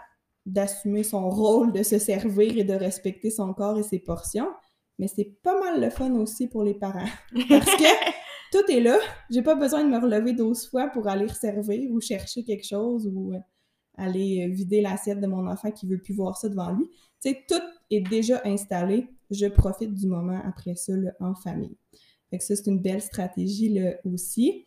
d'assumer 0.46 1.04
son 1.04 1.30
rôle, 1.30 1.72
de 1.72 1.84
se 1.84 2.00
servir 2.00 2.58
et 2.58 2.64
de 2.64 2.74
respecter 2.74 3.30
son 3.30 3.54
corps 3.54 3.78
et 3.78 3.84
ses 3.84 4.00
portions. 4.00 4.50
Mais 5.00 5.08
c'est 5.08 5.38
pas 5.44 5.60
mal 5.60 5.82
le 5.82 5.90
fun 5.90 6.12
aussi 6.16 6.48
pour 6.48 6.64
les 6.64 6.74
parents. 6.74 7.08
Parce 7.50 7.76
que 7.76 8.12
tout 8.52 8.72
est 8.72 8.82
là. 8.82 8.98
J'ai 9.30 9.42
pas 9.42 9.56
besoin 9.56 9.84
de 9.84 9.90
me 9.90 9.98
relever 9.98 10.34
12 10.34 10.68
fois 10.68 10.88
pour 10.88 11.08
aller 11.08 11.28
servir 11.30 11.90
ou 11.92 12.02
chercher 12.02 12.44
quelque 12.44 12.66
chose 12.66 13.08
ou 13.08 13.34
euh, 13.34 13.40
aller 13.98 14.46
euh, 14.48 14.54
vider 14.54 14.82
l'assiette 14.82 15.22
de 15.22 15.28
mon 15.28 15.48
enfant 15.48 15.72
qui 15.72 15.88
veut 15.88 16.00
plus 16.00 16.14
voir 16.14 16.38
ça 16.38 16.50
devant 16.50 16.72
lui. 16.72 16.88
Tu 17.24 17.30
sais, 17.30 17.46
tout 17.48 17.62
est 17.90 18.02
déjà 18.02 18.42
installé. 18.46 19.08
Je 19.30 19.46
profite 19.46 19.94
du 19.94 20.08
moment 20.08 20.42
après 20.46 20.76
ça 20.76 20.94
là, 20.96 21.12
en 21.20 21.34
famille. 21.36 21.78
Fait 22.30 22.38
que 22.38 22.44
ça, 22.44 22.56
c'est 22.56 22.68
une 22.68 22.80
belle 22.80 23.02
stratégie 23.02 23.70
là, 23.70 23.94
aussi. 24.06 24.66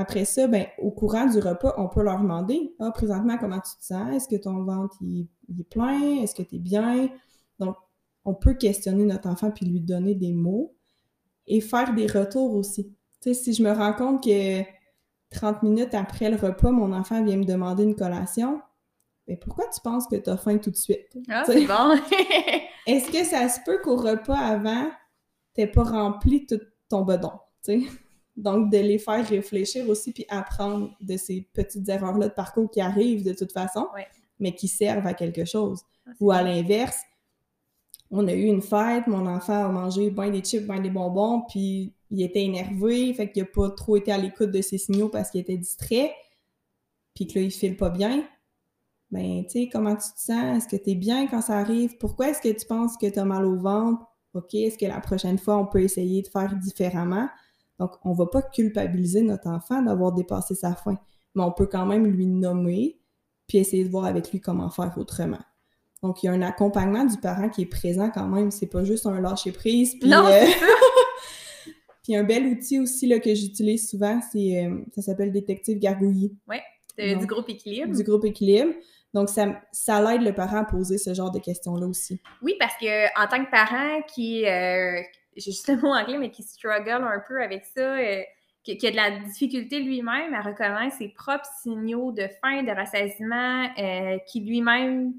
Après 0.00 0.24
ça, 0.24 0.46
ben, 0.46 0.66
au 0.78 0.90
courant 0.90 1.26
du 1.26 1.38
repas, 1.38 1.74
on 1.76 1.88
peut 1.88 2.02
leur 2.02 2.18
demander 2.18 2.74
Ah, 2.78 2.90
présentement, 2.90 3.36
comment 3.38 3.60
tu 3.60 3.76
te 3.78 3.84
sens? 3.84 4.14
Est-ce 4.14 4.28
que 4.28 4.40
ton 4.40 4.64
ventre 4.64 4.96
il, 5.02 5.28
il 5.48 5.60
est 5.60 5.68
plein? 5.68 6.22
Est-ce 6.22 6.34
que 6.34 6.42
tu 6.42 6.56
es 6.56 6.58
bien? 6.58 7.10
Donc, 7.58 7.76
on 8.24 8.34
peut 8.34 8.54
questionner 8.54 9.04
notre 9.04 9.28
enfant 9.28 9.50
puis 9.50 9.66
lui 9.66 9.80
donner 9.80 10.14
des 10.14 10.32
mots 10.32 10.74
et 11.46 11.60
faire 11.60 11.94
des 11.94 12.06
retours 12.06 12.54
aussi. 12.54 12.94
Tu 13.20 13.34
sais, 13.34 13.34
si 13.34 13.52
je 13.52 13.62
me 13.62 13.72
rends 13.72 13.92
compte 13.92 14.24
que 14.24 14.62
30 15.30 15.62
minutes 15.62 15.94
après 15.94 16.30
le 16.30 16.36
repas, 16.36 16.70
mon 16.70 16.92
enfant 16.92 17.22
vient 17.22 17.36
me 17.36 17.44
demander 17.44 17.82
une 17.84 17.94
collation, 17.94 18.60
ben 19.26 19.38
pourquoi 19.38 19.66
tu 19.68 19.80
penses 19.80 20.06
que 20.06 20.16
tu 20.16 20.30
as 20.30 20.36
faim 20.36 20.58
tout 20.58 20.70
de 20.70 20.76
suite? 20.76 21.16
Ah, 21.28 21.42
c'est 21.44 21.66
bon. 21.66 21.98
Est-ce 22.86 23.10
que 23.10 23.24
ça 23.24 23.48
se 23.48 23.60
peut 23.64 23.80
qu'au 23.82 23.96
repas 23.96 24.38
avant, 24.38 24.90
t'aies 25.54 25.66
pas 25.66 25.84
rempli 25.84 26.46
tout 26.46 26.60
ton 26.88 27.02
bedon? 27.02 27.32
Donc, 28.36 28.70
de 28.70 28.78
les 28.78 28.98
faire 28.98 29.26
réfléchir 29.26 29.88
aussi, 29.88 30.12
puis 30.12 30.24
apprendre 30.28 30.90
de 31.00 31.16
ces 31.16 31.46
petites 31.52 31.88
erreurs-là 31.88 32.28
de 32.28 32.32
parcours 32.34 32.70
qui 32.70 32.80
arrivent 32.80 33.24
de 33.24 33.32
toute 33.34 33.52
façon, 33.52 33.88
Ouais. 33.94 34.06
mais 34.38 34.54
qui 34.54 34.68
servent 34.68 35.06
à 35.06 35.14
quelque 35.14 35.44
chose. 35.44 35.82
Ah, 36.06 36.10
Ou 36.20 36.30
à 36.30 36.42
l'inverse, 36.42 36.98
on 38.10 38.26
a 38.26 38.32
eu 38.32 38.44
une 38.44 38.62
fête, 38.62 39.06
mon 39.06 39.26
enfant 39.26 39.64
a 39.66 39.68
mangé 39.68 40.10
bien 40.10 40.30
des 40.30 40.40
chips, 40.42 40.66
bien 40.66 40.80
des 40.80 40.90
bonbons, 40.90 41.42
puis 41.48 41.92
il 42.10 42.22
était 42.22 42.42
énervé, 42.44 43.12
fait 43.14 43.30
qu'il 43.30 43.42
a 43.42 43.46
pas 43.46 43.70
trop 43.70 43.96
été 43.96 44.10
à 44.10 44.18
l'écoute 44.18 44.50
de 44.50 44.62
ses 44.62 44.78
signaux 44.78 45.08
parce 45.08 45.30
qu'il 45.30 45.40
était 45.40 45.56
distrait, 45.56 46.12
puis 47.14 47.26
que 47.26 47.38
là, 47.38 47.44
il 47.44 47.50
file 47.50 47.76
pas 47.76 47.90
bien. 47.90 48.24
Ben, 49.10 49.44
tu 49.44 49.50
sais, 49.64 49.68
comment 49.70 49.94
tu 49.96 50.08
te 50.12 50.20
sens? 50.20 50.56
Est-ce 50.58 50.68
que 50.68 50.82
tu 50.82 50.90
es 50.90 50.94
bien 50.94 51.26
quand 51.26 51.42
ça 51.42 51.58
arrive? 51.58 51.96
Pourquoi 51.98 52.28
est-ce 52.30 52.40
que 52.40 52.56
tu 52.58 52.64
penses 52.66 52.96
que 52.96 53.06
tu 53.06 53.18
as 53.18 53.24
mal 53.24 53.44
au 53.44 53.56
ventre? 53.56 54.02
OK, 54.34 54.54
est-ce 54.54 54.78
que 54.78 54.86
la 54.86 55.00
prochaine 55.00 55.36
fois, 55.38 55.56
on 55.56 55.66
peut 55.66 55.82
essayer 55.82 56.22
de 56.22 56.28
faire 56.28 56.54
différemment? 56.56 57.28
Donc, 57.80 57.92
on 58.04 58.12
va 58.12 58.26
pas 58.26 58.42
culpabiliser 58.42 59.22
notre 59.22 59.48
enfant 59.48 59.80
d'avoir 59.82 60.12
dépassé 60.12 60.54
sa 60.54 60.74
faim, 60.74 60.98
mais 61.34 61.42
on 61.42 61.50
peut 61.50 61.66
quand 61.66 61.86
même 61.86 62.06
lui 62.06 62.26
nommer, 62.26 63.00
puis 63.48 63.58
essayer 63.58 63.84
de 63.84 63.88
voir 63.90 64.04
avec 64.04 64.30
lui 64.30 64.40
comment 64.40 64.68
faire 64.68 64.92
autrement. 64.98 65.40
Donc, 66.02 66.22
il 66.22 66.26
y 66.26 66.28
a 66.28 66.32
un 66.32 66.42
accompagnement 66.42 67.04
du 67.04 67.16
parent 67.16 67.48
qui 67.48 67.62
est 67.62 67.66
présent 67.66 68.10
quand 68.10 68.28
même. 68.28 68.50
C'est 68.50 68.66
pas 68.68 68.84
juste 68.84 69.06
un 69.06 69.18
lâcher-prise. 69.20 69.96
Puis, 69.98 70.08
Non, 70.10 70.26
euh, 70.26 70.44
puis 72.02 72.16
un 72.16 72.24
bel 72.24 72.46
outil 72.46 72.78
aussi 72.78 73.06
là, 73.06 73.18
que 73.18 73.34
j'utilise 73.34 73.88
souvent, 73.88 74.20
c'est 74.30 74.64
euh, 74.64 74.78
ça 74.94 75.02
s'appelle 75.02 75.32
Détective 75.32 75.78
Gargouillis 75.78 76.36
Non. 76.48 77.18
du 77.18 77.26
groupe 77.26 77.48
équilibre. 77.48 77.94
du 77.96 78.02
groupe 78.02 78.24
Équilibre. 78.26 78.72
Donc, 79.14 79.28
ça, 79.28 79.60
ça 79.72 80.00
l'aide 80.02 80.22
le 80.22 80.34
parent 80.34 80.58
à 80.58 80.64
poser 80.64 80.96
ce 80.98 81.14
genre 81.14 81.30
de 81.30 81.38
questions-là 81.40 81.86
aussi. 81.86 82.20
Oui, 82.42 82.54
parce 82.60 82.76
que 82.76 83.06
en 83.20 83.26
tant 83.26 83.44
que 83.44 83.50
parent 83.50 84.02
qui, 84.14 84.46
euh, 84.46 85.00
j'ai 85.36 85.50
juste 85.52 85.68
le 85.68 85.76
mot 85.76 85.94
anglais, 85.94 86.18
mais 86.18 86.30
qui 86.30 86.42
struggle 86.42 86.90
un 87.04 87.22
peu 87.26 87.42
avec 87.42 87.64
ça, 87.64 87.80
euh, 87.96 88.20
qui, 88.62 88.76
qui 88.76 88.86
a 88.86 88.90
de 88.90 88.96
la 88.96 89.10
difficulté 89.20 89.80
lui-même 89.80 90.34
à 90.34 90.42
reconnaître 90.42 90.96
ses 90.96 91.08
propres 91.08 91.48
signaux 91.62 92.12
de 92.12 92.26
faim, 92.42 92.62
de 92.62 92.70
rassasiement, 92.70 93.64
euh, 93.78 94.18
qui 94.26 94.40
lui-même, 94.40 95.12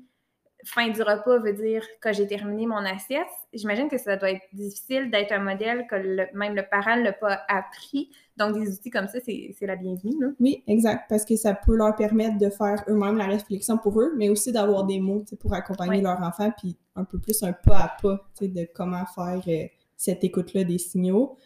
fin 0.63 0.89
du 0.89 1.01
repas 1.01 1.39
veut 1.39 1.53
dire 1.53 1.83
que 2.01 2.13
j'ai 2.13 2.27
terminé 2.27 2.67
mon 2.67 2.85
assiette. 2.85 3.25
J'imagine 3.51 3.89
que 3.89 3.97
ça 3.97 4.15
doit 4.15 4.29
être 4.29 4.45
difficile 4.53 5.09
d'être 5.09 5.31
un 5.31 5.39
modèle 5.39 5.87
que 5.89 5.95
le- 5.95 6.27
même 6.35 6.53
le 6.53 6.61
parent 6.69 6.97
ne 6.97 7.01
l'a 7.03 7.13
pas 7.13 7.41
appris. 7.47 8.11
Donc, 8.37 8.53
des 8.53 8.71
outils 8.71 8.91
comme 8.91 9.07
ça, 9.07 9.17
c'est 9.25 9.55
la 9.61 9.75
bienvenue. 9.75 10.13
Là. 10.21 10.27
Oui, 10.39 10.63
exact, 10.67 11.05
parce 11.09 11.25
que 11.25 11.35
ça 11.35 11.55
peut 11.55 11.75
leur 11.75 11.95
permettre 11.95 12.37
de 12.37 12.49
faire 12.51 12.83
eux-mêmes 12.87 13.17
la 13.17 13.25
réflexion 13.25 13.79
pour 13.79 13.99
eux, 14.01 14.13
mais 14.15 14.29
aussi 14.29 14.51
d'avoir 14.51 14.85
des 14.85 14.99
mots 14.99 15.25
pour 15.39 15.51
accompagner 15.55 15.95
Ouais. 15.97 16.01
leur 16.03 16.21
enfant, 16.21 16.51
puis 16.55 16.77
un 16.95 17.05
peu 17.05 17.17
plus 17.19 17.41
un 17.41 17.53
pas 17.53 17.77
à 17.79 17.97
pas 17.99 18.19
de 18.39 18.67
comment 18.75 19.05
faire 19.15 19.41
euh, 19.47 19.65
cette 20.01 20.23
écoute-là 20.23 20.63
des 20.63 20.79
signaux. 20.79 21.37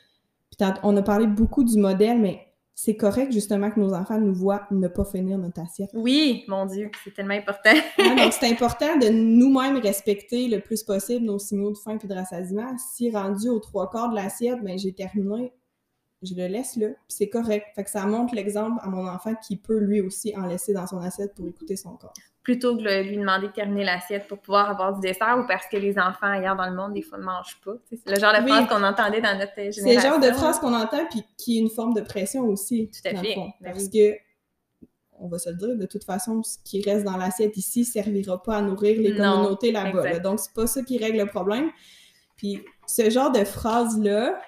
Puis 0.50 0.68
on 0.84 0.96
a 0.96 1.02
parlé 1.02 1.28
beaucoup 1.28 1.66
du 1.66 1.78
modèle, 1.78 2.22
mais 2.22 2.40
c'est 2.74 2.96
correct 2.96 3.34
justement 3.34 3.70
que 3.70 3.80
nos 3.80 3.94
enfants 3.94 4.20
nous 4.20 4.34
voient 4.34 4.66
ne 4.72 4.88
pas 4.88 5.04
finir 5.04 5.38
notre 5.38 5.60
assiette. 5.62 5.90
Oui, 5.94 6.46
mon 6.48 6.66
Dieu, 6.66 6.90
c'est 7.04 7.14
tellement 7.14 7.34
important. 7.34 7.74
Donc, 7.98 8.34
c'est 8.40 8.50
important 8.50 8.98
de 8.98 9.10
nous-mêmes 9.10 9.78
respecter 9.78 10.48
le 10.48 10.62
plus 10.62 10.84
possible 10.84 11.26
nos 11.26 11.40
signaux 11.40 11.72
de 11.72 11.78
faim 11.78 11.98
et 12.02 12.08
de 12.08 12.14
rassasiement. 12.14 12.78
Si 12.78 13.12
rendu 13.12 13.50
aux 13.50 13.60
trois 13.60 13.90
quarts 13.90 14.10
de 14.10 14.16
l'assiette, 14.16 14.64
ben 14.64 14.78
j'ai 14.78 14.94
terminé, 14.94 15.52
je 16.22 16.34
le 16.34 16.48
laisse 16.48 16.78
là, 16.78 16.88
puis 16.88 16.98
c'est 17.10 17.30
correct. 17.30 17.66
Fait 17.76 17.84
que 17.84 17.90
ça 17.90 18.06
montre 18.06 18.36
l'exemple 18.36 18.80
à 18.82 18.88
mon 18.88 19.06
enfant 19.06 19.36
qui 19.36 19.58
peut 19.58 19.80
lui 19.80 20.00
aussi 20.00 20.34
en 20.38 20.46
laisser 20.46 20.72
dans 20.72 20.88
son 20.88 21.00
assiette 21.00 21.36
pour 21.36 21.48
écouter 21.48 21.76
son 21.76 21.98
corps. 21.98 22.14
Plutôt 22.46 22.78
que 22.78 22.84
de 22.84 23.10
lui 23.10 23.18
demander 23.18 23.48
de 23.48 23.52
terminer 23.52 23.84
l'assiette 23.84 24.28
pour 24.28 24.38
pouvoir 24.40 24.70
avoir 24.70 24.94
du 24.94 25.02
dessert 25.02 25.38
ou 25.44 25.48
parce 25.48 25.66
que 25.68 25.76
les 25.76 25.98
enfants 26.00 26.28
ailleurs 26.28 26.56
dans 26.56 26.70
le 26.70 26.76
monde, 26.76 26.94
des 26.94 27.02
fois, 27.02 27.18
ne 27.18 27.24
mangent 27.24 27.60
pas. 27.66 27.74
C'est 27.90 28.08
le 28.08 28.18
genre 28.18 28.32
de 28.34 28.44
Oui. 28.44 28.50
phrase 28.52 28.70
qu'on 28.70 28.84
entendait 28.84 29.20
dans 29.20 29.38
notre 29.38 29.54
génération. 29.56 29.84
C'est 29.84 29.96
le 29.96 30.00
genre 30.02 30.20
de 30.20 30.32
phrase 30.32 30.60
qu'on 30.60 30.74
entend 30.74 31.06
puis 31.10 31.24
qui 31.38 31.58
est 31.58 31.62
une 31.62 31.70
forme 31.70 31.94
de 31.94 32.02
pression 32.02 32.44
aussi. 32.44 32.90
Tout 32.90 33.10
à 33.10 33.20
fait. 33.22 33.34
fond. 33.34 33.52
Ben 33.60 33.72
parce 33.74 33.84
oui. 33.86 33.90
que 33.90 34.18
on 35.18 35.28
va 35.28 35.40
se 35.40 35.50
le 35.50 35.56
dire, 35.56 35.76
de 35.78 35.86
toute 35.86 36.04
façon, 36.04 36.44
ce 36.44 36.58
qui 36.64 36.82
reste 36.82 37.04
dans 37.06 37.18
l'assiette 37.18 37.58
ici 37.58 37.84
servira 37.84 38.42
pas 38.44 38.58
à 38.58 38.62
nourrir 38.62 39.02
les 39.02 39.14
Non, 39.18 39.32
communautés 39.38 39.72
là-bas. 39.72 40.04
là. 40.04 40.20
Donc, 40.20 40.40
c'est 40.40 40.54
pas 40.54 40.68
ça 40.68 40.84
qui 40.84 40.98
règle 40.98 41.18
le 41.20 41.26
problème. 41.26 41.72
Puis, 42.38 42.64
ce 42.86 43.10
genre 43.10 43.32
de 43.32 43.44
phrase-là, 43.44 44.40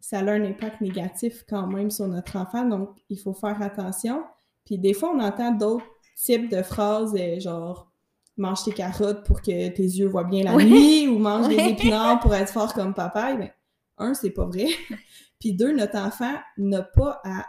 ça 0.00 0.18
a 0.18 0.22
un 0.30 0.44
impact 0.44 0.80
négatif 0.80 1.44
quand 1.48 1.66
même 1.66 1.90
sur 1.90 2.06
notre 2.08 2.36
enfant. 2.36 2.64
Donc, 2.64 2.90
il 3.08 3.18
faut 3.18 3.32
faire 3.34 3.60
attention. 3.62 4.22
Puis, 4.64 4.78
des 4.78 4.92
fois, 4.92 5.10
on 5.14 5.20
entend 5.20 5.50
d'autres 5.52 5.84
types 6.22 6.50
de 6.50 6.62
phrases, 6.62 7.14
euh, 7.18 7.40
genre 7.40 7.90
mange 8.36 8.64
tes 8.64 8.72
carottes 8.72 9.24
pour 9.26 9.40
que 9.42 9.68
tes 9.68 9.82
yeux 9.82 10.06
voient 10.08 10.24
bien 10.24 10.44
la 10.44 10.54
Oui. 10.54 10.64
nuit 10.66 11.08
ou 11.08 11.18
mange 11.18 11.48
des 11.48 11.56
épinards 11.58 12.20
pour 12.20 12.34
être 12.34 12.52
fort 12.52 12.72
comme 12.72 12.94
papa. 12.94 13.34
Ben, 13.34 13.50
un, 13.98 14.14
c'est 14.14 14.30
pas 14.30 14.44
vrai. 14.46 14.66
Puis 15.40 15.54
deux, 15.54 15.74
notre 15.74 15.96
enfant 15.98 16.34
n'a 16.56 16.82
pas 16.82 17.20
à 17.24 17.46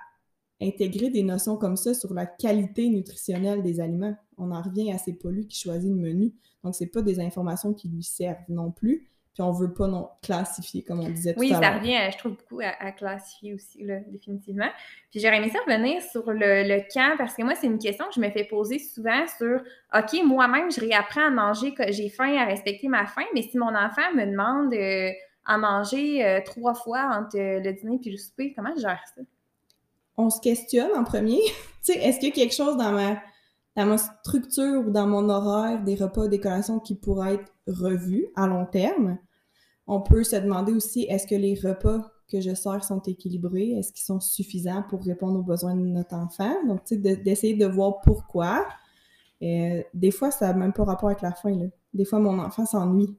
intégrer 0.62 1.10
des 1.10 1.23
notions 1.23 1.58
comme 1.58 1.77
ça 1.77 1.93
sur 1.93 2.13
la 2.13 2.25
qualité 2.25 2.89
nutritionnelle 2.89 3.62
des 3.63 3.79
aliments. 3.79 4.15
On 4.38 4.51
en 4.51 4.62
revient 4.62 4.91
à 4.91 4.97
ces 4.97 5.13
pollues 5.13 5.47
qui 5.47 5.60
choisit 5.60 5.89
le 5.89 5.95
menu. 5.95 6.34
Donc, 6.63 6.75
c'est 6.75 6.88
pas 6.88 7.01
des 7.01 7.19
informations 7.19 7.73
qui 7.73 7.88
lui 7.88 8.03
servent 8.03 8.38
non 8.49 8.71
plus. 8.71 9.10
Puis 9.39 9.47
on 9.47 9.54
veut 9.54 9.73
pas 9.73 9.88
non 9.88 10.10
classifier, 10.21 10.84
comme 10.84 10.99
on 10.99 11.08
disait 11.10 11.34
tout 11.34 11.39
Oui, 11.39 11.54
à 11.54 11.62
ça 11.62 11.71
l'heure. 11.71 11.80
revient, 11.80 11.95
à- 11.95 12.10
je 12.10 12.17
trouve, 12.17 12.34
beaucoup 12.36 12.60
à, 12.60 12.73
à 12.86 12.91
classifier 12.91 13.54
aussi, 13.54 13.86
là, 13.86 14.02
définitivement. 14.08 14.67
Puis 15.11 15.22
j'aurais 15.22 15.38
aimé 15.38 15.49
ça 15.49 15.59
revenir 15.66 16.01
sur 16.01 16.30
le, 16.30 16.68
le 16.68 16.82
quand, 16.93 17.16
parce 17.18 17.36
que 17.36 17.43
moi, 17.43 17.55
c'est 17.55 17.68
une 17.68 17.80
question 17.80 18.03
que 18.09 18.16
je 18.16 18.20
me 18.20 18.30
fais 18.32 18.43
poser 18.43 18.80
souvent 18.80 19.26
sur 19.38 19.61
OK, 19.95 20.22
moi-même, 20.26 20.70
je 20.70 20.82
réapprends 20.82 21.28
à 21.28 21.30
manger, 21.30 21.74
j'ai 21.88 22.09
faim, 22.09 22.36
à 22.38 22.43
respecter 22.43 22.89
ma 22.89 23.05
faim, 23.05 23.24
mais 23.34 23.43
si 23.43 23.57
mon 23.57 23.74
enfant 23.74 24.11
me 24.14 24.26
demande 24.26 24.74
euh, 24.74 25.09
à 25.45 25.57
manger 25.57 26.26
euh, 26.26 26.41
trois 26.43 26.74
fois 26.74 27.09
entre 27.14 27.38
le 27.38 27.72
dîner 27.72 27.97
puis 28.01 28.11
le 28.11 28.18
souper, 28.18 28.51
comment 28.53 28.74
je 28.76 28.82
gère 28.82 29.01
ça? 29.16 29.22
on 30.18 30.30
se 30.30 30.41
questionne 30.41 30.91
en 30.97 31.05
premier. 31.05 31.39
tu 31.86 31.93
sais, 31.93 31.97
est-ce 31.97 32.20
qu'il 32.20 32.28
y 32.28 32.32
a 32.34 32.36
quelque 32.36 32.53
chose 32.53 32.76
dans 32.76 32.91
ma, 32.91 33.22
dans 33.78 33.86
ma 33.86 33.97
structure 33.97 34.84
ou 34.86 34.91
dans 34.91 35.07
mon 35.07 35.30
horaire 35.30 35.82
des 35.82 35.95
repas, 35.95 36.28
des 36.28 36.41
collations 36.41 36.80
qui 36.80 36.93
pourrait 36.95 37.36
être 37.36 37.53
revu 37.68 38.28
à 38.36 38.45
long 38.47 38.66
terme? 38.66 39.18
On 39.90 40.02
peut 40.02 40.24
se 40.24 40.36
demander 40.36 40.72
aussi, 40.72 41.02
est-ce 41.10 41.26
que 41.28 41.36
les 41.36 41.56
repas 41.56 42.12
que 42.32 42.40
je 42.42 42.54
sers 42.54 42.84
sont 42.84 43.02
équilibrés? 43.02 43.72
Est-ce 43.72 43.92
qu'ils 43.92 44.04
sont 44.06 44.20
suffisants 44.20 44.84
pour 44.88 45.04
répondre 45.04 45.40
aux 45.40 45.44
besoins 45.44 45.74
de 45.76 45.82
notre 45.82 46.16
enfant? 46.16 46.54
Donc, 46.68 46.84
tu 46.86 46.96
sais, 46.96 47.02
de- 47.02 47.22
d'essayer 47.24 47.56
de 47.56 47.66
voir 47.66 48.00
pourquoi. 48.02 48.66
Euh, 49.42 49.82
des 49.94 50.12
fois, 50.12 50.30
ça 50.32 50.48
n'a 50.48 50.54
même 50.54 50.74
pas 50.74 50.84
rapport 50.84 51.10
avec 51.10 51.22
la 51.22 51.32
faim. 51.34 51.56
Là. 51.58 51.66
Des 51.94 52.06
fois, 52.06 52.20
mon 52.20 52.38
enfant 52.40 52.66
s'ennuie. 52.66 53.16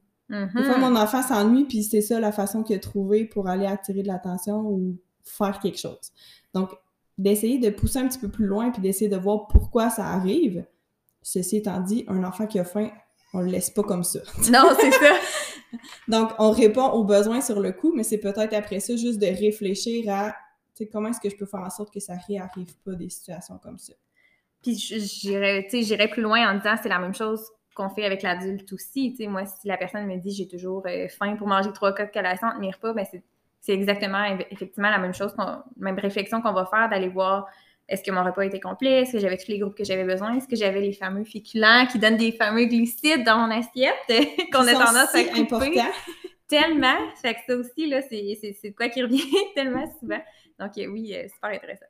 Des 0.55 0.63
fois, 0.63 0.77
mon 0.77 0.95
enfant 0.95 1.21
s'ennuie, 1.21 1.65
puis 1.65 1.83
c'est 1.83 1.99
ça 1.99 2.19
la 2.21 2.31
façon 2.31 2.63
qu'il 2.63 2.75
a 2.77 2.79
trouvé 2.79 3.25
pour 3.25 3.49
aller 3.49 3.65
attirer 3.65 4.01
de 4.01 4.07
l'attention 4.07 4.61
ou 4.61 4.95
faire 5.23 5.59
quelque 5.59 5.77
chose. 5.77 6.13
Donc, 6.53 6.69
d'essayer 7.17 7.57
de 7.59 7.69
pousser 7.69 7.99
un 7.99 8.07
petit 8.07 8.17
peu 8.19 8.29
plus 8.29 8.45
loin 8.45 8.71
puis 8.71 8.81
d'essayer 8.81 9.09
de 9.09 9.17
voir 9.17 9.47
pourquoi 9.49 9.89
ça 9.89 10.05
arrive. 10.05 10.63
Ceci 11.21 11.57
étant 11.57 11.81
dit, 11.81 12.05
un 12.07 12.23
enfant 12.23 12.47
qui 12.47 12.59
a 12.59 12.63
faim, 12.63 12.89
on 13.33 13.41
le 13.41 13.47
laisse 13.47 13.69
pas 13.71 13.83
comme 13.83 14.03
ça. 14.05 14.19
Non, 14.51 14.69
c'est 14.79 14.91
ça. 14.91 15.13
Donc, 16.07 16.31
on 16.39 16.51
répond 16.51 16.89
aux 16.89 17.03
besoins 17.03 17.41
sur 17.41 17.59
le 17.59 17.71
coup, 17.71 17.93
mais 17.95 18.03
c'est 18.03 18.19
peut-être 18.19 18.53
après 18.53 18.79
ça 18.79 18.95
juste 18.95 19.19
de 19.19 19.27
réfléchir 19.27 20.13
à 20.13 20.35
comment 20.91 21.09
est-ce 21.09 21.19
que 21.19 21.29
je 21.29 21.35
peux 21.35 21.45
faire 21.45 21.61
en 21.61 21.69
sorte 21.69 21.93
que 21.93 21.99
ça 21.99 22.13
réarrive 22.27 22.75
pas 22.83 22.93
des 22.93 23.09
situations 23.09 23.57
comme 23.57 23.77
ça. 23.77 23.93
Puis 24.61 24.75
j'irais 24.75 26.07
plus 26.09 26.21
loin 26.21 26.51
en 26.51 26.57
disant 26.57 26.75
c'est 26.81 26.89
la 26.89 26.99
même 26.99 27.15
chose 27.15 27.41
qu'on 27.75 27.89
fait 27.89 28.05
avec 28.05 28.21
l'adulte 28.21 28.71
aussi. 28.73 29.15
moi, 29.27 29.45
si 29.45 29.67
la 29.67 29.77
personne 29.77 30.05
me 30.05 30.17
dit 30.17 30.31
j'ai 30.31 30.47
toujours 30.47 30.83
euh, 30.87 31.07
faim 31.07 31.35
pour 31.35 31.47
manger 31.47 31.71
trois 31.73 31.93
coques 31.93 32.13
collations 32.13 32.47
mes 32.59 32.71
repas, 32.71 32.93
ben 32.93 33.05
c'est 33.59 33.73
exactement 33.73 34.23
effectivement 34.49 34.89
la 34.89 34.97
même 34.97 35.13
chose, 35.13 35.35
même 35.77 35.97
réflexion 35.99 36.41
qu'on 36.41 36.53
va 36.53 36.65
faire 36.65 36.89
d'aller 36.89 37.09
voir 37.09 37.47
est-ce 37.91 38.03
que 38.03 38.11
mon 38.11 38.23
repas 38.23 38.43
était 38.43 38.61
complet, 38.61 39.01
est-ce 39.01 39.11
que 39.11 39.19
j'avais 39.19 39.37
tous 39.37 39.51
les 39.51 39.59
groupes 39.59 39.75
que 39.75 39.83
j'avais 39.83 40.05
besoin, 40.05 40.37
est-ce 40.37 40.47
que 40.47 40.55
j'avais 40.55 40.79
les 40.79 40.93
fameux 40.93 41.25
féculents 41.25 41.85
qui 41.91 41.99
donnent 41.99 42.15
des 42.15 42.31
fameux 42.31 42.65
glucides 42.65 43.25
dans 43.25 43.37
mon 43.37 43.51
assiette 43.51 43.93
qu'on 44.53 44.65
a 44.65 44.73
tendance 44.73 45.13
à 45.13 45.23
couper? 45.25 45.41
Important. 45.41 45.91
Tellement. 46.47 46.95
Fait 47.21 47.33
que 47.33 47.39
ça 47.47 47.55
aussi, 47.57 47.87
là, 47.87 48.01
c'est 48.01 48.73
quoi 48.73 48.89
qui 48.89 49.01
revient 49.03 49.23
tellement 49.55 49.85
souvent. 49.99 50.19
Donc 50.59 50.77
euh, 50.77 50.87
oui, 50.87 51.13
euh, 51.15 51.27
super 51.33 51.49
intéressant. 51.51 51.85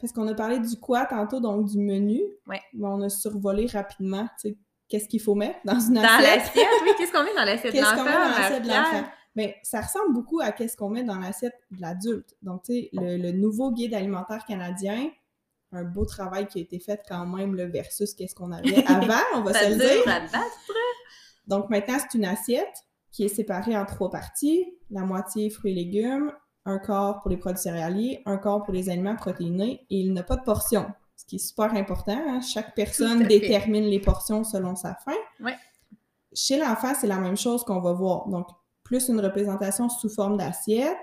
Parce 0.00 0.12
qu'on 0.12 0.26
a 0.28 0.34
parlé 0.34 0.58
du 0.60 0.78
quoi 0.80 1.04
tantôt, 1.04 1.40
donc 1.40 1.66
du 1.66 1.78
menu. 1.78 2.20
Ouais. 2.46 2.60
Mais 2.72 2.88
on 2.88 3.00
a 3.02 3.08
survolé 3.08 3.66
rapidement, 3.66 4.26
tu 4.40 4.50
sais, 4.50 4.56
qu'est-ce 4.88 5.08
qu'il 5.08 5.20
faut 5.20 5.34
mettre 5.34 5.58
dans 5.64 5.78
une 5.78 5.98
assiette? 5.98 6.18
Dans 6.18 6.36
l'assiette, 6.36 6.66
oui, 6.84 6.90
qu'est-ce 6.96 7.12
qu'on 7.12 7.22
met 7.22 7.34
dans 7.34 7.44
l'assiette 7.44 7.74
de 7.74 7.80
l'enfant? 7.80 7.94
Qu'est-ce 7.94 8.04
qu'on 8.04 8.10
met 8.10 8.24
dans 8.24 8.38
l'assiette 8.38 8.62
de 8.62 8.68
l'enfant? 8.68 9.04
Mais 9.36 9.56
ça 9.62 9.80
ressemble 9.80 10.12
beaucoup 10.12 10.40
à 10.40 10.50
qu'est-ce 10.50 10.76
qu'on 10.76 10.90
met 10.90 11.04
dans 11.04 11.18
l'assiette 11.18 11.54
de 11.70 11.80
l'adulte. 11.80 12.36
Donc, 12.42 12.64
tu 12.64 12.72
sais, 12.72 12.90
le, 12.92 13.30
nouveau 13.30 13.70
guide 13.70 13.94
alimentaire 13.94 14.44
canadien, 14.44 15.10
un 15.72 15.84
beau 15.84 16.04
travail 16.04 16.46
qui 16.46 16.58
a 16.58 16.62
été 16.62 16.78
fait 16.78 17.00
quand 17.08 17.26
même, 17.26 17.54
le 17.54 17.64
versus 17.64 18.14
qu'est-ce 18.14 18.34
qu'on 18.34 18.52
avait 18.52 18.84
avant, 18.86 19.22
on 19.34 19.42
va 19.42 19.52
se 19.52 19.70
le 19.70 19.76
dire. 19.76 20.40
Donc, 21.46 21.70
maintenant, 21.70 21.96
c'est 21.98 22.18
une 22.18 22.24
assiette 22.24 22.84
qui 23.10 23.24
est 23.24 23.28
séparée 23.28 23.76
en 23.76 23.84
trois 23.84 24.10
parties. 24.10 24.64
La 24.90 25.02
moitié 25.02 25.50
fruits 25.50 25.72
et 25.72 25.74
légumes, 25.74 26.32
un 26.64 26.78
quart 26.78 27.20
pour 27.20 27.30
les 27.30 27.36
produits 27.36 27.62
céréaliers, 27.62 28.22
un 28.26 28.38
quart 28.38 28.62
pour 28.62 28.72
les 28.72 28.88
aliments 28.88 29.16
protéinés 29.16 29.86
et 29.90 30.00
il 30.00 30.12
n'a 30.12 30.22
pas 30.22 30.36
de 30.36 30.42
portion, 30.42 30.86
ce 31.16 31.24
qui 31.24 31.36
est 31.36 31.38
super 31.38 31.74
important. 31.74 32.20
Hein. 32.28 32.40
Chaque 32.40 32.74
personne 32.74 33.24
détermine 33.26 33.84
les 33.84 34.00
portions 34.00 34.44
selon 34.44 34.76
sa 34.76 34.94
faim. 34.94 35.16
Ouais. 35.40 35.56
Chez 36.32 36.58
l'enfant, 36.58 36.92
c'est 36.98 37.06
la 37.06 37.18
même 37.18 37.36
chose 37.36 37.64
qu'on 37.64 37.80
va 37.80 37.92
voir. 37.92 38.28
Donc, 38.28 38.48
plus 38.84 39.08
une 39.08 39.20
représentation 39.20 39.88
sous 39.88 40.08
forme 40.08 40.36
d'assiette 40.36 40.98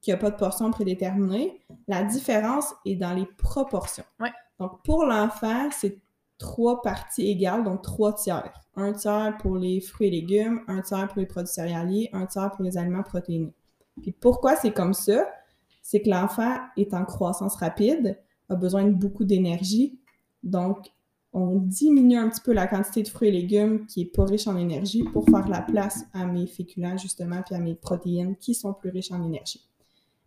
qui 0.00 0.10
n'a 0.10 0.16
pas 0.16 0.30
de 0.30 0.36
portion 0.36 0.70
prédéterminée. 0.70 1.60
La 1.86 2.02
différence 2.04 2.72
est 2.84 2.96
dans 2.96 3.14
les 3.14 3.26
proportions. 3.36 4.04
Ouais. 4.20 4.32
Donc, 4.58 4.82
pour 4.84 5.04
l'enfant, 5.04 5.68
c'est 5.70 6.00
trois 6.38 6.82
parties 6.82 7.28
égales, 7.28 7.64
donc 7.64 7.82
trois 7.82 8.12
tiers. 8.14 8.52
Un 8.76 8.92
tiers 8.92 9.36
pour 9.38 9.56
les 9.56 9.80
fruits 9.80 10.08
et 10.08 10.10
légumes, 10.10 10.60
un 10.68 10.82
tiers 10.82 11.08
pour 11.08 11.18
les 11.18 11.26
produits 11.26 11.52
céréaliers, 11.52 12.10
un 12.12 12.26
tiers 12.26 12.50
pour 12.52 12.64
les 12.64 12.78
aliments 12.78 13.02
protéinés. 13.02 13.52
Puis 14.00 14.12
pourquoi 14.12 14.54
c'est 14.54 14.72
comme 14.72 14.94
ça? 14.94 15.28
C'est 15.82 16.02
que 16.02 16.10
l'enfant 16.10 16.58
est 16.76 16.94
en 16.94 17.04
croissance 17.04 17.56
rapide, 17.56 18.18
a 18.48 18.54
besoin 18.54 18.84
de 18.84 18.92
beaucoup 18.92 19.24
d'énergie. 19.24 19.98
Donc, 20.42 20.86
on 21.32 21.56
diminue 21.56 22.16
un 22.16 22.28
petit 22.28 22.40
peu 22.40 22.52
la 22.52 22.66
quantité 22.66 23.02
de 23.02 23.08
fruits 23.08 23.28
et 23.28 23.32
légumes 23.32 23.86
qui 23.86 24.02
est 24.02 24.14
pas 24.14 24.24
riche 24.24 24.46
en 24.46 24.56
énergie 24.56 25.02
pour 25.02 25.24
faire 25.24 25.48
la 25.48 25.60
place 25.60 26.04
à 26.12 26.24
mes 26.24 26.46
féculents, 26.46 26.96
justement, 26.96 27.42
puis 27.42 27.54
à 27.54 27.58
mes 27.58 27.74
protéines 27.74 28.36
qui 28.36 28.54
sont 28.54 28.72
plus 28.72 28.90
riches 28.90 29.12
en 29.12 29.22
énergie. 29.24 29.68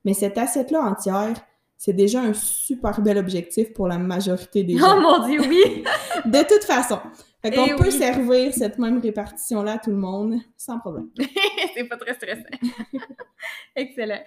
Mais 0.06 0.14
cette 0.14 0.38
assiette-là 0.38 0.82
entière, 0.82 1.34
c'est 1.78 1.94
déjà 1.94 2.22
un 2.22 2.34
super 2.34 3.02
bel 3.02 3.18
objectif 3.18 3.74
pour 3.74 3.88
la 3.88 3.98
majorité 3.98 4.64
des 4.64 4.76
oh 4.76 4.80
gens. 4.80 4.98
Oh 4.98 5.02
mon 5.02 5.28
Dieu, 5.28 5.42
oui! 5.42 5.84
de 6.26 6.48
toute 6.48 6.64
façon. 6.64 7.00
Fait 7.42 7.50
qu'on 7.50 7.66
eh 7.66 7.76
peut 7.76 7.90
servir 7.90 8.54
cette 8.54 8.78
même 8.78 9.00
répartition-là 9.00 9.74
à 9.74 9.78
tout 9.80 9.90
le 9.90 9.96
monde 9.98 10.36
sans 10.56 10.80
problème. 10.80 11.10
c'est 11.74 11.86
pas 11.86 11.98
très 11.98 12.14
stressant. 12.14 12.44
Excellent. 13.76 14.22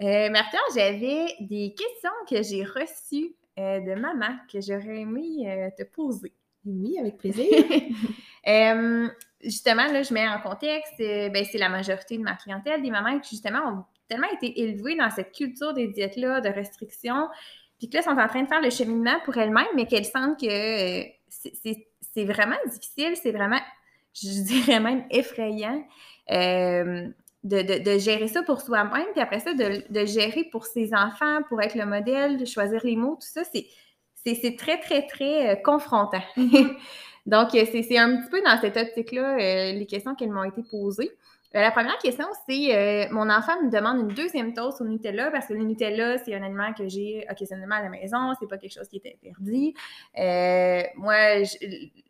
Euh, 0.00 0.28
j'avais 0.72 1.26
des 1.40 1.74
questions 1.76 2.10
que 2.30 2.42
j'ai 2.42 2.62
reçues 2.62 3.34
euh, 3.58 3.80
de 3.80 4.00
maman 4.00 4.36
que 4.52 4.60
j'aurais 4.60 5.00
aimé 5.00 5.46
euh, 5.46 5.70
te 5.76 5.82
poser. 5.82 6.32
Oui, 6.64 6.96
avec 6.98 7.16
plaisir. 7.16 7.48
Euh, 9.44 9.48
justement, 9.48 9.86
là, 9.86 10.02
je 10.02 10.12
mets 10.12 10.28
en 10.28 10.40
contexte, 10.40 10.98
ben, 10.98 11.44
c'est 11.50 11.58
la 11.58 11.68
majorité 11.68 12.16
de 12.18 12.22
ma 12.22 12.34
clientèle, 12.34 12.82
des 12.82 12.90
mamans 12.90 13.18
qui, 13.20 13.36
justement, 13.36 13.60
ont 13.60 13.84
tellement 14.08 14.30
été 14.32 14.60
élevées 14.60 14.96
dans 14.96 15.10
cette 15.10 15.32
culture 15.32 15.72
des 15.72 15.88
diètes-là, 15.88 16.40
de 16.40 16.48
restrictions, 16.48 17.28
puis 17.78 17.88
que 17.88 17.96
là, 17.96 18.02
sont 18.02 18.10
en 18.10 18.28
train 18.28 18.42
de 18.42 18.48
faire 18.48 18.62
le 18.62 18.70
cheminement 18.70 19.18
pour 19.24 19.36
elles-mêmes, 19.36 19.66
mais 19.74 19.86
qu'elles 19.86 20.04
sentent 20.04 20.40
que 20.40 20.46
c'est 21.28 22.24
vraiment 22.24 22.56
difficile, 22.66 23.16
c'est 23.16 23.32
vraiment, 23.32 23.60
je 24.14 24.42
dirais 24.42 24.80
même 24.80 25.04
effrayant 25.10 25.84
de, 27.44 27.98
gérer 27.98 28.28
ça 28.28 28.42
pour 28.42 28.60
soi-même, 28.60 29.06
puis 29.12 29.20
après 29.20 29.40
ça, 29.40 29.52
de, 29.54 30.06
gérer 30.06 30.44
pour 30.50 30.66
ses 30.66 30.94
enfants, 30.94 31.40
pour 31.48 31.60
être 31.60 31.74
le 31.74 31.86
modèle, 31.86 32.38
de 32.38 32.44
choisir 32.44 32.80
les 32.84 32.96
mots, 32.96 33.18
tout 33.20 33.28
ça, 33.28 33.42
c'est 33.44 34.56
très, 34.56 34.78
très, 34.80 35.06
très 35.06 35.50
euh, 35.50 35.56
confrontant. 35.56 36.22
Donc, 37.26 37.54
euh, 37.54 37.64
c'est 37.70 37.98
un 37.98 38.16
petit 38.16 38.30
peu 38.30 38.42
dans 38.42 38.58
cette 38.60 38.76
optique-là 38.76 39.34
euh, 39.34 39.72
les 39.72 39.86
questions 39.86 40.14
qui 40.14 40.26
m'ont 40.26 40.44
été 40.44 40.62
posées. 40.62 41.10
la 41.52 41.70
première 41.70 41.98
question, 41.98 42.26
c'est 42.48 43.08
mon 43.10 43.30
enfant 43.30 43.62
me 43.62 43.70
demande 43.70 44.10
une 44.10 44.14
deuxième 44.14 44.52
toast 44.54 44.80
au 44.80 44.84
Nutella 44.84 45.30
parce 45.30 45.46
que 45.46 45.54
le 45.54 45.64
Nutella, 45.64 46.18
c'est 46.18 46.34
un 46.34 46.42
aliment 46.42 46.72
que 46.74 46.88
j'ai 46.88 47.26
occasionnellement 47.30 47.76
à 47.76 47.82
la 47.82 47.88
maison, 47.88 48.32
c'est 48.40 48.48
pas 48.48 48.58
quelque 48.58 48.74
chose 48.74 48.88
qui 48.88 49.00
est 49.02 49.14
interdit. 49.14 49.74
moi, 50.96 51.16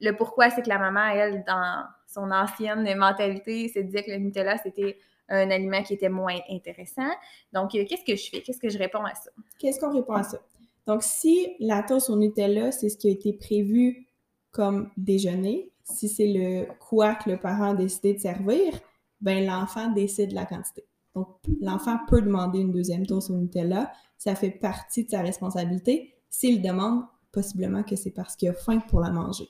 le 0.00 0.10
pourquoi, 0.12 0.50
c'est 0.50 0.62
que 0.62 0.68
la 0.68 0.78
maman, 0.78 1.08
elle, 1.08 1.44
dans 1.46 1.84
son 2.06 2.30
ancienne 2.30 2.92
mentalité, 2.96 3.68
se 3.68 3.80
disait 3.80 4.02
que 4.02 4.10
le 4.10 4.18
Nutella, 4.18 4.56
c'était 4.58 4.96
un 5.28 5.50
aliment 5.50 5.82
qui 5.82 5.94
était 5.94 6.08
moins 6.08 6.38
intéressant. 6.50 7.10
Donc, 7.52 7.74
euh, 7.74 7.84
qu'est-ce 7.88 8.04
que 8.04 8.16
je 8.16 8.30
fais? 8.30 8.42
Qu'est-ce 8.42 8.60
que 8.60 8.68
je 8.68 8.78
réponds 8.78 9.04
à 9.04 9.14
ça? 9.14 9.30
Qu'est-ce 9.58 9.80
qu'on 9.80 9.92
répond 9.92 10.14
à 10.14 10.22
ça? 10.22 10.38
Donc, 10.86 11.02
si 11.02 11.56
la 11.60 11.82
toast 11.82 12.10
au 12.10 12.16
Nutella, 12.16 12.72
c'est 12.72 12.88
ce 12.88 12.96
qui 12.96 13.08
a 13.08 13.12
été 13.12 13.32
prévu 13.32 14.06
comme 14.54 14.88
déjeuner, 14.96 15.72
si 15.82 16.08
c'est 16.08 16.32
le 16.32 16.66
quoi 16.78 17.14
que 17.16 17.28
le 17.28 17.38
parent 17.38 17.72
a 17.72 17.74
décidé 17.74 18.14
de 18.14 18.20
servir, 18.20 18.72
ben 19.20 19.44
l'enfant 19.44 19.90
décide 19.90 20.32
la 20.32 20.46
quantité. 20.46 20.86
Donc, 21.14 21.28
l'enfant 21.60 21.98
peut 22.08 22.22
demander 22.22 22.60
une 22.60 22.72
deuxième 22.72 23.06
toast 23.06 23.30
au 23.30 23.34
Nutella. 23.34 23.92
Ça 24.16 24.34
fait 24.34 24.50
partie 24.50 25.04
de 25.04 25.10
sa 25.10 25.22
responsabilité. 25.22 26.14
S'il 26.30 26.62
demande, 26.62 27.04
possiblement 27.32 27.82
que 27.82 27.96
c'est 27.96 28.10
parce 28.10 28.36
qu'il 28.36 28.48
a 28.48 28.54
faim 28.54 28.80
pour 28.88 29.00
la 29.00 29.10
manger. 29.10 29.48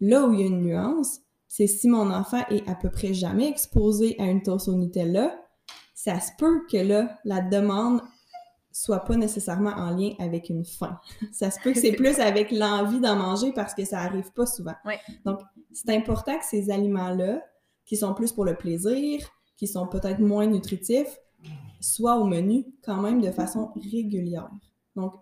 Là 0.00 0.26
où 0.26 0.32
il 0.32 0.40
y 0.40 0.42
a 0.44 0.46
une 0.46 0.62
nuance, 0.62 1.20
c'est 1.48 1.66
si 1.66 1.88
mon 1.88 2.10
enfant 2.10 2.44
est 2.50 2.68
à 2.68 2.74
peu 2.74 2.90
près 2.90 3.14
jamais 3.14 3.48
exposé 3.48 4.14
à 4.18 4.24
une 4.24 4.42
toast 4.42 4.68
au 4.68 4.74
Nutella, 4.74 5.34
ça 5.94 6.20
se 6.20 6.30
peut 6.38 6.60
que 6.70 6.76
là, 6.76 7.18
la 7.24 7.40
demande 7.40 8.00
soit 8.80 9.00
pas 9.00 9.16
nécessairement 9.16 9.70
en 9.70 9.90
lien 9.90 10.12
avec 10.18 10.48
une 10.50 10.64
faim. 10.64 11.00
Ça 11.32 11.50
se 11.50 11.58
peut 11.60 11.72
que 11.72 11.80
c'est 11.80 11.92
plus 11.92 12.20
avec 12.20 12.52
l'envie 12.52 13.00
d'en 13.00 13.16
manger 13.16 13.52
parce 13.52 13.74
que 13.74 13.84
ça 13.84 13.98
arrive 14.00 14.32
pas 14.32 14.46
souvent. 14.46 14.74
Donc, 15.24 15.40
c'est 15.72 15.94
important 15.94 16.38
que 16.38 16.44
ces 16.44 16.70
aliments-là, 16.70 17.42
qui 17.84 17.96
sont 17.96 18.14
plus 18.14 18.32
pour 18.32 18.44
le 18.44 18.54
plaisir, 18.54 19.20
qui 19.56 19.66
sont 19.66 19.86
peut-être 19.86 20.20
moins 20.20 20.46
nutritifs, 20.46 21.18
soient 21.80 22.16
au 22.16 22.24
menu 22.24 22.66
quand 22.84 23.00
même 23.00 23.20
de 23.20 23.30
façon 23.30 23.72
régulière. 23.90 24.50
Donc, 24.94 25.14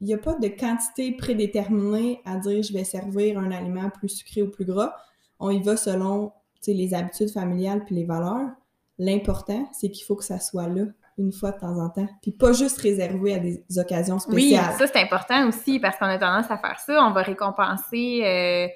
il 0.00 0.08
n'y 0.08 0.14
a 0.14 0.18
pas 0.18 0.34
de 0.34 0.48
quantité 0.48 1.12
prédéterminée 1.12 2.20
à 2.24 2.36
dire 2.36 2.62
je 2.62 2.72
vais 2.72 2.84
servir 2.84 3.38
un 3.38 3.50
aliment 3.52 3.90
plus 3.90 4.08
sucré 4.08 4.42
ou 4.42 4.50
plus 4.50 4.64
gras 4.64 4.94
on 5.38 5.50
y 5.50 5.62
va 5.62 5.76
selon 5.76 6.32
les 6.66 6.94
habitudes 6.94 7.30
familiales 7.30 7.84
puis 7.84 7.94
les 7.94 8.04
valeurs. 8.04 8.50
L'important, 8.98 9.68
c'est 9.72 9.90
qu'il 9.90 10.04
faut 10.04 10.16
que 10.16 10.24
ça 10.24 10.40
soit 10.40 10.68
là 10.68 10.84
une 11.18 11.32
fois 11.32 11.52
de 11.52 11.58
temps 11.58 11.78
en 11.78 11.88
temps, 11.90 12.08
puis 12.22 12.32
pas 12.32 12.52
juste 12.52 12.80
réservé 12.80 13.34
à 13.34 13.38
des 13.38 13.64
occasions 13.76 14.18
spéciales. 14.18 14.70
Oui, 14.70 14.78
ça 14.78 14.86
c'est 14.86 15.00
important 15.00 15.48
aussi 15.48 15.78
parce 15.78 15.96
qu'on 15.96 16.06
a 16.06 16.18
tendance 16.18 16.50
à 16.50 16.58
faire 16.58 16.78
ça. 16.80 17.04
On 17.06 17.12
va 17.12 17.22
récompenser 17.22 18.22
euh, 18.24 18.68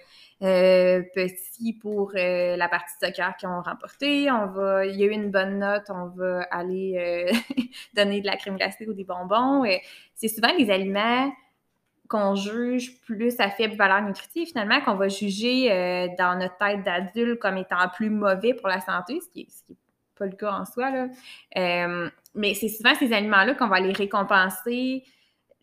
euh, 0.47 1.03
petit 1.15 1.73
pour 1.73 2.13
euh, 2.15 2.57
la 2.57 2.69
partie 2.69 2.95
de 3.01 3.07
soccer 3.07 3.37
qu'ils 3.37 3.49
ont 3.49 3.61
remporté. 3.61 4.31
On 4.31 4.47
va, 4.47 4.87
il 4.87 4.97
y 4.97 5.03
a 5.03 5.07
eu 5.07 5.11
une 5.11 5.31
bonne 5.31 5.59
note, 5.59 5.85
on 5.89 6.07
va 6.07 6.43
aller 6.51 7.33
donner 7.95 8.21
de 8.21 8.27
la 8.27 8.37
crème 8.37 8.57
glacée 8.57 8.87
ou 8.89 8.93
des 8.93 9.05
bonbons. 9.05 9.65
c'est 10.15 10.29
souvent 10.29 10.51
les 10.57 10.71
aliments 10.71 11.31
qu'on 12.09 12.35
juge 12.35 13.01
plus 13.03 13.39
à 13.39 13.51
faible 13.51 13.75
valeur 13.75 14.03
nutritive, 14.03 14.49
finalement, 14.49 14.81
qu'on 14.81 14.95
va 14.95 15.09
juger 15.09 15.71
euh, 15.71 16.09
dans 16.19 16.39
notre 16.39 16.57
tête 16.57 16.83
d'adulte 16.83 17.39
comme 17.39 17.59
étant 17.59 17.89
plus 17.95 18.11
mauvais 18.11 18.55
pour 18.55 18.69
la 18.69 18.81
santé, 18.81 19.21
ce 19.21 19.29
qui 19.29 19.47
n'est 19.71 19.77
pas 20.19 20.27
le 20.27 20.37
cas 20.37 20.53
en 20.53 20.65
soi. 20.65 20.91
Là. 20.91 21.09
Euh, 21.57 22.11
mais 22.35 22.55
c'est 22.55 22.69
souvent 22.69 22.95
ces 22.95 23.13
aliments-là 23.13 23.55
qu'on 23.55 23.69
va 23.69 23.81
les 23.81 23.93
récompenser, 23.93 25.05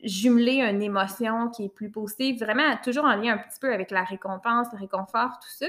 jumeler 0.04 0.62
une 0.62 0.82
émotion 0.82 1.50
qui 1.50 1.66
est 1.66 1.74
plus 1.74 1.90
positive, 1.90 2.40
vraiment 2.40 2.78
toujours 2.84 3.06
en 3.06 3.16
lien 3.16 3.34
un 3.34 3.38
petit 3.38 3.60
peu 3.60 3.74
avec 3.74 3.92
la 3.92 4.04
récompense, 4.04 4.68
le 4.74 4.80
réconfort, 4.80 5.40
tout 5.42 5.50
ça. 5.58 5.68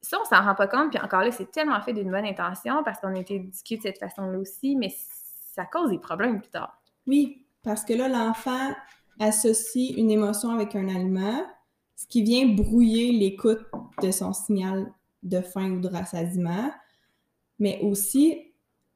Ça, 0.00 0.18
on 0.20 0.24
s'en 0.24 0.42
rend 0.42 0.54
pas 0.54 0.66
compte, 0.66 0.90
puis 0.90 1.02
encore 1.02 1.22
là, 1.22 1.30
c'est 1.30 1.50
tellement 1.50 1.80
fait 1.80 1.92
d'une 1.92 2.10
bonne 2.10 2.26
intention 2.26 2.82
parce 2.84 3.00
qu'on 3.00 3.14
a 3.14 3.18
été 3.18 3.36
éduqués 3.36 3.78
de 3.78 3.82
cette 3.82 3.98
façon-là 3.98 4.38
aussi, 4.38 4.76
mais 4.76 4.94
ça 5.54 5.64
cause 5.64 5.90
des 5.90 5.98
problèmes 5.98 6.40
plus 6.40 6.50
tard. 6.50 6.80
Oui, 7.06 7.46
parce 7.62 7.84
que 7.84 7.94
là, 7.94 8.08
l'enfant 8.08 8.74
associe 9.20 9.96
une 9.96 10.10
émotion 10.10 10.50
avec 10.50 10.74
un 10.74 10.88
aliment, 10.88 11.46
ce 11.96 12.06
qui 12.06 12.22
vient 12.22 12.46
brouiller 12.46 13.12
l'écoute 13.12 13.64
de 14.02 14.10
son 14.10 14.32
signal 14.32 14.92
de 15.22 15.40
faim 15.40 15.72
ou 15.72 15.80
de 15.80 15.88
rassasiement. 15.88 16.70
Mais 17.58 17.80
aussi, 17.82 18.54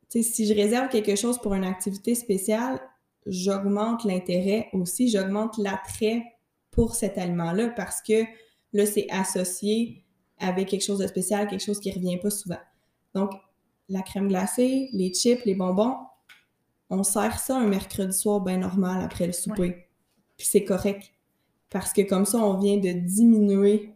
si 0.08 0.46
je 0.46 0.54
réserve 0.54 0.88
quelque 0.88 1.16
chose 1.16 1.38
pour 1.38 1.54
une 1.54 1.64
activité 1.64 2.14
spéciale, 2.14 2.80
j'augmente 3.26 4.04
l'intérêt 4.04 4.68
aussi, 4.72 5.08
j'augmente 5.08 5.58
l'attrait 5.58 6.22
pour 6.70 6.94
cet 6.94 7.18
aliment-là 7.18 7.70
parce 7.70 8.02
que 8.02 8.24
là, 8.72 8.86
c'est 8.86 9.08
associé 9.10 10.04
avec 10.38 10.68
quelque 10.68 10.84
chose 10.84 10.98
de 10.98 11.06
spécial, 11.06 11.48
quelque 11.48 11.64
chose 11.64 11.80
qui 11.80 11.90
revient 11.90 12.18
pas 12.18 12.30
souvent. 12.30 12.60
Donc, 13.14 13.32
la 13.88 14.02
crème 14.02 14.28
glacée, 14.28 14.88
les 14.92 15.12
chips, 15.12 15.44
les 15.44 15.54
bonbons, 15.54 15.96
on 16.90 17.02
sert 17.02 17.38
ça 17.38 17.58
un 17.58 17.66
mercredi 17.66 18.16
soir 18.16 18.40
bien 18.40 18.58
normal 18.58 19.02
après 19.02 19.26
le 19.26 19.32
souper. 19.32 19.88
Puis 20.36 20.46
c'est 20.46 20.64
correct. 20.64 21.12
Parce 21.70 21.92
que 21.92 22.02
comme 22.02 22.24
ça, 22.24 22.38
on 22.38 22.58
vient 22.58 22.78
de 22.78 22.92
diminuer 22.92 23.92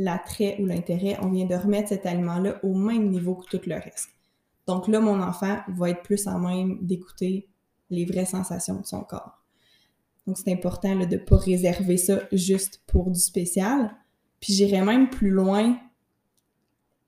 l'attrait 0.00 0.56
ou 0.60 0.66
l'intérêt, 0.66 1.18
on 1.20 1.28
vient 1.28 1.44
de 1.44 1.54
remettre 1.54 1.90
cet 1.90 2.06
aliment-là 2.06 2.58
au 2.62 2.74
même 2.74 3.10
niveau 3.10 3.34
que 3.34 3.56
tout 3.56 3.60
le 3.66 3.74
reste. 3.74 4.08
Donc 4.66 4.88
là, 4.88 4.98
mon 5.00 5.20
enfant 5.20 5.58
va 5.68 5.90
être 5.90 6.02
plus 6.02 6.26
en 6.26 6.38
même 6.38 6.78
d'écouter 6.80 7.48
les 7.90 8.06
vraies 8.06 8.24
sensations 8.24 8.80
de 8.80 8.86
son 8.86 9.02
corps. 9.02 9.38
Donc 10.26 10.38
c'est 10.38 10.52
important 10.52 10.96
de 10.96 11.04
ne 11.04 11.16
pas 11.16 11.36
réserver 11.36 11.98
ça 11.98 12.20
juste 12.32 12.82
pour 12.86 13.10
du 13.10 13.20
spécial. 13.20 13.94
Puis 14.40 14.54
j'irai 14.54 14.80
même 14.80 15.10
plus 15.10 15.30
loin. 15.30 15.76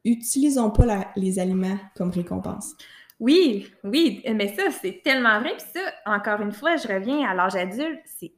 Utilisons 0.05 0.71
pas 0.71 1.13
les 1.17 1.39
aliments 1.39 1.79
comme 1.97 2.11
récompense. 2.11 2.75
Oui, 3.21 3.73
oui, 3.85 4.23
mais 4.35 4.55
ça, 4.55 4.65
c'est 4.71 5.01
tellement 5.03 5.39
vrai. 5.41 5.55
Puis 5.57 5.67
ça, 5.73 5.93
encore 6.05 6.41
une 6.41 6.53
fois, 6.53 6.77
je 6.77 6.89
reviens 6.89 7.27
à 7.27 7.35
l'âge 7.35 7.55
adulte, 7.55 8.01
c'est 8.05 8.33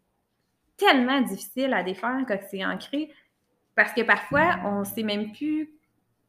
tellement 0.76 1.22
difficile 1.22 1.72
à 1.72 1.82
défaire 1.82 2.20
quand 2.28 2.38
c'est 2.50 2.64
ancré. 2.64 3.10
Parce 3.74 3.92
que 3.92 4.02
parfois, 4.02 4.56
on 4.64 4.84
sait 4.84 5.02
même 5.02 5.32
plus, 5.32 5.70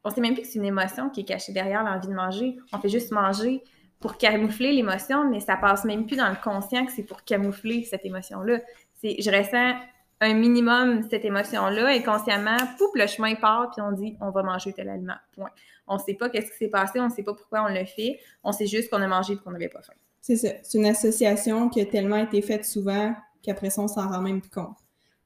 on 0.04 0.10
sait 0.10 0.20
même 0.20 0.34
plus 0.34 0.42
que 0.42 0.48
c'est 0.48 0.58
une 0.58 0.64
émotion 0.64 1.10
qui 1.10 1.20
est 1.20 1.24
cachée 1.24 1.52
derrière 1.52 1.84
l'envie 1.84 2.08
de 2.08 2.14
manger. 2.14 2.56
On 2.72 2.78
fait 2.78 2.88
juste 2.88 3.12
manger 3.12 3.62
pour 4.00 4.18
camoufler 4.18 4.72
l'émotion, 4.72 5.28
mais 5.30 5.40
ça 5.40 5.56
passe 5.56 5.84
même 5.84 6.06
plus 6.06 6.16
dans 6.16 6.28
le 6.28 6.36
conscient 6.42 6.84
que 6.84 6.92
c'est 6.92 7.02
pour 7.02 7.24
camoufler 7.24 7.84
cette 7.84 8.04
émotion-là. 8.04 8.60
C'est, 8.94 9.16
je 9.20 9.30
ressens 9.30 9.74
un 10.20 10.34
minimum 10.34 11.02
cette 11.10 11.24
émotion-là, 11.24 11.88
inconsciemment, 11.88 12.56
poup, 12.78 12.90
le 12.94 13.06
chemin 13.06 13.34
part, 13.34 13.70
puis 13.70 13.82
on 13.82 13.92
dit 13.92 14.16
on 14.20 14.30
va 14.30 14.42
manger 14.42 14.72
tel 14.72 14.88
aliment. 14.88 15.16
Point. 15.34 15.50
On 15.86 15.96
ne 15.96 16.00
sait 16.00 16.14
pas 16.14 16.28
qu'est-ce 16.30 16.50
qui 16.50 16.56
s'est 16.56 16.68
passé, 16.68 17.00
on 17.00 17.08
ne 17.08 17.12
sait 17.12 17.22
pas 17.22 17.34
pourquoi 17.34 17.64
on 17.64 17.68
le 17.68 17.84
fait, 17.84 18.18
on 18.42 18.52
sait 18.52 18.66
juste 18.66 18.90
qu'on 18.90 19.02
a 19.02 19.06
mangé 19.06 19.34
et 19.34 19.36
qu'on 19.36 19.50
n'avait 19.50 19.68
pas 19.68 19.82
faim. 19.82 19.92
C'est 20.20 20.36
ça. 20.36 20.48
C'est 20.62 20.78
une 20.78 20.86
association 20.86 21.68
qui 21.68 21.80
a 21.80 21.86
tellement 21.86 22.16
été 22.16 22.42
faite 22.42 22.64
souvent 22.64 23.14
qu'après 23.42 23.70
ça, 23.70 23.82
on 23.82 23.88
s'en 23.88 24.08
rend 24.08 24.20
même 24.20 24.40
plus 24.40 24.50
compte. 24.50 24.76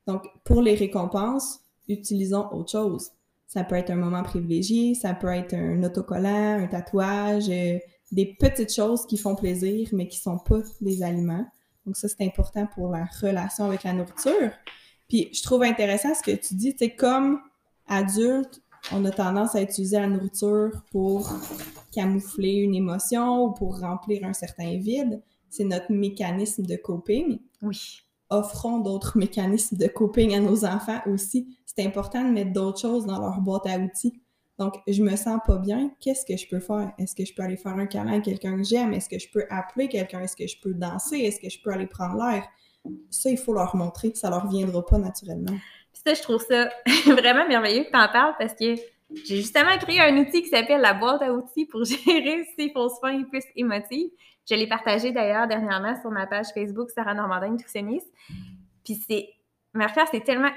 Donc, 0.07 0.27
pour 0.45 0.61
les 0.61 0.75
récompenses, 0.75 1.60
utilisons 1.93 2.49
autre 2.53 2.73
chose. 2.73 3.11
Ça 3.47 3.65
peut 3.65 3.75
être 3.75 3.91
un 3.91 3.97
moment 3.97 4.23
privilégié, 4.23 4.95
ça 4.95 5.15
peut 5.15 5.29
être 5.29 5.55
un 5.55 5.83
autocollant, 5.83 6.61
un 6.61 6.67
tatouage, 6.67 7.49
euh, 7.49 7.79
des 8.13 8.37
petites 8.39 8.73
choses 8.73 9.07
qui 9.07 9.17
font 9.17 9.35
plaisir, 9.35 9.89
mais 9.93 10.09
qui 10.09 10.19
sont 10.19 10.39
pas 10.39 10.61
des 10.81 11.03
aliments. 11.03 11.47
Donc 11.87 11.97
ça, 11.97 12.09
c'est 12.09 12.25
important 12.25 12.67
pour 12.75 12.91
la 12.91 13.07
relation 13.21 13.65
avec 13.65 13.85
la 13.85 13.93
nourriture. 13.93 14.53
Puis 15.09 15.31
je 15.33 15.43
trouve 15.43 15.63
intéressant 15.63 16.15
ce 16.15 16.23
que 16.23 16.37
tu 16.37 16.55
dis, 16.55 16.73
tu 16.73 16.85
sais, 16.85 16.95
comme 16.95 17.41
adulte, 17.89 18.63
on 18.93 19.05
a 19.05 19.11
tendance 19.11 19.55
à 19.55 19.63
utiliser 19.63 19.99
la 19.99 20.07
nourriture 20.07 20.71
pour 20.91 21.31
camoufler 21.93 22.55
une 22.55 22.75
émotion 22.75 23.45
ou 23.45 23.53
pour 23.53 23.79
remplir 23.81 24.25
un 24.25 24.33
certain 24.33 24.77
vide. 24.79 25.23
C'est 25.49 25.65
notre 25.65 25.93
mécanisme 25.93 26.65
de 26.65 26.77
coping. 26.77 27.39
Oui. 27.63 28.03
Offrons 28.31 28.79
d'autres 28.79 29.19
mécanismes 29.19 29.77
de 29.77 29.87
coping 29.87 30.35
à 30.35 30.41
nos 30.41 30.65
enfants 30.65 31.01
aussi. 31.07 31.59
C'est 31.77 31.87
important 31.87 32.25
de 32.25 32.31
mettre 32.31 32.53
d'autres 32.53 32.81
choses 32.81 33.07
dans 33.07 33.21
leur 33.21 33.41
boîte 33.41 33.67
à 33.67 33.79
outils. 33.79 34.21
Donc, 34.59 34.75
je 34.87 35.03
me 35.03 35.17
sens 35.17 35.41
pas 35.47 35.57
bien, 35.57 35.91
qu'est-ce 36.01 36.27
que 36.27 36.37
je 36.37 36.47
peux 36.47 36.61
faire? 36.61 36.93
Est-ce 36.99 37.15
que 37.15 37.25
je 37.25 37.33
peux 37.35 37.43
aller 37.43 37.57
faire 37.57 37.73
un 37.73 37.87
câlin 37.87 38.19
à 38.19 38.21
quelqu'un 38.21 38.57
que 38.57 38.65
j'aime? 38.65 38.93
Est-ce 38.93 39.09
que 39.09 39.19
je 39.19 39.31
peux 39.31 39.45
appeler 39.49 39.89
quelqu'un? 39.89 40.21
Est-ce 40.21 40.37
que 40.37 40.47
je 40.47 40.61
peux 40.61 40.75
danser? 40.75 41.19
Est-ce 41.19 41.41
que 41.41 41.49
je 41.49 41.63
peux 41.63 41.71
aller 41.71 41.87
prendre 41.87 42.17
l'air? 42.17 42.45
Ça, 43.11 43.31
il 43.31 43.39
faut 43.39 43.55
leur 43.55 43.75
montrer, 43.75 44.13
ça 44.15 44.29
leur 44.29 44.49
viendra 44.49 44.85
pas 44.85 44.99
naturellement. 44.99 45.57
Puis 45.93 46.03
ça, 46.05 46.15
je 46.15 46.23
trouve 46.23 46.43
ça 46.43 46.69
vraiment 47.07 47.47
merveilleux 47.49 47.85
que 47.85 47.91
tu 47.91 47.97
en 47.97 48.09
parles 48.09 48.35
parce 48.39 48.55
que 48.55 48.75
j'ai 49.25 49.37
justement 49.37 49.77
créé 49.79 50.01
un 50.01 50.17
outil 50.19 50.43
qui 50.43 50.49
s'appelle 50.49 50.81
la 50.81 50.95
boîte 50.95 51.23
à 51.23 51.33
outils 51.33 51.67
pour 51.67 51.85
gérer 52.07 52.47
ces 52.59 52.71
fausses 52.71 53.01
fins 53.01 53.23
plus 53.25 53.45
émotives. 53.57 54.11
Je 54.49 54.55
l'ai 54.57 54.67
partagé 54.69 55.13
d'ailleurs 55.13 55.47
dernièrement 55.47 55.99
sur 56.01 56.11
ma 56.11 56.27
page 56.27 56.49
Facebook 56.53 56.91
Sarah 56.91 57.15
Normandin 57.15 57.51
Nutritionniste. 57.51 58.09
Puis 58.85 59.03
c'est, 59.09 59.29
ma 59.73 59.87
c'est 60.11 60.25
tellement 60.25 60.51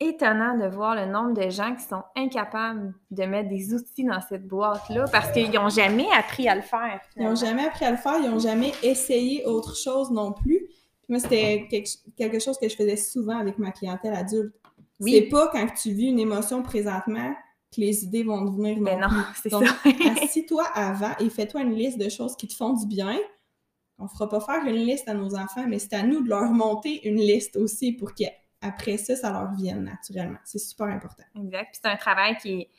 étonnant 0.00 0.58
de 0.58 0.66
voir 0.66 0.94
le 0.94 1.10
nombre 1.10 1.32
de 1.32 1.48
gens 1.50 1.74
qui 1.74 1.82
sont 1.82 2.02
incapables 2.14 2.94
de 3.10 3.24
mettre 3.24 3.48
des 3.48 3.72
outils 3.72 4.04
dans 4.04 4.20
cette 4.20 4.46
boîte-là 4.46 5.06
parce 5.10 5.32
qu'ils 5.32 5.50
n'ont 5.50 5.70
jamais 5.70 6.06
appris 6.12 6.48
à 6.48 6.54
le 6.54 6.62
faire. 6.62 7.00
Ils 7.16 7.24
n'ont 7.24 7.34
jamais 7.34 7.64
appris 7.64 7.84
à 7.86 7.90
le 7.90 7.96
faire, 7.96 8.18
ils 8.22 8.30
n'ont 8.30 8.38
jamais 8.38 8.72
essayé 8.82 9.46
autre 9.46 9.76
chose 9.76 10.10
non 10.10 10.32
plus. 10.32 10.68
moi, 11.08 11.18
c'était 11.18 11.68
quelque 12.16 12.38
chose 12.38 12.58
que 12.58 12.68
je 12.68 12.76
faisais 12.76 12.96
souvent 12.96 13.38
avec 13.38 13.58
ma 13.58 13.70
clientèle 13.70 14.14
adulte. 14.14 14.54
Oui. 15.00 15.12
C'est 15.12 15.28
pas 15.28 15.48
quand 15.48 15.66
tu 15.74 15.92
vis 15.92 16.08
une 16.08 16.18
émotion 16.18 16.62
présentement 16.62 17.34
que 17.74 17.80
les 17.80 18.04
idées 18.04 18.22
vont 18.22 18.42
devenir 18.42 18.78
non, 18.78 19.08
non 19.08 19.24
c'est 19.42 19.50
ça. 19.50 19.60
assis-toi 20.22 20.64
avant 20.74 21.12
et 21.20 21.28
fais-toi 21.28 21.62
une 21.62 21.74
liste 21.74 21.98
de 21.98 22.08
choses 22.08 22.36
qui 22.36 22.48
te 22.48 22.54
font 22.54 22.72
du 22.72 22.86
bien. 22.86 23.18
On 23.98 24.08
fera 24.08 24.28
pas 24.28 24.40
faire 24.40 24.64
une 24.66 24.84
liste 24.86 25.08
à 25.08 25.14
nos 25.14 25.34
enfants, 25.34 25.66
mais 25.66 25.78
c'est 25.78 25.94
à 25.94 26.02
nous 26.02 26.22
de 26.22 26.28
leur 26.28 26.50
monter 26.50 27.06
une 27.08 27.16
liste 27.16 27.56
aussi 27.56 27.92
pour 27.92 28.12
qu'ils 28.12 28.30
après 28.66 28.96
ça, 28.96 29.16
ça 29.16 29.30
leur 29.30 29.52
vienne 29.52 29.84
naturellement. 29.84 30.38
C'est 30.44 30.58
super 30.58 30.86
important. 30.86 31.24
Exact. 31.34 31.68
Puis 31.72 31.80
c'est 31.82 31.88
un 31.88 31.96
travail 31.96 32.36
qui 32.36 32.60
est. 32.60 32.70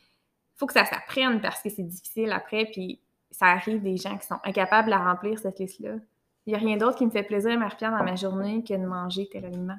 faut 0.56 0.66
que 0.66 0.74
ça 0.74 0.86
s'apprenne 0.86 1.42
parce 1.42 1.62
que 1.62 1.70
c'est 1.70 1.84
difficile 1.84 2.32
après. 2.32 2.66
Puis 2.66 3.00
ça 3.32 3.48
arrive 3.48 3.82
des 3.82 3.98
gens 3.98 4.18
qui 4.18 4.26
sont 4.26 4.40
incapables 4.44 4.90
de 4.90 4.96
remplir 4.96 5.40
cette 5.40 5.60
liste-là. 5.60 5.96
Il 6.46 6.52
n'y 6.52 6.56
a 6.56 6.60
rien 6.60 6.78
d'autre 6.78 6.98
qui 6.98 7.06
me 7.06 7.12
fait 7.12 7.24
plaisir, 7.24 7.58
marie 7.60 7.76
dans 7.82 7.92
ma 7.92 8.16
journée 8.16 8.64
que 8.64 8.74
de 8.74 8.86
manger 8.86 9.28
tel 9.30 9.46
aliment. 9.46 9.78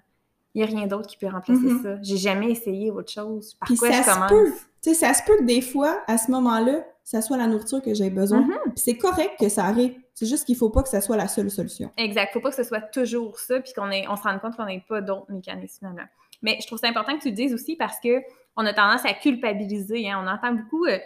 Il 0.55 0.63
n'y 0.63 0.65
a 0.65 0.67
rien 0.67 0.87
d'autre 0.87 1.07
qui 1.07 1.17
peut 1.17 1.29
remplacer 1.29 1.61
mm-hmm. 1.61 1.83
ça. 1.83 2.03
J'ai 2.03 2.17
jamais 2.17 2.51
essayé 2.51 2.91
autre 2.91 3.11
chose. 3.11 3.55
Par 3.55 3.69
quoi 3.79 3.93
ça 3.93 4.03
je 4.03 4.13
commence? 4.13 4.31
Peut. 4.31 4.53
Tu 4.83 4.91
sais, 4.91 4.95
ça 4.95 5.15
se 5.15 5.23
peut 5.25 5.39
que 5.39 5.45
des 5.45 5.61
fois, 5.61 6.03
à 6.07 6.19
ce 6.19 6.31
moment-là, 6.31 6.85
ça 7.05 7.23
soit 7.23 7.37
la 7.37 7.47
nourriture 7.47 7.83
que 7.83 7.95
j'ai 7.95 8.11
besoin. 8.11 8.43
Mm-hmm. 8.43 8.63
Puis 8.75 8.83
c'est 8.85 8.97
correct 8.97 9.33
que 9.41 9.49
ça 9.49 9.65
arrive. 9.65 9.95
C'est 10.19 10.27
juste 10.27 10.47
qu'il 10.47 10.57
faut 10.57 10.69
pas 10.69 10.83
que 10.83 10.89
ça 10.89 11.01
soit 11.01 11.17
la 11.17 11.29
seule 11.29 11.49
solution. 11.49 11.93
Exact. 11.97 12.33
Faut 12.33 12.41
pas 12.41 12.51
que 12.51 12.57
ce 12.57 12.65
soit 12.65 12.81
toujours 12.81 13.39
ça, 13.39 13.61
puis 13.61 13.73
qu'on 13.73 13.89
on 13.89 14.17
se 14.17 14.23
rende 14.23 14.41
compte 14.41 14.57
qu'on 14.57 14.67
n'ait 14.67 14.85
pas 14.89 15.01
d'autres 15.01 15.31
mécanismes. 15.31 15.95
Mais 16.43 16.59
je 16.61 16.67
trouve 16.67 16.81
ça 16.81 16.89
important 16.89 17.17
que 17.17 17.23
tu 17.23 17.29
le 17.29 17.37
dises 17.37 17.55
aussi 17.55 17.77
parce 17.77 18.01
que 18.01 18.21
on 18.57 18.67
a 18.67 18.75
tendance 18.75 19.05
à 19.05 19.15
culpabiliser. 19.15 20.11
Hein. 20.11 20.21
On 20.21 20.27
entend 20.27 20.55
beaucoup 20.55 20.87
euh, 20.87 20.99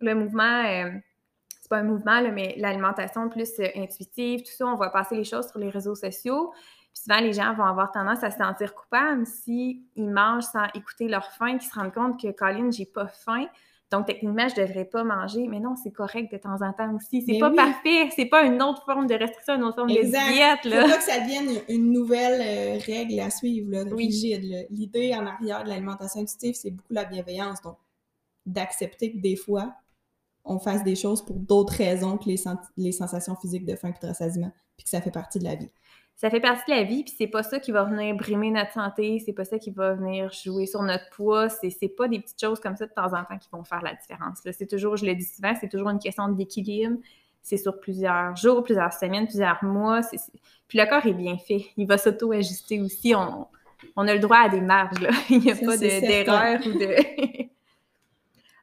le 0.00 0.14
mouvement, 0.14 0.64
euh, 0.66 0.90
c'est 1.60 1.68
pas 1.68 1.76
un 1.76 1.84
mouvement, 1.84 2.20
mais 2.32 2.56
l'alimentation 2.58 3.28
plus 3.28 3.60
euh, 3.60 3.68
intuitive, 3.76 4.40
tout 4.40 4.50
ça. 4.50 4.66
On 4.66 4.74
va 4.74 4.90
passer 4.90 5.14
les 5.14 5.22
choses 5.22 5.48
sur 5.48 5.60
les 5.60 5.70
réseaux 5.70 5.94
sociaux. 5.94 6.52
Puis 6.92 7.04
souvent, 7.04 7.20
les 7.20 7.34
gens 7.34 7.54
vont 7.54 7.62
avoir 7.64 7.92
tendance 7.92 8.24
à 8.24 8.32
se 8.32 8.38
sentir 8.38 8.74
coupables 8.74 9.24
s'ils 9.24 9.84
mangent 9.96 10.46
sans 10.46 10.66
écouter 10.74 11.06
leur 11.06 11.30
faim, 11.30 11.58
qu'ils 11.58 11.70
se 11.70 11.78
rendent 11.78 11.94
compte 11.94 12.20
que, 12.20 12.32
Colin, 12.32 12.72
j'ai 12.72 12.86
pas 12.86 13.06
faim. 13.06 13.46
Donc, 13.90 14.06
techniquement, 14.06 14.46
je 14.48 14.60
ne 14.60 14.66
devrais 14.66 14.84
pas 14.84 15.02
manger, 15.02 15.46
mais 15.48 15.60
non, 15.60 15.74
c'est 15.82 15.90
correct 15.90 16.30
de 16.30 16.36
temps 16.36 16.60
en 16.60 16.72
temps 16.74 16.94
aussi. 16.94 17.22
C'est 17.22 17.38
pas 17.38 17.50
parfait, 17.50 18.10
c'est 18.14 18.26
pas 18.26 18.42
une 18.42 18.62
autre 18.62 18.84
forme 18.84 19.06
de 19.06 19.14
restriction, 19.14 19.54
une 19.54 19.64
autre 19.64 19.76
forme 19.76 19.88
de 19.88 20.02
diète. 20.02 20.64
Là. 20.64 20.82
Faut 20.82 20.90
pas 20.90 20.98
que 20.98 21.04
ça 21.04 21.20
devienne 21.20 21.62
une 21.68 21.90
nouvelle 21.90 22.40
euh, 22.40 22.78
règle 22.84 23.18
à 23.20 23.30
suivre, 23.30 23.70
là, 23.70 23.84
rigide. 23.90 24.66
L'idée 24.70 25.14
en 25.14 25.26
arrière 25.26 25.64
de 25.64 25.70
l'alimentation 25.70 26.20
intuitive, 26.20 26.54
c'est 26.54 26.70
beaucoup 26.70 26.92
la 26.92 27.04
bienveillance. 27.04 27.62
Donc, 27.62 27.78
d'accepter 28.44 29.12
que 29.12 29.18
des 29.18 29.36
fois, 29.36 29.74
on 30.44 30.58
fasse 30.58 30.84
des 30.84 30.94
choses 30.94 31.24
pour 31.24 31.36
d'autres 31.36 31.74
raisons 31.74 32.18
que 32.18 32.26
les, 32.26 32.42
les 32.76 32.92
sensations 32.92 33.36
physiques 33.36 33.64
de 33.64 33.74
faim 33.74 33.88
et 33.88 34.00
de 34.02 34.06
rassasiement, 34.06 34.52
puis 34.76 34.84
que 34.84 34.90
ça 34.90 35.00
fait 35.00 35.10
partie 35.10 35.38
de 35.38 35.44
la 35.44 35.54
vie 35.54 35.70
ça 36.18 36.30
fait 36.30 36.40
partie 36.40 36.68
de 36.68 36.76
la 36.76 36.82
vie, 36.82 37.04
puis 37.04 37.14
c'est 37.16 37.28
pas 37.28 37.44
ça 37.44 37.60
qui 37.60 37.70
va 37.70 37.84
venir 37.84 38.12
brimer 38.16 38.50
notre 38.50 38.72
santé, 38.72 39.22
c'est 39.24 39.32
pas 39.32 39.44
ça 39.44 39.56
qui 39.56 39.70
va 39.70 39.94
venir 39.94 40.32
jouer 40.32 40.66
sur 40.66 40.82
notre 40.82 41.08
poids, 41.10 41.48
c'est, 41.48 41.70
c'est 41.70 41.88
pas 41.88 42.08
des 42.08 42.18
petites 42.18 42.40
choses 42.40 42.58
comme 42.58 42.74
ça 42.74 42.86
de 42.86 42.92
temps 42.92 43.12
en 43.14 43.22
temps 43.24 43.38
qui 43.38 43.48
vont 43.52 43.62
faire 43.62 43.82
la 43.82 43.94
différence. 43.94 44.44
Là. 44.44 44.52
C'est 44.52 44.66
toujours, 44.66 44.96
je 44.96 45.06
le 45.06 45.14
dis 45.14 45.24
souvent, 45.24 45.54
c'est 45.60 45.68
toujours 45.68 45.90
une 45.90 46.00
question 46.00 46.28
d'équilibre, 46.28 46.96
c'est 47.40 47.56
sur 47.56 47.78
plusieurs 47.78 48.34
jours, 48.34 48.64
plusieurs 48.64 48.92
semaines, 48.92 49.28
plusieurs 49.28 49.62
mois, 49.62 50.00
puis 50.66 50.78
le 50.80 50.86
corps 50.86 51.06
est 51.06 51.14
bien 51.14 51.38
fait, 51.38 51.66
il 51.76 51.86
va 51.86 51.96
s'auto-ajuster 51.96 52.80
aussi, 52.80 53.14
on, 53.14 53.46
on 53.94 54.08
a 54.08 54.12
le 54.12 54.20
droit 54.20 54.38
à 54.38 54.48
des 54.48 54.60
marges, 54.60 54.98
là. 54.98 55.10
il 55.30 55.38
n'y 55.38 55.52
a 55.52 55.54
pas 55.54 55.76
d'erreur 55.76 56.58
ou 56.66 56.72
de... 56.72 57.48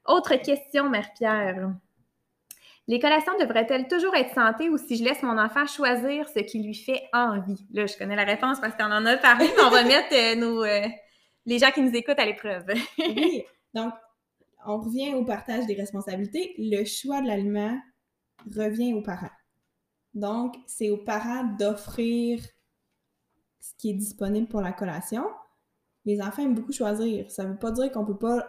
Autre 0.08 0.36
question, 0.36 0.90
Mère-Pierre. 0.90 1.72
Les 2.88 3.00
collations 3.00 3.34
devraient-elles 3.40 3.88
toujours 3.88 4.16
être 4.16 4.34
santé 4.34 4.70
ou 4.70 4.78
si 4.78 4.98
je 4.98 5.04
laisse 5.04 5.24
mon 5.24 5.40
enfant 5.40 5.66
choisir 5.66 6.28
ce 6.30 6.40
qui 6.40 6.62
lui 6.62 6.76
fait 6.76 7.02
envie? 7.14 7.66
Là, 7.72 7.88
je 7.88 7.98
connais 7.98 8.16
la 8.16 8.26
réponse 8.26 8.60
parce 8.60 8.76
qu'on 8.76 8.92
en 8.92 9.06
a 9.06 9.18
parlé, 9.18 9.48
mais 9.56 9.64
on 9.64 9.72
va 9.72 9.84
mettre 9.84 10.14
euh, 10.14 10.36
nos, 10.36 10.64
euh, 10.64 10.88
les 11.46 11.58
gens 11.58 11.72
qui 11.72 11.82
nous 11.82 11.96
écoutent 11.96 12.20
à 12.20 12.26
l'épreuve. 12.26 12.66
donc 13.74 13.94
on 14.68 14.80
revient 14.80 15.14
au 15.14 15.24
partage 15.24 15.66
des 15.66 15.76
responsabilités. 15.76 16.54
Le 16.58 16.84
choix 16.86 17.22
de 17.22 17.28
l'aliment 17.28 17.80
revient 18.56 18.94
aux 18.94 19.02
parents. 19.02 19.30
Donc, 20.14 20.56
c'est 20.66 20.90
aux 20.90 20.98
parents 20.98 21.44
d'offrir 21.60 22.40
ce 23.60 23.74
qui 23.78 23.90
est 23.90 23.94
disponible 23.94 24.48
pour 24.48 24.62
la 24.62 24.72
collation, 24.72 25.26
les 26.06 26.22
enfants 26.22 26.44
aiment 26.44 26.56
beaucoup 26.56 26.72
choisir. 26.72 27.30
Ça 27.32 27.46
veut 27.46 27.58
pas 27.58 27.72
dire 27.72 27.92
qu'on 27.92 28.06
peut 28.06 28.18
pas 28.18 28.48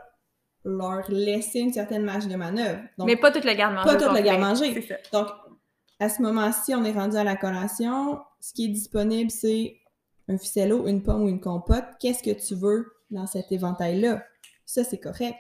leur 0.67 1.09
laisser 1.11 1.61
une 1.61 1.73
certaine 1.73 2.03
marge 2.03 2.27
de 2.27 2.35
manœuvre. 2.35 2.81
Donc, 2.99 3.07
Mais 3.07 3.17
pas 3.17 3.31
toute 3.31 3.45
la 3.45 3.55
garde-manger. 3.55 3.87
pas 3.89 3.95
tout 3.95 4.03
le 4.03 4.07
complet. 4.09 4.23
garde-manger. 4.23 4.89
Donc, 5.13 5.29
à 6.01 6.09
ce 6.09 6.21
moment-ci, 6.21 6.75
on 6.75 6.85
est 6.85 6.93
rendu 6.93 7.17
à 7.17 7.25
la 7.25 7.37
collation. 7.37 8.21
Ce 8.41 8.53
qui 8.53 8.67
est 8.67 8.69
disponible, 8.69 9.31
c'est 9.31 9.77
un 10.29 10.37
ficello, 10.37 10.87
une 10.89 11.03
pomme 11.03 11.23
ou 11.23 11.29
une 11.29 11.41
compote. 11.41 11.85
Qu'est-ce 12.01 12.23
que 12.23 12.33
tu 12.33 12.57
veux 12.57 12.93
dans 13.11 13.27
cet 13.27 13.53
éventail-là? 13.53 14.25
Ça, 14.65 14.83
c'est 14.83 14.99
correct. 14.99 15.37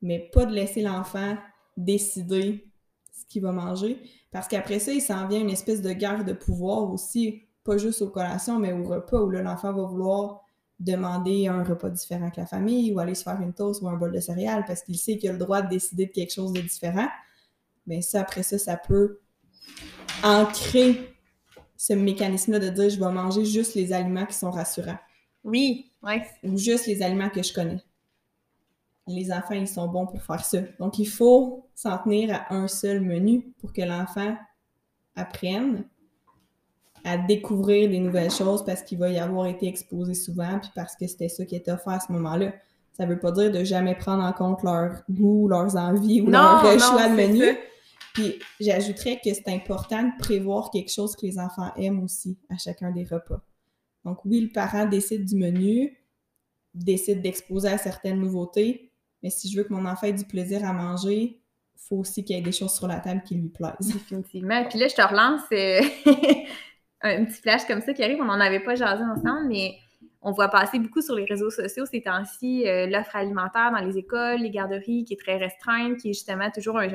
Mais 0.00 0.30
pas 0.32 0.46
de 0.46 0.54
laisser 0.54 0.80
l'enfant 0.80 1.36
décider 1.76 2.72
ce 3.12 3.26
qu'il 3.26 3.42
va 3.42 3.50
manger. 3.50 4.00
Parce 4.30 4.46
qu'après 4.46 4.78
ça, 4.78 4.92
il 4.92 5.00
s'en 5.02 5.26
vient 5.26 5.40
une 5.40 5.50
espèce 5.50 5.82
de 5.82 5.92
guerre 5.92 6.24
de 6.24 6.32
pouvoir 6.32 6.88
aussi, 6.92 7.48
pas 7.64 7.78
juste 7.78 8.00
aux 8.02 8.10
collations, 8.10 8.60
mais 8.60 8.72
au 8.72 8.84
repas, 8.84 9.20
où 9.20 9.28
l'enfant 9.30 9.72
va 9.72 9.82
vouloir 9.82 10.44
demander 10.78 11.48
un 11.48 11.64
repas 11.64 11.90
différent 11.90 12.22
avec 12.22 12.36
la 12.36 12.46
famille 12.46 12.92
ou 12.92 13.00
aller 13.00 13.14
se 13.14 13.24
faire 13.24 13.40
une 13.40 13.52
toast 13.52 13.82
ou 13.82 13.88
un 13.88 13.96
bol 13.96 14.12
de 14.12 14.20
céréales 14.20 14.64
parce 14.66 14.82
qu'il 14.82 14.96
sait 14.96 15.18
qu'il 15.18 15.28
a 15.30 15.32
le 15.32 15.38
droit 15.38 15.62
de 15.62 15.68
décider 15.68 16.06
de 16.06 16.12
quelque 16.12 16.32
chose 16.32 16.52
de 16.52 16.60
différent. 16.60 17.08
Mais 17.86 18.00
ça, 18.02 18.20
après 18.20 18.42
ça, 18.42 18.58
ça 18.58 18.76
peut 18.76 19.18
ancrer 20.22 21.14
ce 21.76 21.92
mécanisme-là 21.92 22.58
de 22.58 22.68
dire 22.68 22.90
je 22.90 22.98
vais 22.98 23.10
manger 23.10 23.44
juste 23.44 23.74
les 23.74 23.92
aliments 23.92 24.26
qui 24.26 24.34
sont 24.34 24.50
rassurants 24.50 24.98
Oui, 25.44 25.92
ouais. 26.02 26.22
ou 26.42 26.56
juste 26.56 26.86
les 26.86 27.02
aliments 27.02 27.30
que 27.30 27.42
je 27.42 27.52
connais. 27.52 27.82
Les 29.06 29.32
enfants, 29.32 29.54
ils 29.54 29.66
sont 29.66 29.88
bons 29.88 30.06
pour 30.06 30.22
faire 30.22 30.44
ça. 30.44 30.60
Donc, 30.78 30.98
il 30.98 31.08
faut 31.08 31.70
s'en 31.74 31.96
tenir 31.98 32.34
à 32.34 32.54
un 32.54 32.68
seul 32.68 33.00
menu 33.00 33.54
pour 33.58 33.72
que 33.72 33.80
l'enfant 33.80 34.36
apprenne 35.16 35.84
à 37.04 37.18
découvrir 37.18 37.88
des 37.88 37.98
nouvelles 37.98 38.30
choses 38.30 38.64
parce 38.64 38.82
qu'il 38.82 38.98
va 38.98 39.10
y 39.10 39.18
avoir 39.18 39.46
été 39.46 39.66
exposé 39.66 40.14
souvent 40.14 40.58
puis 40.58 40.70
parce 40.74 40.96
que 40.96 41.06
c'était 41.06 41.28
ça 41.28 41.44
qui 41.44 41.56
était 41.56 41.72
offert 41.72 41.94
à 41.94 42.00
ce 42.00 42.12
moment-là. 42.12 42.52
Ça 42.92 43.06
veut 43.06 43.18
pas 43.18 43.30
dire 43.32 43.52
de 43.52 43.62
jamais 43.64 43.94
prendre 43.94 44.24
en 44.24 44.32
compte 44.32 44.62
leur 44.62 45.02
goût, 45.08 45.48
leurs 45.48 45.76
envies 45.76 46.20
ou 46.20 46.24
Non, 46.24 46.62
leur 46.62 46.64
euh, 46.64 46.78
choix 46.78 47.08
de 47.08 47.14
menu. 47.14 47.44
ça. 47.44 47.52
Puis 48.14 48.34
j'ajouterais 48.60 49.20
que 49.22 49.32
c'est 49.32 49.48
important 49.48 50.02
de 50.02 50.18
prévoir 50.18 50.70
quelque 50.70 50.90
chose 50.90 51.14
que 51.14 51.24
les 51.24 51.38
enfants 51.38 51.72
aiment 51.76 52.02
aussi 52.02 52.36
à 52.50 52.58
chacun 52.58 52.90
des 52.90 53.04
repas. 53.04 53.40
Donc 54.04 54.24
oui, 54.24 54.40
le 54.40 54.48
parent 54.48 54.86
décide 54.86 55.24
du 55.24 55.36
menu, 55.36 55.96
décide 56.74 57.22
d'exposer 57.22 57.68
à 57.68 57.78
certaines 57.78 58.18
nouveautés, 58.18 58.92
mais 59.22 59.30
si 59.30 59.50
je 59.50 59.56
veux 59.58 59.64
que 59.64 59.72
mon 59.72 59.86
enfant 59.86 60.06
ait 60.06 60.12
du 60.12 60.24
plaisir 60.24 60.64
à 60.64 60.72
manger, 60.72 61.40
faut 61.76 61.96
aussi 61.96 62.24
qu'il 62.24 62.36
y 62.36 62.38
ait 62.38 62.42
des 62.42 62.52
choses 62.52 62.72
sur 62.74 62.86
la 62.86 63.00
table 63.00 63.22
qui 63.24 63.34
lui 63.34 63.48
plaisent. 63.48 63.72
Définitivement. 63.80 64.64
Puis 64.68 64.78
là, 64.78 64.88
je 64.88 64.94
te 64.94 65.02
relance 65.02 65.42
euh, 65.52 65.80
un 67.02 67.24
petit 67.24 67.40
flash 67.40 67.64
comme 67.66 67.80
ça 67.80 67.92
qui 67.92 68.02
arrive. 68.02 68.18
On 68.20 68.24
n'en 68.26 68.40
avait 68.40 68.60
pas 68.60 68.74
jasé 68.74 69.02
ensemble, 69.04 69.46
mais 69.48 69.74
on 70.22 70.32
voit 70.32 70.48
passer 70.48 70.78
beaucoup 70.78 71.00
sur 71.00 71.14
les 71.14 71.24
réseaux 71.24 71.50
sociaux 71.50 71.86
ces 71.86 72.02
temps-ci 72.02 72.66
euh, 72.68 72.86
l'offre 72.86 73.14
alimentaire 73.14 73.70
dans 73.72 73.78
les 73.84 73.96
écoles, 73.98 74.40
les 74.40 74.50
garderies 74.50 75.04
qui 75.04 75.14
est 75.14 75.20
très 75.20 75.36
restreinte, 75.36 75.98
qui 75.98 76.10
est 76.10 76.12
justement 76.14 76.50
toujours 76.50 76.78
un 76.78 76.88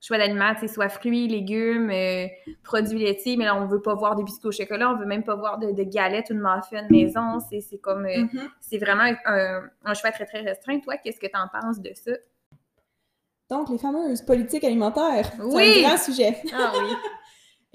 choix 0.00 0.18
d'aliments, 0.18 0.52
soit 0.68 0.88
fruits, 0.90 1.26
légumes, 1.28 1.90
euh, 1.90 2.26
produits 2.62 2.98
laitiers, 2.98 3.36
mais 3.36 3.46
là, 3.46 3.56
on 3.56 3.66
veut 3.66 3.80
pas 3.82 3.94
voir 3.94 4.14
des 4.16 4.22
biscuits 4.22 4.48
au 4.48 4.52
chocolat, 4.52 4.90
on 4.92 4.96
veut 4.98 5.06
même 5.06 5.24
pas 5.24 5.34
voir 5.34 5.58
de, 5.58 5.72
de 5.72 5.82
galettes 5.82 6.30
ou 6.30 6.34
de 6.34 6.38
muffins 6.40 6.86
maison. 6.90 7.40
C'est 7.40 7.78
comme... 7.78 8.04
euh, 8.06 8.22
Mhm. 8.22 8.48
c'est 8.60 8.78
vraiment 8.78 9.10
un, 9.24 9.62
un 9.84 9.94
choix 9.94 10.12
très, 10.12 10.26
très 10.26 10.40
restreint. 10.42 10.78
Toi, 10.80 10.98
qu'est-ce 10.98 11.18
que 11.18 11.26
tu 11.26 11.36
en 11.36 11.48
penses 11.48 11.80
de 11.80 11.90
ça? 11.94 12.12
Donc, 13.50 13.70
les 13.70 13.78
fameuses 13.78 14.20
politiques 14.22 14.62
alimentaires, 14.62 15.32
Oui! 15.40 15.62
c'est 15.64 15.84
un 15.84 15.88
grand 15.88 15.96
sujet. 15.98 16.36
Ah 16.52 16.72
oui! 16.78 16.94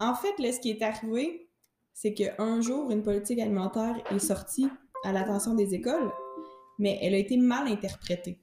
en 0.00 0.14
fait, 0.14 0.38
là, 0.38 0.52
ce 0.52 0.60
qui 0.60 0.70
est 0.70 0.82
arrivé, 0.82 1.48
c'est 1.92 2.14
qu'un 2.14 2.60
jour, 2.60 2.90
une 2.90 3.02
politique 3.02 3.38
alimentaire 3.38 3.96
est 4.10 4.18
sortie 4.18 4.68
à 5.04 5.12
l'attention 5.12 5.54
des 5.54 5.74
écoles, 5.74 6.10
mais 6.78 6.98
elle 7.02 7.14
a 7.14 7.18
été 7.18 7.36
mal 7.36 7.68
interprétée. 7.68 8.40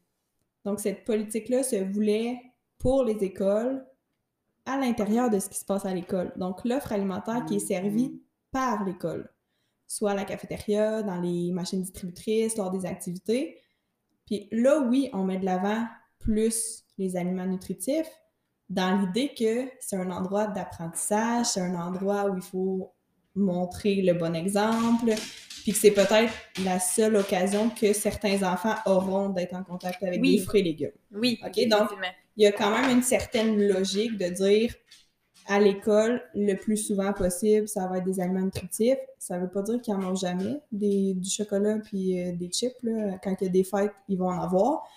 Donc, 0.65 0.79
cette 0.79 1.03
politique-là 1.05 1.63
se 1.63 1.77
voulait 1.77 2.39
pour 2.77 3.03
les 3.03 3.23
écoles 3.23 3.85
à 4.65 4.77
l'intérieur 4.77 5.29
de 5.29 5.39
ce 5.39 5.49
qui 5.49 5.57
se 5.57 5.65
passe 5.65 5.85
à 5.85 5.93
l'école. 5.93 6.31
Donc, 6.37 6.63
l'offre 6.65 6.91
alimentaire 6.91 7.45
qui 7.45 7.55
est 7.55 7.59
servie 7.59 8.21
par 8.51 8.83
l'école, 8.83 9.31
soit 9.87 10.11
à 10.11 10.15
la 10.15 10.25
cafétéria, 10.25 11.01
dans 11.01 11.19
les 11.19 11.51
machines 11.51 11.81
distributrices, 11.81 12.57
lors 12.57 12.71
des 12.71 12.85
activités. 12.85 13.57
Puis 14.25 14.47
là, 14.51 14.79
oui, 14.81 15.09
on 15.13 15.23
met 15.23 15.39
de 15.39 15.45
l'avant 15.45 15.85
plus 16.19 16.85
les 16.97 17.15
aliments 17.15 17.47
nutritifs, 17.47 18.11
dans 18.70 19.01
l'idée 19.01 19.34
que 19.38 19.70
c'est 19.80 19.95
un 19.95 20.11
endroit 20.11 20.47
d'apprentissage, 20.47 21.47
c'est 21.47 21.61
un 21.61 21.76
endroit 21.76 22.30
où 22.30 22.36
il 22.38 22.43
faut 22.43 22.91
montrer 23.36 24.01
le 24.01 24.13
bon 24.13 24.36
exemple, 24.36 25.13
puis 25.63 25.72
que 25.72 25.78
c'est 25.78 25.91
peut-être 25.91 26.32
la 26.63 26.80
seule 26.80 27.15
occasion 27.15 27.70
que 27.70 27.93
certains 27.93 28.43
enfants 28.43 28.76
auront 28.86 29.30
d'être 29.30 29.55
en 29.55 29.63
contact 29.63 30.03
avec 30.03 30.22
Oui. 30.22 30.38
des 30.38 30.43
fruits 30.43 30.61
et 30.61 30.63
légumes. 30.63 30.91
Oui, 31.11 31.39
Ok, 31.45 31.67
donc-. 31.67 31.89
Il 32.38 32.43
y 32.43 32.47
a 32.47 32.51
quand 32.51 32.70
même 32.72 32.89
une 32.89 33.03
certaine 33.03 33.61
logique 33.67 34.17
de 34.17 34.28
dire 34.30 34.74
à 35.47 35.59
l'école, 35.59 36.22
le 36.36 36.53
plus 36.53 36.78
souvent 36.78 37.11
possible, 37.11 37.67
ça 37.67 37.88
va 37.88 37.97
être 37.97 38.05
des 38.05 38.20
aliments 38.20 38.41
nutritifs. 38.41 38.99
Ça 39.17 39.39
veut 39.39 39.49
pas 39.49 39.63
dire 39.63 39.82
qu'ils 39.82 39.95
en 39.95 40.03
ont 40.03 40.15
jamais, 40.15 40.61
des, 40.72 41.15
du 41.15 41.30
chocolat 41.30 41.80
puis 41.84 42.22
euh, 42.22 42.32
des 42.34 42.49
chips. 42.49 42.76
Là. 42.84 43.17
Quand 43.24 43.36
il 43.41 43.45
y 43.45 43.47
a 43.47 43.51
des 43.51 43.63
fêtes, 43.63 43.91
ils 44.07 44.17
vont 44.17 44.30
en 44.30 44.39
avoir. 44.41 44.88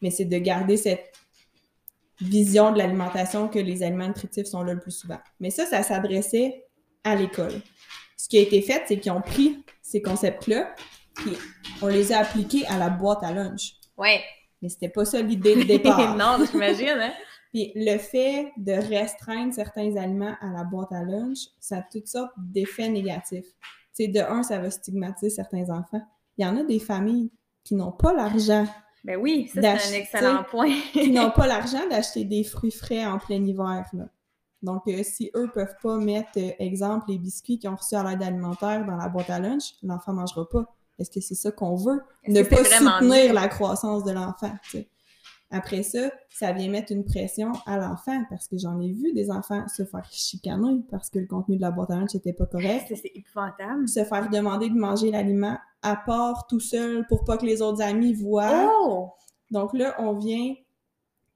Mais 0.00 0.10
c'est 0.10 0.24
de 0.24 0.38
garder 0.38 0.76
cette 0.78 1.12
vision 2.20 2.72
de 2.72 2.78
l'alimentation 2.78 3.48
que 3.48 3.58
les 3.58 3.82
aliments 3.82 4.08
nutritifs 4.08 4.46
sont 4.46 4.62
là 4.62 4.74
le 4.74 4.80
plus 4.80 4.92
souvent. 4.92 5.18
Mais 5.40 5.50
ça, 5.50 5.66
ça 5.66 5.82
s'adressait 5.82 6.64
à 7.04 7.14
l'école. 7.14 7.60
Ce 8.16 8.28
qui 8.28 8.38
a 8.38 8.40
été 8.40 8.60
fait, 8.62 8.82
c'est 8.86 8.98
qu'ils 8.98 9.12
ont 9.12 9.20
pris 9.20 9.64
ces 9.82 10.02
concepts-là, 10.02 10.74
puis 11.14 11.32
on 11.80 11.86
les 11.86 12.12
a 12.12 12.18
appliqués 12.20 12.66
à 12.66 12.78
la 12.78 12.90
boîte 12.90 13.22
à 13.22 13.32
lunch. 13.32 13.74
Ouais. 13.96 14.20
Mais 14.60 14.68
c'était 14.68 14.88
pas 14.88 15.04
ça 15.04 15.20
l'idée 15.22 15.56
de 15.56 15.62
départ. 15.62 16.16
non, 16.18 16.44
j'imagine, 16.44 16.98
hein? 17.00 17.12
Puis 17.52 17.72
le 17.74 17.96
fait 17.96 18.52
de 18.58 18.72
restreindre 18.72 19.54
certains 19.54 19.96
aliments 19.96 20.36
à 20.40 20.48
la 20.48 20.64
boîte 20.64 20.92
à 20.92 21.02
lunch, 21.02 21.38
ça 21.58 21.78
a 21.78 21.82
toutes 21.82 22.06
sortes 22.06 22.34
d'effets 22.36 22.90
négatifs. 22.90 23.46
Tu 23.96 24.04
sais, 24.04 24.08
de 24.08 24.20
un, 24.20 24.42
ça 24.42 24.58
va 24.58 24.70
stigmatiser 24.70 25.30
certains 25.30 25.70
enfants. 25.70 26.02
Il 26.36 26.44
y 26.44 26.48
en 26.48 26.56
a 26.58 26.62
des 26.62 26.78
familles 26.78 27.30
qui 27.64 27.74
n'ont 27.74 27.92
pas 27.92 28.12
l'argent, 28.12 28.66
Ben 29.08 29.16
oui, 29.16 29.50
ça, 29.54 29.62
c'est 29.78 29.94
un 29.94 29.98
excellent 29.98 30.44
point. 30.44 30.68
qui 30.92 31.10
n'ont 31.10 31.30
pas 31.30 31.46
l'argent 31.46 31.88
d'acheter 31.88 32.26
des 32.26 32.44
fruits 32.44 32.70
frais 32.70 33.06
en 33.06 33.18
plein 33.18 33.42
hiver. 33.42 33.86
Là. 33.94 34.04
Donc, 34.60 34.82
euh, 34.86 35.02
si 35.02 35.30
eux 35.34 35.48
peuvent 35.54 35.76
pas 35.82 35.96
mettre, 35.96 36.32
euh, 36.36 36.50
exemple, 36.58 37.06
les 37.08 37.16
biscuits 37.16 37.58
qu'ils 37.58 37.70
ont 37.70 37.76
reçus 37.76 37.94
à 37.94 38.02
l'aide 38.02 38.22
alimentaire 38.22 38.84
dans 38.84 38.96
la 38.96 39.08
boîte 39.08 39.30
à 39.30 39.38
lunch, 39.38 39.76
l'enfant 39.82 40.12
mangera 40.12 40.46
pas. 40.46 40.66
Est-ce 40.98 41.10
que 41.10 41.22
c'est 41.22 41.36
ça 41.36 41.50
qu'on 41.50 41.74
veut? 41.74 42.02
Ne 42.26 42.42
pas 42.42 42.62
soutenir 42.62 43.00
mieux? 43.00 43.32
la 43.32 43.48
croissance 43.48 44.04
de 44.04 44.12
l'enfant. 44.12 44.52
tu 44.64 44.70
sais. 44.72 44.88
Après 45.50 45.82
ça, 45.82 46.10
ça 46.28 46.52
vient 46.52 46.68
mettre 46.68 46.92
une 46.92 47.04
pression 47.04 47.52
à 47.64 47.78
l'enfant 47.78 48.22
parce 48.28 48.48
que 48.48 48.58
j'en 48.58 48.78
ai 48.80 48.92
vu 48.92 49.14
des 49.14 49.30
enfants 49.30 49.66
se 49.66 49.82
faire 49.82 50.06
chicaner 50.10 50.82
parce 50.90 51.08
que 51.08 51.18
le 51.18 51.26
contenu 51.26 51.56
de 51.56 51.62
la 51.62 51.70
boîte 51.70 51.90
à 51.90 51.96
lunch 51.96 52.14
n'était 52.14 52.34
pas 52.34 52.44
correct. 52.44 52.92
C'est 52.94 53.12
épouvantable. 53.14 53.88
Se 53.88 54.04
faire 54.04 54.28
demander 54.28 54.68
de 54.68 54.78
manger 54.78 55.10
l'aliment 55.10 55.56
à 55.80 55.96
part 55.96 56.46
tout 56.48 56.60
seul 56.60 57.06
pour 57.08 57.24
pas 57.24 57.38
que 57.38 57.46
les 57.46 57.62
autres 57.62 57.80
amis 57.80 58.12
voient. 58.12 58.70
Oh! 58.70 59.12
Donc 59.50 59.72
là, 59.72 59.94
on 59.98 60.18
vient 60.18 60.54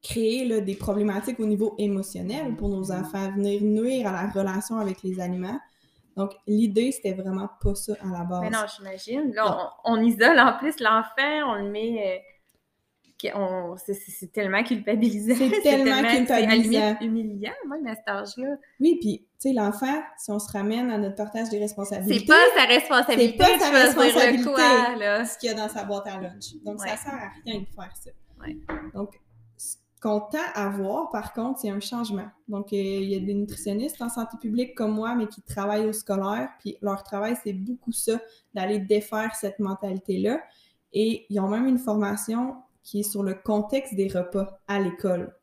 créer 0.02 0.46
là, 0.46 0.60
des 0.60 0.74
problématiques 0.74 1.40
au 1.40 1.46
niveau 1.46 1.74
émotionnel 1.78 2.56
pour 2.56 2.68
nos 2.68 2.92
enfants, 2.92 3.30
venir 3.32 3.62
nuire 3.62 4.08
à 4.08 4.12
la 4.12 4.28
relation 4.28 4.76
avec 4.76 5.02
les 5.02 5.20
aliments. 5.20 5.58
Donc, 6.16 6.34
l'idée, 6.46 6.92
c'était 6.92 7.14
vraiment 7.14 7.48
pas 7.62 7.74
ça 7.74 7.94
à 8.02 8.18
la 8.18 8.24
base. 8.24 8.42
Mais 8.42 8.50
non, 8.50 8.64
j'imagine. 8.76 9.32
Là, 9.32 9.72
on, 9.84 9.94
on 9.94 10.02
isole 10.02 10.38
en 10.38 10.58
plus 10.58 10.78
l'enfant, 10.80 11.46
on 11.46 11.54
le 11.54 11.70
met. 11.70 12.22
On- 13.34 13.76
c'est- 13.76 13.94
c'est 13.94 14.10
c'est 14.12 14.32
tellement 14.32 14.62
culpabilisant. 14.62 15.34
C'est 15.36 15.60
tellement 15.62 16.08
C'est 16.08 16.16
culpabilisant. 16.18 16.80
limite 16.80 17.00
humiliant, 17.00 17.52
même 17.68 17.86
à 17.86 17.94
cet 17.94 18.08
âge-là. 18.08 18.56
Oui, 18.80 18.98
puis, 19.00 19.26
tu 19.40 19.48
sais, 19.48 19.52
l'enfant, 19.52 20.02
si 20.18 20.30
on 20.30 20.38
se 20.38 20.50
ramène 20.52 20.90
à 20.90 20.98
notre 20.98 21.16
partage 21.16 21.48
des 21.50 21.58
responsabilités, 21.58 22.20
C'est 22.20 22.26
pas 22.26 22.60
sa 22.60 22.66
responsabilité 22.66 23.38
C'est 23.44 23.58
pas 23.58 23.58
sa 23.58 23.70
responsabilité. 23.70 24.44
quoi, 24.44 24.96
là. 24.96 25.24
ce 25.24 25.38
qu'il 25.38 25.48
y 25.50 25.52
a 25.52 25.54
dans 25.56 25.68
sa 25.68 25.84
boîte 25.84 26.06
à 26.06 26.20
lunch. 26.20 26.54
Donc, 26.64 26.80
Ouais. 26.80 26.88
ça 26.88 26.96
sert 26.96 27.14
à 27.14 27.28
rien 27.44 27.60
de 27.60 27.66
faire 27.66 27.92
ça. 27.96 28.10
Ouais. 28.40 28.56
Donc, 28.94 29.10
ce 29.56 29.76
qu'on 30.00 30.20
tend 30.20 30.38
à 30.54 30.68
voir, 30.68 31.10
par 31.10 31.32
contre, 31.32 31.60
c'est 31.60 31.70
un 31.70 31.78
changement. 31.78 32.26
Donc, 32.48 32.72
euh, 32.72 32.76
il 32.76 33.08
y 33.10 33.14
a 33.14 33.20
des 33.20 33.34
nutritionnistes 33.34 34.02
en 34.02 34.08
santé 34.08 34.36
publique 34.40 34.74
comme 34.74 34.92
moi, 34.92 35.14
mais 35.14 35.28
qui 35.28 35.42
travaillent 35.42 35.86
au 35.86 35.92
scolaire, 35.92 36.48
puis 36.58 36.76
leur 36.82 37.04
travail, 37.04 37.36
c'est 37.44 37.52
beaucoup 37.52 37.92
ça, 37.92 38.18
d'aller 38.52 38.80
défaire 38.80 39.34
cette 39.36 39.60
mentalité-là. 39.60 40.40
Et 40.92 41.24
ils 41.30 41.38
ont 41.40 41.48
même 41.48 41.66
une 41.66 41.78
formation 41.78 42.56
qui 42.82 43.00
est 43.00 43.10
sur 43.10 43.22
le 43.22 43.34
contexte 43.34 43.94
des 43.94 44.08
repas 44.08 44.58
à 44.68 44.80
l'école. 44.80 45.34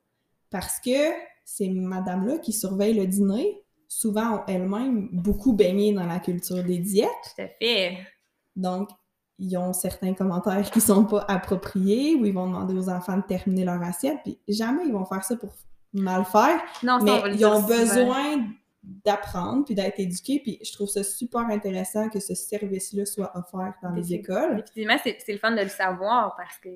Parce 0.49 0.79
que 0.79 1.11
ces 1.45 1.69
madames-là 1.69 2.37
qui 2.39 2.53
surveillent 2.53 2.97
le 2.97 3.07
dîner, 3.07 3.63
souvent 3.87 4.35
ont 4.35 4.43
elles-mêmes 4.47 5.09
beaucoup 5.11 5.53
baigné 5.53 5.93
dans 5.93 6.05
la 6.05 6.19
culture 6.19 6.63
des 6.63 6.77
diètes. 6.77 7.09
Tout 7.35 7.41
à 7.41 7.47
fait. 7.47 7.97
Donc, 8.55 8.89
ils 9.39 9.57
ont 9.57 9.73
certains 9.73 10.13
commentaires 10.13 10.69
qui 10.69 10.81
sont 10.81 11.05
pas 11.05 11.25
appropriés 11.27 12.15
ou 12.15 12.25
ils 12.25 12.33
vont 12.33 12.47
demander 12.47 12.75
aux 12.75 12.89
enfants 12.89 13.17
de 13.17 13.23
terminer 13.23 13.63
leur 13.63 13.81
assiette. 13.81 14.17
Puis 14.23 14.39
jamais 14.47 14.83
ils 14.85 14.91
vont 14.91 15.05
faire 15.05 15.23
ça 15.23 15.35
pour 15.37 15.55
mal 15.93 16.25
faire, 16.25 16.61
Non, 16.83 16.99
ça, 16.99 17.05
mais 17.05 17.11
on 17.11 17.21
va 17.21 17.27
le 17.29 17.35
ils 17.35 17.45
ont 17.45 17.61
besoin 17.61 18.45
d'apprendre 18.83 19.65
puis 19.65 19.75
d'être 19.75 19.99
éduqué. 19.99 20.39
Puis 20.43 20.59
je 20.63 20.71
trouve 20.73 20.89
ça 20.89 21.03
super 21.03 21.41
intéressant 21.41 22.09
que 22.09 22.19
ce 22.19 22.35
service-là 22.35 23.05
soit 23.05 23.31
offert 23.35 23.73
dans 23.81 23.91
les 23.91 24.13
écoles. 24.13 24.59
Effectivement, 24.59 24.97
c'est 25.03 25.31
le 25.31 25.37
fun 25.37 25.51
de 25.51 25.61
le 25.61 25.69
savoir 25.69 26.35
parce 26.35 26.57
que 26.59 26.69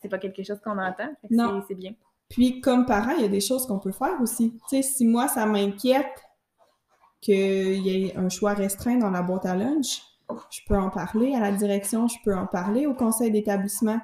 c'est 0.00 0.08
pas 0.08 0.18
quelque 0.18 0.42
chose 0.42 0.60
qu'on 0.62 0.78
entend. 0.78 1.10
Non. 1.30 1.62
C'est 1.68 1.74
bien. 1.74 1.92
Puis 2.28 2.60
comme 2.60 2.86
parent, 2.86 3.12
il 3.16 3.22
y 3.22 3.24
a 3.24 3.28
des 3.28 3.40
choses 3.40 3.66
qu'on 3.66 3.78
peut 3.78 3.92
faire 3.92 4.20
aussi. 4.20 4.58
Tu 4.68 4.76
sais, 4.76 4.82
si 4.82 5.06
moi, 5.06 5.28
ça 5.28 5.46
m'inquiète 5.46 6.24
qu'il 7.20 7.86
y 7.86 8.06
ait 8.06 8.16
un 8.16 8.28
choix 8.28 8.54
restreint 8.54 8.96
dans 8.96 9.10
la 9.10 9.22
boîte 9.22 9.46
à 9.46 9.56
lunch, 9.56 10.02
je 10.50 10.60
peux 10.66 10.76
en 10.76 10.90
parler 10.90 11.34
à 11.34 11.40
la 11.40 11.52
direction, 11.52 12.06
je 12.06 12.16
peux 12.22 12.34
en 12.34 12.46
parler 12.46 12.86
au 12.86 12.94
conseil 12.94 13.30
d'établissement. 13.30 13.98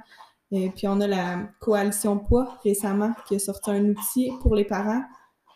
Et 0.50 0.70
puis 0.70 0.88
on 0.88 1.00
a 1.00 1.06
la 1.06 1.40
coalition 1.60 2.18
Poids 2.18 2.58
récemment 2.64 3.12
qui 3.26 3.36
a 3.36 3.38
sorti 3.38 3.70
un 3.70 3.84
outil 3.90 4.32
pour 4.40 4.54
les 4.54 4.64
parents 4.64 5.02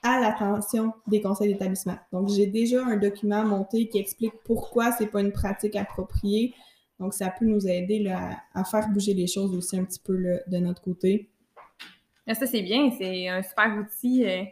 à 0.03 0.21
l'attention 0.21 0.93
des 1.07 1.21
conseils 1.21 1.53
d'établissement. 1.53 1.97
Donc, 2.13 2.29
j'ai 2.29 2.47
déjà 2.47 2.85
un 2.85 2.97
document 2.97 3.45
monté 3.45 3.89
qui 3.89 3.99
explique 3.99 4.35
pourquoi 4.45 4.93
c'est 4.93 5.07
pas 5.07 5.21
une 5.21 5.33
pratique 5.33 5.77
appropriée. 5.77 6.55
Donc, 6.99 7.15
ça 7.15 7.31
peut 7.31 7.45
nous 7.45 7.67
aider 7.67 8.09
à 8.55 8.65
faire 8.65 8.89
bouger 8.89 9.15
les 9.15 9.27
choses 9.27 9.55
aussi 9.55 9.79
un 9.79 9.85
petit 9.85 10.01
peu 10.01 10.17
de 10.47 10.59
notre 10.59 10.83
côté. 10.83 11.31
Ça, 12.27 12.47
c'est 12.47 12.63
bien. 12.63 12.91
C'est 12.99 13.29
un 13.29 13.43
super 13.43 13.77
outil 13.79 14.27
euh, 14.27 14.43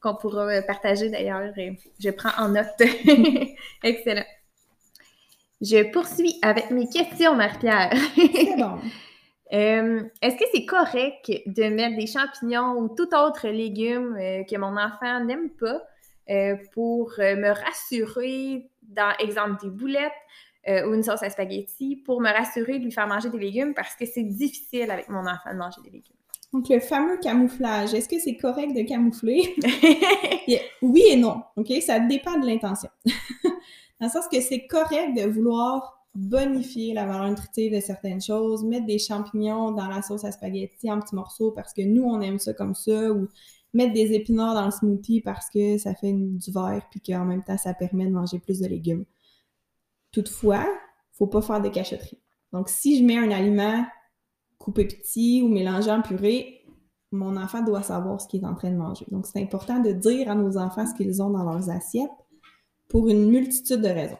qu'on 0.00 0.16
pourra 0.16 0.60
partager 0.62 1.08
d'ailleurs. 1.08 1.52
Je 1.98 2.10
prends 2.10 2.42
en 2.42 2.48
note. 2.48 2.66
Excellent. 3.82 4.24
Je 5.62 5.90
poursuis 5.92 6.38
avec 6.42 6.70
mes 6.70 6.88
questions, 6.88 7.36
Marie-Pierre. 7.36 7.92
c'est 8.16 8.56
bon. 8.56 8.78
Euh, 9.54 10.02
est-ce 10.22 10.36
que 10.36 10.44
c'est 10.54 10.64
correct 10.64 11.30
de 11.44 11.64
mettre 11.64 11.98
des 11.98 12.06
champignons 12.06 12.78
ou 12.78 12.88
tout 12.88 13.14
autre 13.14 13.48
légume 13.48 14.16
euh, 14.18 14.44
que 14.44 14.56
mon 14.56 14.78
enfant 14.78 15.22
n'aime 15.22 15.50
pas 15.50 15.82
euh, 16.30 16.56
pour 16.72 17.12
me 17.18 17.50
rassurer, 17.50 18.70
dans 18.80 19.12
exemple 19.18 19.62
des 19.62 19.68
boulettes 19.68 20.10
ou 20.68 20.94
une 20.94 21.02
sauce 21.02 21.22
à 21.22 21.30
spaghetti, 21.30 21.96
pour 21.96 22.20
me 22.20 22.28
rassurer 22.28 22.78
de 22.78 22.84
lui 22.84 22.92
faire 22.92 23.06
manger 23.06 23.30
des 23.30 23.38
légumes 23.38 23.74
parce 23.74 23.94
que 23.94 24.06
c'est 24.06 24.22
difficile 24.22 24.90
avec 24.90 25.08
mon 25.08 25.20
enfant 25.20 25.52
de 25.52 25.58
manger 25.58 25.80
des 25.84 25.90
légumes? 25.90 26.16
Donc, 26.52 26.68
le 26.68 26.80
fameux 26.80 27.16
camouflage, 27.18 27.94
est-ce 27.94 28.08
que 28.08 28.18
c'est 28.18 28.36
correct 28.36 28.74
de 28.74 28.82
camoufler? 28.82 29.54
oui 30.82 31.04
et 31.08 31.16
non, 31.16 31.42
OK? 31.56 31.72
Ça 31.80 31.98
dépend 31.98 32.38
de 32.38 32.46
l'intention. 32.46 32.90
dans 34.00 34.06
le 34.06 34.10
sens 34.10 34.26
que 34.30 34.40
c'est 34.40 34.66
correct 34.66 35.16
de 35.16 35.26
vouloir 35.28 36.02
bonifier 36.14 36.92
la 36.92 37.06
valeur 37.06 37.30
nutritive 37.30 37.74
de 37.74 37.80
certaines 37.80 38.20
choses, 38.20 38.64
mettre 38.64 38.86
des 38.86 38.98
champignons 38.98 39.70
dans 39.70 39.88
la 39.88 40.02
sauce 40.02 40.24
à 40.24 40.32
spaghetti 40.32 40.90
en 40.90 41.00
petits 41.00 41.14
morceaux 41.14 41.52
parce 41.52 41.72
que 41.72 41.82
nous, 41.82 42.02
on 42.02 42.20
aime 42.20 42.38
ça 42.38 42.52
comme 42.52 42.74
ça, 42.74 43.12
ou 43.12 43.28
mettre 43.72 43.94
des 43.94 44.12
épinards 44.12 44.54
dans 44.54 44.66
le 44.66 44.70
smoothie 44.70 45.22
parce 45.22 45.48
que 45.48 45.78
ça 45.78 45.94
fait 45.94 46.12
du 46.12 46.50
verre 46.50 46.86
puis 46.90 47.00
qu'en 47.00 47.24
même 47.24 47.42
temps, 47.42 47.56
ça 47.56 47.72
permet 47.72 48.06
de 48.06 48.10
manger 48.10 48.38
plus 48.38 48.60
de 48.60 48.66
légumes. 48.66 49.04
Toutefois, 50.12 50.66
faut 51.12 51.26
pas 51.26 51.42
faire 51.42 51.60
de 51.60 51.68
cachotterie. 51.68 52.20
Donc, 52.52 52.68
si 52.68 52.98
je 52.98 53.04
mets 53.04 53.16
un 53.16 53.30
aliment 53.30 53.84
coupé 54.58 54.86
petit 54.86 55.42
ou 55.42 55.48
mélangé 55.48 55.90
en 55.90 56.02
purée, 56.02 56.64
mon 57.10 57.36
enfant 57.36 57.62
doit 57.62 57.82
savoir 57.82 58.20
ce 58.20 58.28
qu'il 58.28 58.42
est 58.42 58.46
en 58.46 58.54
train 58.54 58.70
de 58.70 58.76
manger. 58.76 59.04
Donc, 59.10 59.26
c'est 59.26 59.40
important 59.42 59.80
de 59.80 59.92
dire 59.92 60.30
à 60.30 60.34
nos 60.34 60.56
enfants 60.56 60.86
ce 60.86 60.94
qu'ils 60.94 61.22
ont 61.22 61.30
dans 61.30 61.44
leurs 61.44 61.70
assiettes 61.70 62.10
pour 62.88 63.08
une 63.08 63.28
multitude 63.28 63.80
de 63.80 63.88
raisons. 63.88 64.18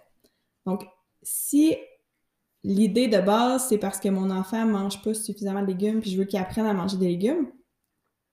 Donc, 0.66 0.84
si 1.22 1.76
l'idée 2.64 3.08
de 3.08 3.18
base, 3.18 3.68
c'est 3.68 3.78
parce 3.78 3.98
que 3.98 4.08
mon 4.08 4.30
enfant 4.30 4.66
mange 4.66 5.02
pas 5.02 5.14
suffisamment 5.14 5.62
de 5.62 5.66
légumes 5.66 6.00
puis 6.00 6.10
je 6.10 6.18
veux 6.18 6.24
qu'il 6.24 6.38
apprenne 6.38 6.66
à 6.66 6.74
manger 6.74 6.96
des 6.96 7.08
légumes, 7.08 7.48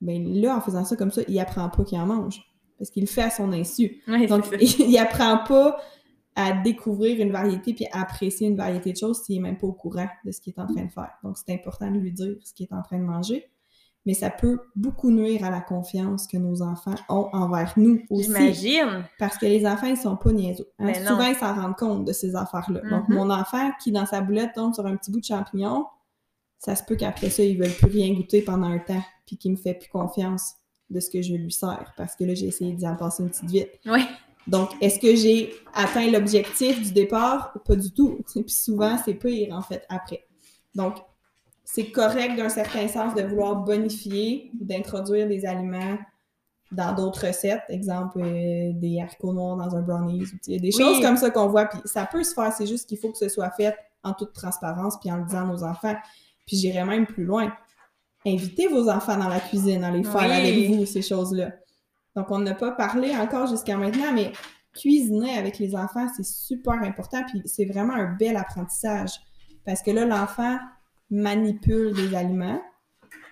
ben 0.02 0.42
là, 0.42 0.56
en 0.56 0.62
faisant 0.62 0.86
ça 0.86 0.96
comme 0.96 1.12
ça, 1.12 1.22
il 1.28 1.40
apprend 1.40 1.70
pas 1.70 1.84
qu'il 1.84 2.00
en 2.00 2.06
mange. 2.06 2.42
Parce 2.78 2.90
qu'il 2.90 3.04
le 3.04 3.08
fait 3.08 3.24
à 3.24 3.30
son 3.30 3.52
insu. 3.52 4.02
Donc, 4.30 4.46
il, 4.62 4.98
apprend 4.98 5.40
pas 5.46 5.82
à 6.36 6.54
découvrir 6.54 7.20
une 7.20 7.32
variété 7.32 7.74
puis 7.74 7.86
à 7.92 8.02
apprécier 8.02 8.48
une 8.48 8.56
variété 8.56 8.94
de 8.94 8.98
choses 8.98 9.24
s'il 9.24 9.38
est 9.38 9.42
même 9.42 9.58
pas 9.58 9.68
au 9.68 9.74
courant 9.74 10.08
de 10.26 10.32
ce 10.32 10.40
qu'il 10.40 10.54
est 10.54 10.62
en 10.62 10.68
train 10.68 10.86
de 10.86 10.92
faire. 10.92 11.12
Donc, 11.24 11.38
c'est 11.38 11.54
important 11.54 11.92
de 11.92 11.98
lui 11.98 12.12
dire 12.12 12.36
ce 12.44 12.54
qu'il 12.54 12.68
est 12.68 12.74
en 12.74 12.82
train 12.82 12.98
de 12.98 13.04
manger 13.04 13.50
mais 14.06 14.14
ça 14.14 14.30
peut 14.30 14.60
beaucoup 14.76 15.12
nuire 15.12 15.44
à 15.44 15.50
la 15.50 15.62
confiance 15.62 16.26
que 16.26 16.38
nos 16.38 16.62
enfants 16.62 16.96
ont 17.10 17.30
envers 17.34 17.74
nous 17.78 18.02
aussi. 18.10 18.24
J'imagine. 18.24 19.06
Parce 19.20 19.38
que 19.38 19.46
les 19.46 19.68
enfants, 19.68 19.88
ils 19.88 19.98
sont 19.98 20.16
pas 20.16 20.32
niaiseux. 20.32 20.68
Hein. 20.80 20.86
Ben 20.88 21.08
souvent, 21.08 21.28
ils 21.28 21.36
s'en 21.36 21.54
rendent 21.54 21.76
compte 21.76 22.06
de 22.06 22.14
ces 22.14 22.36
affaires-là. 22.36 22.82
Donc, 22.90 23.08
mm-hmm. 23.08 23.14
mon 23.14 23.30
enfant 23.30 23.72
qui, 23.82 23.92
dans 23.92 24.06
sa 24.06 24.22
boulette, 24.22 24.54
tombe 24.56 24.74
sur 24.74 24.86
un 24.86 24.96
petit 24.96 25.12
bout 25.12 25.20
de 25.20 25.26
champignon, 25.26 25.86
ça 26.58 26.76
se 26.76 26.84
peut 26.84 26.96
qu'après 26.96 27.30
ça, 27.30 27.44
il 27.44 27.60
ne 27.60 27.64
veulent 27.64 27.76
plus 27.76 27.92
rien 27.92 28.14
goûter 28.14 28.42
pendant 28.42 28.68
un 28.68 28.80
temps, 28.80 29.04
puis 29.26 29.38
qu'il 29.38 29.52
me 29.52 29.58
fait 29.58 29.76
plus 29.76 29.90
confiance 29.90 30.56
de 30.90 31.00
ce 31.00 31.10
que 31.10 31.22
je 31.22 31.36
lui 31.36 31.52
sers, 31.52 31.94
parce 31.96 32.16
que 32.16 32.24
là, 32.24 32.34
j'ai 32.34 32.48
essayé 32.48 32.74
d'y 32.74 32.88
en 32.88 32.96
passer 32.96 33.22
une 33.22 33.30
petite 33.30 33.50
vite. 33.50 33.70
Oui. 33.86 34.02
Donc, 34.48 34.70
est-ce 34.82 35.00
que 35.00 35.16
j'ai 35.16 35.54
atteint 35.74 36.10
l'objectif 36.10 36.82
du 36.82 36.92
départ? 36.92 37.54
Pas 37.66 37.76
du 37.76 37.92
tout? 37.92 38.20
Puis 38.34 38.44
souvent, 38.50 38.98
c'est 39.04 39.14
pire, 39.14 39.54
en 39.54 39.62
fait, 39.62 39.86
après. 39.90 40.26
Donc, 40.76 40.96
c'est 41.64 41.92
correct 41.92 42.36
d'un 42.36 42.50
certain 42.50 42.88
sens 42.88 43.14
de 43.14 43.22
vouloir 43.22 43.58
bonifier 43.58 44.52
ou 44.60 44.66
d'introduire 44.66 45.28
des 45.28 45.46
aliments 45.46 45.98
dans 46.72 46.94
d'autres 46.94 47.28
recettes, 47.28 47.64
exemple 47.70 48.20
euh, 48.22 48.72
des 48.74 49.02
haricots 49.02 49.34
noirs 49.34 49.58
dans 49.58 49.76
un 49.76 49.82
brownies, 49.82 50.26
des 50.48 50.72
choses 50.72 51.02
comme 51.02 51.18
ça 51.18 51.32
qu'on 51.32 51.48
voit, 51.48 51.66
puis 51.66 51.80
ça 51.86 52.06
peut 52.06 52.24
se 52.24 52.34
faire, 52.34 52.54
c'est 52.54 52.68
juste 52.68 52.88
qu'il 52.88 53.00
faut 53.00 53.12
que 53.12 53.18
ce 53.18 53.30
soit 53.30 53.50
fait 53.52 53.76
en 54.04 54.14
toute 54.14 54.34
transparence, 54.34 55.00
puis 55.00 55.12
en 55.12 55.18
le 55.18 55.26
disant 55.26 55.42
à 55.42 55.46
nos 55.46 55.64
enfants. 55.64 55.96
Puis 56.46 56.58
j'irai 56.58 56.84
même 56.84 57.06
plus 57.06 57.26
loin. 57.26 57.52
Invitez 58.26 58.68
vos 58.68 58.90
enfants 58.90 59.18
dans 59.18 59.30
la 59.30 59.40
cuisine, 59.40 59.84
à 59.84 59.92
les 59.92 60.04
faire 60.04 60.32
avec 60.32 60.70
vous, 60.70 60.86
ces 60.86 61.02
choses-là. 61.02 61.52
Donc, 62.20 62.32
on 62.32 62.40
n'a 62.40 62.54
pas 62.54 62.72
parlé 62.72 63.16
encore 63.16 63.48
jusqu'à 63.48 63.78
maintenant, 63.78 64.12
mais 64.14 64.34
cuisiner 64.76 65.38
avec 65.38 65.58
les 65.58 65.74
enfants, 65.74 66.06
c'est 66.18 66.26
super 66.26 66.74
important, 66.74 67.24
puis 67.26 67.42
c'est 67.46 67.64
vraiment 67.64 67.94
un 67.94 68.12
bel 68.12 68.36
apprentissage. 68.36 69.12
Parce 69.66 69.82
que 69.82 69.92
là, 69.92 70.04
l'enfant, 70.04 70.60
manipule 71.10 71.94
des 71.94 72.14
aliments. 72.14 72.62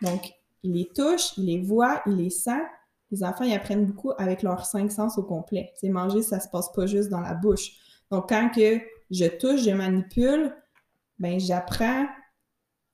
Donc, 0.02 0.32
il 0.64 0.76
les 0.76 0.90
touche, 0.96 1.38
il 1.38 1.48
les 1.48 1.62
voit, 1.62 2.02
il 2.06 2.16
les 2.16 2.30
sent. 2.30 2.64
Les 3.12 3.26
enfants, 3.26 3.44
ils 3.44 3.54
apprennent 3.54 3.86
beaucoup 3.86 4.14
avec 4.18 4.42
leurs 4.42 4.66
cinq 4.66 4.90
sens 4.90 5.18
au 5.18 5.24
complet. 5.24 5.74
C'est 5.76 5.90
manger, 5.90 6.22
ça 6.22 6.40
se 6.40 6.48
passe 6.48 6.72
pas 6.72 6.86
juste 6.86 7.10
dans 7.10 7.20
la 7.20 7.34
bouche. 7.34 7.72
Donc, 8.10 8.30
quand 8.30 8.50
que 8.56 8.80
je 9.12 9.26
touche, 9.26 9.64
je 9.64 9.72
manipule, 9.72 10.56
ben 11.20 11.42
j'apprends, 11.42 12.06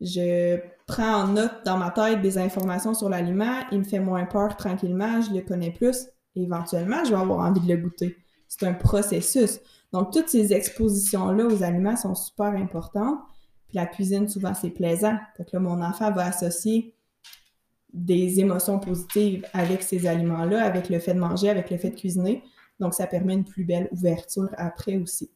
je 0.01 0.57
prends 0.93 1.23
en 1.23 1.27
note 1.27 1.51
dans 1.65 1.77
ma 1.77 1.91
tête 1.91 2.21
des 2.21 2.37
informations 2.37 2.93
sur 2.93 3.09
l'aliment, 3.09 3.61
il 3.71 3.79
me 3.79 3.83
fait 3.83 3.99
moins 3.99 4.25
peur 4.25 4.55
tranquillement, 4.57 5.21
je 5.21 5.33
le 5.33 5.41
connais 5.41 5.71
plus, 5.71 6.07
éventuellement, 6.35 7.03
je 7.03 7.09
vais 7.11 7.21
avoir 7.21 7.39
envie 7.39 7.61
de 7.61 7.73
le 7.73 7.81
goûter. 7.81 8.17
C'est 8.47 8.65
un 8.65 8.73
processus. 8.73 9.59
Donc, 9.91 10.11
toutes 10.11 10.29
ces 10.29 10.53
expositions-là 10.53 11.45
aux 11.45 11.63
aliments 11.63 11.95
sont 11.95 12.15
super 12.15 12.47
importantes 12.47 13.19
la 13.73 13.85
cuisine, 13.85 14.27
souvent, 14.27 14.53
c'est 14.53 14.69
plaisant. 14.69 15.17
Que 15.35 15.43
là, 15.51 15.59
mon 15.59 15.81
enfant 15.81 16.11
va 16.11 16.25
associer 16.25 16.95
des 17.91 18.39
émotions 18.39 18.79
positives 18.79 19.45
avec 19.53 19.83
ces 19.83 20.07
aliments-là, 20.07 20.63
avec 20.63 20.89
le 20.89 20.99
fait 20.99 21.13
de 21.13 21.19
manger, 21.19 21.49
avec 21.49 21.69
le 21.69 21.77
fait 21.77 21.89
de 21.89 21.95
cuisiner. 21.95 22.43
Donc, 22.79 22.93
ça 22.93 23.07
permet 23.07 23.33
une 23.33 23.43
plus 23.43 23.65
belle 23.65 23.89
ouverture 23.91 24.49
après 24.57 24.97
aussi. 24.97 25.31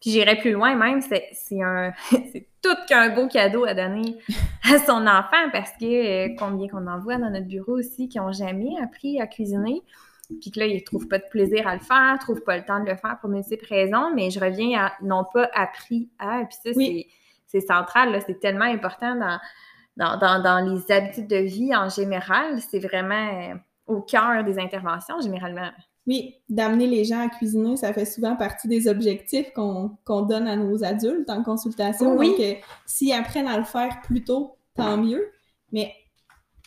Puis 0.00 0.10
j'irais 0.12 0.36
plus 0.36 0.52
loin 0.52 0.74
même, 0.74 1.00
c'est 1.02 1.62
un 1.62 1.92
c'est 2.10 2.48
tout 2.62 2.76
qu'un 2.88 3.14
beau 3.14 3.28
cadeau 3.28 3.64
à 3.64 3.74
donner 3.74 4.18
à 4.64 4.78
son 4.78 5.06
enfant 5.06 5.50
parce 5.52 5.72
que 5.72 5.84
euh, 5.84 6.34
combien 6.38 6.68
qu'on 6.68 6.86
en 6.86 6.98
voit 6.98 7.16
dans 7.16 7.30
notre 7.30 7.46
bureau 7.46 7.78
aussi 7.78 8.08
qui 8.08 8.18
ont 8.18 8.32
jamais 8.32 8.70
appris 8.82 9.20
à 9.20 9.26
cuisiner, 9.26 9.82
puis 10.40 10.50
que 10.50 10.60
là 10.60 10.66
ils 10.66 10.82
trouvent 10.84 11.08
pas 11.08 11.18
de 11.18 11.28
plaisir 11.30 11.66
à 11.66 11.74
le 11.74 11.80
faire, 11.80 12.18
trouvent 12.20 12.42
pas 12.42 12.56
le 12.56 12.64
temps 12.64 12.80
de 12.82 12.88
le 12.88 12.96
faire 12.96 13.18
pour 13.20 13.30
multiples 13.30 13.66
raisons, 13.68 14.14
mais 14.14 14.30
je 14.30 14.40
reviens 14.40 14.86
à 14.86 14.92
n'ont 15.02 15.24
pas 15.32 15.48
appris 15.54 16.10
à, 16.18 16.44
puis 16.44 16.58
ça 16.62 16.72
c'est 16.74 17.06
c'est 17.50 17.60
central, 17.60 18.22
c'est 18.26 18.38
tellement 18.38 18.64
important 18.64 19.16
dans, 19.16 20.40
dans, 20.40 20.72
les 20.72 20.92
habitudes 20.92 21.26
de 21.26 21.36
vie 21.36 21.74
en 21.74 21.88
général. 21.88 22.60
C'est 22.60 22.78
vraiment 22.78 23.14
euh, 23.14 23.54
au 23.86 24.00
cœur 24.02 24.44
des 24.44 24.58
interventions, 24.58 25.20
généralement. 25.20 25.70
Oui, 26.10 26.34
d'amener 26.48 26.88
les 26.88 27.04
gens 27.04 27.20
à 27.20 27.28
cuisiner, 27.28 27.76
ça 27.76 27.92
fait 27.92 28.04
souvent 28.04 28.34
partie 28.34 28.66
des 28.66 28.88
objectifs 28.88 29.52
qu'on 29.52 30.22
donne 30.22 30.48
à 30.48 30.56
nos 30.56 30.82
adultes 30.82 31.30
en 31.30 31.44
consultation. 31.44 32.16
Oui. 32.16 32.30
Donc, 32.30 32.40
euh, 32.40 32.54
s'ils 32.84 33.12
apprennent 33.12 33.46
à 33.46 33.56
le 33.56 33.62
faire 33.62 34.00
plus 34.02 34.24
tôt, 34.24 34.56
tant 34.74 34.96
mieux. 34.96 35.30
Mais 35.70 35.94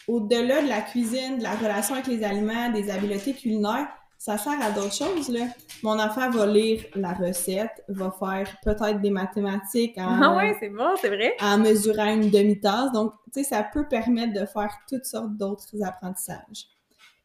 au-delà 0.07 0.61
de 0.61 0.69
la 0.69 0.79
cuisine, 0.79 1.39
de 1.39 1.43
la 1.43 1.55
relation 1.55 1.95
avec 1.95 2.07
les 2.07 2.23
aliments, 2.23 2.69
des 2.69 2.89
habiletés 2.89 3.33
culinaires, 3.33 3.89
ça 4.17 4.37
sert 4.37 4.61
à 4.61 4.71
d'autres 4.71 4.93
choses, 4.93 5.27
là. 5.27 5.47
Mon 5.83 5.99
enfant 5.99 6.29
va 6.29 6.45
lire 6.45 6.85
la 6.95 7.11
recette, 7.11 7.83
va 7.89 8.15
faire 8.17 8.49
peut-être 8.63 9.01
des 9.01 9.09
mathématiques 9.09 9.97
en... 9.97 10.21
Ah 10.21 10.37
ouais, 10.37 10.55
c'est 10.61 10.69
bon, 10.69 10.95
c'est 11.01 11.09
vrai. 11.09 11.35
En 11.41 11.57
mesurant 11.57 12.13
une 12.13 12.29
demi-tasse. 12.29 12.93
Donc, 12.93 13.11
tu 13.33 13.43
sais, 13.43 13.49
ça 13.49 13.61
peut 13.61 13.89
permettre 13.89 14.39
de 14.39 14.45
faire 14.45 14.71
toutes 14.87 15.03
sortes 15.03 15.35
d'autres 15.35 15.83
apprentissages. 15.83 16.69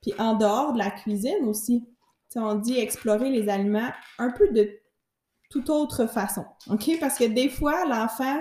Puis 0.03 0.13
en 0.19 0.35
dehors 0.35 0.73
de 0.73 0.79
la 0.79 0.91
cuisine 0.91 1.45
aussi, 1.47 1.85
on 2.37 2.55
dit 2.57 2.79
explorer 2.79 3.31
les 3.31 3.49
aliments 3.49 3.91
un 4.19 4.31
peu 4.31 4.49
de 4.49 4.71
toute 5.51 5.71
autre 5.71 6.07
façon? 6.07 6.45
Parce 7.01 7.19
que 7.19 7.25
des 7.25 7.49
fois, 7.49 7.87
l'enfant 7.87 8.41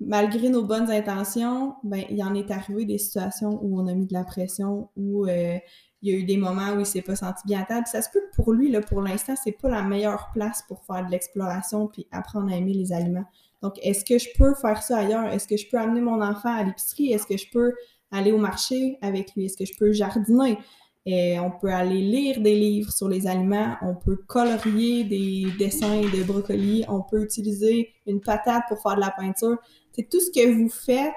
malgré 0.00 0.48
nos 0.48 0.62
bonnes 0.62 0.90
intentions, 0.90 1.74
ben, 1.82 2.04
il 2.10 2.22
en 2.22 2.34
est 2.34 2.50
arrivé 2.50 2.84
des 2.84 2.98
situations 2.98 3.58
où 3.62 3.80
on 3.80 3.86
a 3.86 3.94
mis 3.94 4.06
de 4.06 4.12
la 4.12 4.24
pression, 4.24 4.90
où 4.96 5.26
euh, 5.26 5.58
il 6.02 6.12
y 6.12 6.14
a 6.14 6.18
eu 6.18 6.24
des 6.24 6.36
moments 6.36 6.72
où 6.72 6.80
il 6.80 6.86
s'est 6.86 7.02
pas 7.02 7.16
senti 7.16 7.42
bien 7.46 7.62
à 7.62 7.64
table. 7.64 7.86
Ça 7.86 8.02
se 8.02 8.10
peut 8.10 8.20
que 8.20 8.36
pour 8.36 8.52
lui, 8.52 8.74
pour 8.80 9.00
l'instant, 9.00 9.34
c'est 9.42 9.52
pas 9.52 9.70
la 9.70 9.82
meilleure 9.82 10.30
place 10.32 10.62
pour 10.68 10.84
faire 10.84 11.04
de 11.06 11.10
l'exploration 11.10 11.88
puis 11.88 12.06
apprendre 12.10 12.52
à 12.52 12.56
aimer 12.56 12.74
les 12.74 12.92
aliments. 12.92 13.24
Donc, 13.62 13.78
est-ce 13.82 14.04
que 14.04 14.18
je 14.18 14.28
peux 14.36 14.54
faire 14.54 14.82
ça 14.82 14.98
ailleurs? 14.98 15.24
Est-ce 15.26 15.48
que 15.48 15.56
je 15.56 15.66
peux 15.68 15.78
amener 15.78 16.02
mon 16.02 16.20
enfant 16.20 16.54
à 16.54 16.62
l'épicerie? 16.62 17.12
Est-ce 17.12 17.26
que 17.26 17.38
je 17.38 17.50
peux 17.50 17.72
aller 18.10 18.32
au 18.32 18.38
marché 18.38 18.98
avec 19.00 19.34
lui? 19.34 19.46
Est-ce 19.46 19.56
que 19.56 19.64
je 19.64 19.76
peux 19.78 19.92
jardiner? 19.92 20.58
On 21.06 21.50
peut 21.50 21.72
aller 21.72 22.00
lire 22.00 22.40
des 22.40 22.54
livres 22.54 22.90
sur 22.90 23.08
les 23.08 23.26
aliments, 23.26 23.76
on 23.82 23.94
peut 23.94 24.16
colorier 24.26 25.04
des 25.04 25.46
dessins 25.58 26.00
de 26.00 26.22
brocoli, 26.24 26.84
on 26.88 27.02
peut 27.02 27.22
utiliser 27.22 27.92
une 28.06 28.20
patate 28.20 28.64
pour 28.68 28.80
faire 28.80 28.96
de 28.96 29.00
la 29.00 29.10
peinture. 29.10 29.58
C'est 29.92 30.08
tout 30.08 30.20
ce 30.20 30.30
que 30.30 30.50
vous 30.50 30.70
faites 30.70 31.12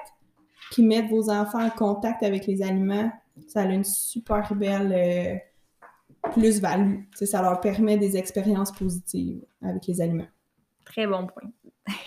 qui 0.70 0.82
met 0.82 1.02
vos 1.02 1.30
enfants 1.30 1.64
en 1.64 1.70
contact 1.70 2.22
avec 2.22 2.46
les 2.46 2.62
aliments. 2.62 3.10
Ça 3.46 3.62
a 3.62 3.64
une 3.64 3.84
super 3.84 4.54
belle 4.54 4.92
euh, 4.92 6.30
plus-value. 6.32 7.00
Ça 7.14 7.40
leur 7.40 7.60
permet 7.60 7.96
des 7.96 8.16
expériences 8.16 8.72
positives 8.72 9.40
avec 9.62 9.86
les 9.86 10.00
aliments. 10.00 10.28
Très 10.84 11.06
bon 11.06 11.26
point. 11.26 11.50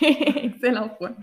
Excellent 0.36 0.90
point. 0.90 1.14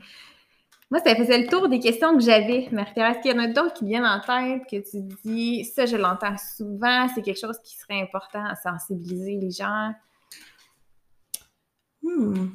Moi, 0.91 0.99
ça 1.05 1.15
faisait 1.15 1.37
le 1.39 1.47
tour 1.47 1.69
des 1.69 1.79
questions 1.79 2.15
que 2.15 2.23
j'avais. 2.23 2.67
Marie-Thérèse, 2.71 3.17
est-ce 3.17 3.21
qu'il 3.21 3.31
y 3.31 3.39
en 3.39 3.43
a 3.43 3.47
d'autres 3.47 3.73
qui 3.73 3.85
viennent 3.85 4.05
en 4.05 4.19
tête 4.19 4.63
que 4.69 4.89
tu 4.89 5.03
dis, 5.23 5.63
ça, 5.63 5.85
je 5.85 5.95
l'entends 5.95 6.35
souvent, 6.57 7.07
c'est 7.13 7.21
quelque 7.21 7.39
chose 7.39 7.59
qui 7.63 7.77
serait 7.77 8.01
important 8.01 8.43
à 8.43 8.55
sensibiliser 8.55 9.37
les 9.39 9.51
gens? 9.51 9.93
Hmm. 12.01 12.49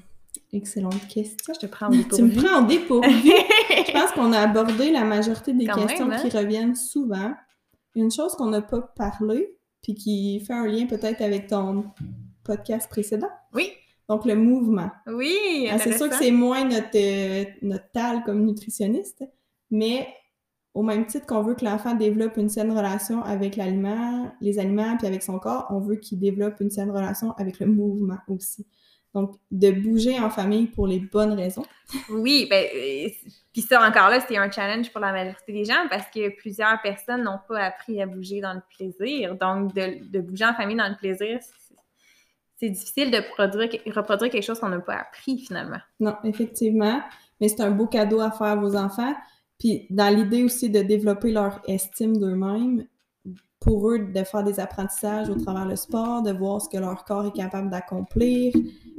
Excellente 0.53 1.07
question. 1.07 1.55
Je 1.55 1.67
te 1.67 1.67
prends 1.67 1.87
en 1.87 1.91
dépourvu. 1.91 2.17
tu 2.17 2.23
me 2.23 2.43
prends 2.43 2.59
en 2.59 2.63
dépourvu. 2.63 3.09
je 3.09 3.93
pense 3.93 4.11
qu'on 4.13 4.33
a 4.33 4.41
abordé 4.41 4.91
la 4.91 5.05
majorité 5.05 5.53
des 5.53 5.67
questions 5.67 6.11
hein? 6.11 6.21
qui 6.21 6.37
reviennent 6.37 6.75
souvent. 6.75 7.35
Une 7.95 8.11
chose 8.11 8.35
qu'on 8.35 8.51
n'a 8.51 8.63
pas 8.63 8.81
parlé, 8.81 9.57
puis 9.81 9.95
qui 9.95 10.41
fait 10.41 10.55
un 10.55 10.67
lien 10.67 10.87
peut-être 10.87 11.21
avec 11.23 11.47
ton 11.47 11.85
podcast 12.43 12.91
précédent. 12.91 13.31
Oui. 13.53 13.73
Donc, 14.09 14.25
le 14.27 14.35
mouvement. 14.35 14.91
Oui, 15.07 15.69
ah, 15.71 15.79
C'est 15.79 15.97
sûr 15.97 16.09
que 16.09 16.17
c'est 16.17 16.31
moins 16.31 16.65
notre, 16.65 16.97
euh, 16.97 17.45
notre 17.63 17.91
tal 17.93 18.23
comme 18.25 18.45
nutritionniste, 18.45 19.25
mais 19.71 20.07
au 20.75 20.83
même 20.83 21.07
titre 21.07 21.27
qu'on 21.27 21.43
veut 21.43 21.55
que 21.55 21.65
l'enfant 21.65 21.95
développe 21.95 22.37
une 22.37 22.49
saine 22.49 22.77
relation 22.77 23.23
avec 23.23 23.57
l'aliment, 23.57 24.33
les 24.41 24.59
aliments, 24.59 24.97
puis 24.97 25.07
avec 25.07 25.23
son 25.23 25.39
corps, 25.39 25.67
on 25.71 25.79
veut 25.79 25.97
qu'il 25.97 26.19
développe 26.19 26.61
une 26.61 26.71
saine 26.71 26.91
relation 26.91 27.33
avec 27.33 27.61
le 27.61 27.67
mouvement 27.67 28.19
aussi. 28.29 28.67
Donc, 29.15 29.37
de 29.53 29.71
bouger 29.71 30.19
en 30.19 30.29
famille 30.29 30.67
pour 30.67 30.89
les 30.89 30.99
bonnes 30.99 31.35
raisons. 31.35 31.65
Oui, 32.11 32.49
ben, 32.51 32.67
euh, 32.75 33.09
puis 33.53 33.63
ça 33.63 33.81
encore 33.87 34.09
là, 34.09 34.19
c'est 34.19 34.37
un 34.37 34.51
challenge 34.51 34.91
pour 34.91 35.01
la 35.01 35.13
majorité 35.13 35.53
des 35.53 35.65
gens 35.65 35.87
parce 35.89 36.11
que 36.11 36.37
plusieurs 36.37 36.83
personnes 36.83 37.23
n'ont 37.23 37.39
pas 37.49 37.61
appris 37.61 38.03
à 38.03 38.07
bouger 38.07 38.41
dans 38.41 38.55
le 38.55 38.63
plaisir. 38.77 39.37
Donc, 39.37 39.73
de, 39.73 40.11
de 40.11 40.21
bouger 40.21 40.45
en 40.45 40.55
famille 40.55 40.77
dans 40.77 40.89
le 40.89 40.97
plaisir, 40.97 41.39
c'est 42.65 42.71
difficile 42.71 43.11
de 43.11 43.21
produire, 43.35 43.69
reproduire 43.95 44.31
quelque 44.31 44.45
chose 44.45 44.59
qu'on 44.59 44.71
n'a 44.71 44.81
pas 44.81 44.95
appris 44.95 45.39
finalement. 45.39 45.81
Non, 46.01 46.17
effectivement. 46.25 47.03
Mais 47.41 47.49
c'est 47.49 47.61
un 47.61 47.71
beau 47.71 47.87
cadeau 47.87 48.21
à 48.21 48.31
faire 48.31 48.47
à 48.47 48.57
vos 48.57 48.75
enfants. 48.75 49.15
Puis 49.59 49.87
dans 49.91 50.15
l'idée 50.15 50.43
aussi 50.43 50.71
de 50.71 50.81
développer 50.81 51.31
leur 51.31 51.61
estime 51.69 52.17
d'eux-mêmes, 52.17 52.87
pour 53.61 53.91
eux 53.91 53.99
de 53.99 54.25
faire 54.25 54.45
des 54.45 54.61
apprentissages 54.61 55.31
au 55.31 55.37
travers 55.37 55.67
le 55.67 55.77
sport, 55.77 56.23
de 56.23 56.33
voir 56.33 56.61
ce 56.61 56.69
que 56.69 56.77
leur 56.77 57.05
corps 57.05 57.27
est 57.27 57.37
capable 57.37 57.71
d'accomplir, 57.71 58.53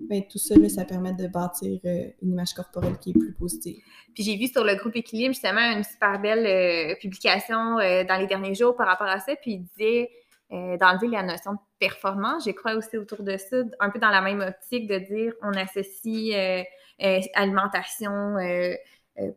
bien, 0.10 0.22
tout 0.22 0.40
ça, 0.40 0.56
ça 0.70 0.86
permet 0.86 1.14
de 1.14 1.28
bâtir 1.28 1.80
euh, 1.86 2.06
une 2.24 2.32
image 2.32 2.54
corporelle 2.54 2.98
qui 2.98 3.12
est 3.12 3.14
plus 3.14 3.34
positive. 3.34 3.78
Puis 4.16 4.24
j'ai 4.24 4.36
vu 4.38 4.48
sur 4.48 4.64
le 4.64 4.76
groupe 4.76 4.96
Équilibre 4.96 5.34
justement 5.34 5.62
une 5.72 5.84
super 5.84 6.20
belle 6.20 6.46
euh, 6.48 6.96
publication 7.00 7.78
euh, 7.78 8.04
dans 8.06 8.20
les 8.20 8.26
derniers 8.26 8.56
jours 8.56 8.76
par 8.76 8.88
rapport 8.88 9.08
à 9.08 9.20
ça, 9.20 9.36
puis 9.36 9.54
il 9.54 9.64
disait 9.64 10.10
euh, 10.52 10.78
d'enlever 10.78 11.08
la 11.08 11.24
notion 11.24 11.54
de 11.54 11.58
performance. 11.80 12.46
Je 12.46 12.52
crois 12.52 12.76
aussi 12.76 12.98
autour 12.98 13.24
de 13.24 13.36
ça, 13.36 13.58
un 13.80 13.90
peu 13.90 13.98
dans 13.98 14.12
la 14.12 14.22
même 14.22 14.42
optique 14.42 14.88
de 14.88 15.00
dire 15.00 15.34
on 15.42 15.52
associe 15.54 16.36
euh, 16.36 16.64
euh, 17.04 17.20
alimentation 17.34 18.36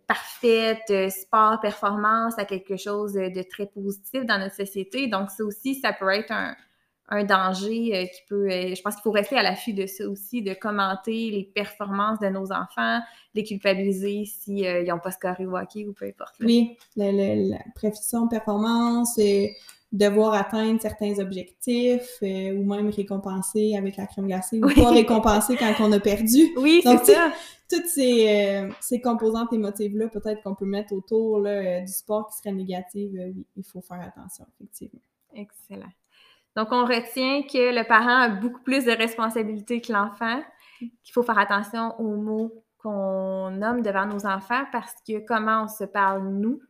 parfaite, 0.07 1.11
sport, 1.11 1.61
performance 1.61 2.39
à 2.39 2.45
quelque 2.45 2.77
chose 2.77 3.15
de 3.15 3.43
très 3.43 3.65
positif 3.65 4.27
dans 4.27 4.39
notre 4.39 4.57
société. 4.57 5.07
Donc, 5.07 5.31
ça 5.31 5.45
aussi, 5.45 5.77
ça 5.77 5.95
peut 5.95 6.11
être 6.11 6.31
un, 6.31 6.55
danger 7.25 8.11
qui 8.13 8.21
peut. 8.29 8.51
je 8.51 8.83
pense 8.83 8.97
qu'il 8.97 9.03
faut 9.03 9.13
rester 9.13 9.39
à 9.39 9.43
l'affût 9.43 9.73
de 9.73 9.87
ça 9.87 10.07
aussi, 10.07 10.43
de 10.43 10.53
commenter 10.53 11.31
les 11.31 11.45
performances 11.55 12.19
de 12.19 12.29
nos 12.29 12.53
enfants, 12.53 13.01
les 13.33 13.45
culpabiliser 13.45 14.27
s'ils 14.27 14.85
n'ont 14.87 14.99
pas 14.99 15.13
scoré 15.13 15.47
au 15.47 15.57
hockey 15.57 15.87
ou 15.87 15.95
peu 15.95 16.05
importe. 16.05 16.35
Oui, 16.41 16.77
la 16.97 17.59
précision 17.75 18.29
performance 18.29 19.17
et 19.19 19.57
devoir 19.91 20.35
atteindre 20.35 20.81
certains 20.81 21.19
objectifs 21.19 22.19
euh, 22.23 22.53
ou 22.53 22.65
même 22.65 22.91
récompenser 22.91 23.75
avec 23.77 23.97
la 23.97 24.07
crème 24.07 24.27
glacée 24.27 24.61
ou 24.63 24.69
pas 24.69 24.91
récompenser 24.91 25.57
quand 25.57 25.75
on 25.81 25.93
a 25.93 26.01
perdu. 26.01 26.53
Oui, 26.57 26.81
c'est 26.83 27.13
ça. 27.13 27.33
Toutes 27.71 27.87
ces, 27.87 28.29
euh, 28.29 28.71
ces 28.81 29.01
composantes 29.01 29.53
émotives-là, 29.53 30.09
peut-être 30.09 30.43
qu'on 30.43 30.55
peut 30.55 30.67
mettre 30.67 30.93
autour 30.93 31.41
là, 31.41 31.51
euh, 31.51 31.81
du 31.81 31.93
sport 31.93 32.29
qui 32.29 32.39
serait 32.39 32.53
négative, 32.53 33.13
oui, 33.35 33.47
il 33.57 33.65
faut 33.65 33.81
faire 33.81 34.01
attention, 34.01 34.47
effectivement. 34.55 35.01
Excellent. 35.35 35.93
Donc, 36.57 36.69
on 36.73 36.85
retient 36.85 37.43
que 37.43 37.75
le 37.75 37.87
parent 37.87 38.23
a 38.23 38.29
beaucoup 38.29 38.63
plus 38.63 38.85
de 38.85 38.91
responsabilités 38.91 39.81
que 39.81 39.93
l'enfant, 39.93 40.43
qu'il 40.79 41.13
faut 41.13 41.23
faire 41.23 41.39
attention 41.39 41.95
aux 42.01 42.17
mots 42.17 42.65
qu'on 42.79 43.51
nomme 43.51 43.83
devant 43.83 44.07
nos 44.07 44.27
enfants 44.27 44.65
parce 44.73 44.95
que 45.07 45.19
comment 45.27 45.65
on 45.65 45.69
se 45.69 45.85
parle, 45.85 46.29
nous, 46.29 46.61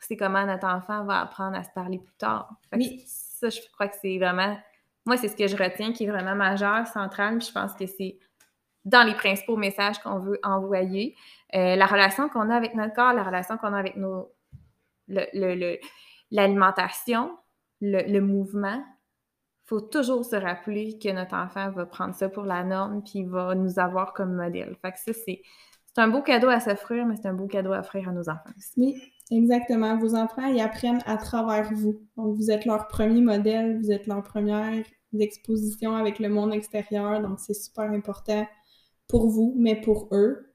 c'est 0.00 0.16
comment 0.16 0.44
notre 0.46 0.66
enfant 0.66 1.04
va 1.04 1.20
apprendre 1.20 1.56
à 1.56 1.64
se 1.64 1.70
parler 1.70 1.98
plus 1.98 2.16
tard. 2.16 2.50
oui. 2.72 3.04
Ça, 3.06 3.50
je 3.50 3.60
crois 3.72 3.86
que 3.86 3.94
c'est 4.02 4.18
vraiment, 4.18 4.58
moi, 5.06 5.16
c'est 5.16 5.28
ce 5.28 5.36
que 5.36 5.46
je 5.46 5.56
retiens 5.56 5.92
qui 5.92 6.04
est 6.04 6.10
vraiment 6.10 6.34
majeur, 6.34 6.88
central, 6.88 7.38
puis 7.38 7.46
je 7.46 7.52
pense 7.52 7.72
que 7.74 7.86
c'est 7.86 8.18
dans 8.84 9.06
les 9.06 9.14
principaux 9.14 9.56
messages 9.56 10.00
qu'on 10.00 10.18
veut 10.18 10.40
envoyer. 10.42 11.14
Euh, 11.54 11.76
la 11.76 11.86
relation 11.86 12.28
qu'on 12.28 12.50
a 12.50 12.56
avec 12.56 12.74
notre 12.74 12.94
corps, 12.94 13.12
la 13.12 13.22
relation 13.22 13.58
qu'on 13.58 13.74
a 13.74 13.78
avec 13.78 13.94
nos, 13.96 14.32
l'alimentation, 16.30 17.38
le, 17.80 18.02
le, 18.10 18.20
mouvement, 18.20 18.82
il 18.84 19.68
faut 19.68 19.80
toujours 19.80 20.24
se 20.24 20.34
rappeler 20.36 20.98
que 20.98 21.10
notre 21.10 21.34
enfant 21.36 21.70
va 21.70 21.86
prendre 21.86 22.14
ça 22.14 22.28
pour 22.28 22.44
la 22.44 22.64
norme, 22.64 23.02
puis 23.04 23.24
va 23.24 23.54
nous 23.54 23.78
avoir 23.78 24.14
comme 24.14 24.34
modèle. 24.34 24.76
Fait 24.82 24.92
que 24.92 24.98
ça, 24.98 25.12
c'est, 25.12 25.42
c'est 25.94 26.00
un 26.00 26.08
beau 26.08 26.22
cadeau 26.22 26.48
à 26.48 26.60
s'offrir, 26.60 27.06
mais 27.06 27.16
c'est 27.16 27.28
un 27.28 27.34
beau 27.34 27.46
cadeau 27.46 27.72
à 27.72 27.80
offrir 27.80 28.08
à 28.08 28.12
nos 28.12 28.28
enfants 28.28 28.50
aussi. 28.56 28.72
Oui. 28.76 29.12
Exactement. 29.30 29.96
Vos 29.98 30.14
enfants, 30.14 30.46
ils 30.46 30.60
apprennent 30.60 31.02
à 31.06 31.16
travers 31.16 31.72
vous. 31.72 32.00
Donc, 32.16 32.36
vous 32.36 32.50
êtes 32.50 32.64
leur 32.64 32.88
premier 32.88 33.20
modèle, 33.20 33.78
vous 33.78 33.90
êtes 33.90 34.06
leur 34.06 34.22
première 34.22 34.84
exposition 35.18 35.94
avec 35.96 36.18
le 36.18 36.28
monde 36.28 36.54
extérieur. 36.54 37.20
Donc, 37.20 37.38
c'est 37.40 37.54
super 37.54 37.90
important 37.90 38.46
pour 39.06 39.28
vous, 39.28 39.54
mais 39.56 39.80
pour 39.80 40.08
eux. 40.12 40.54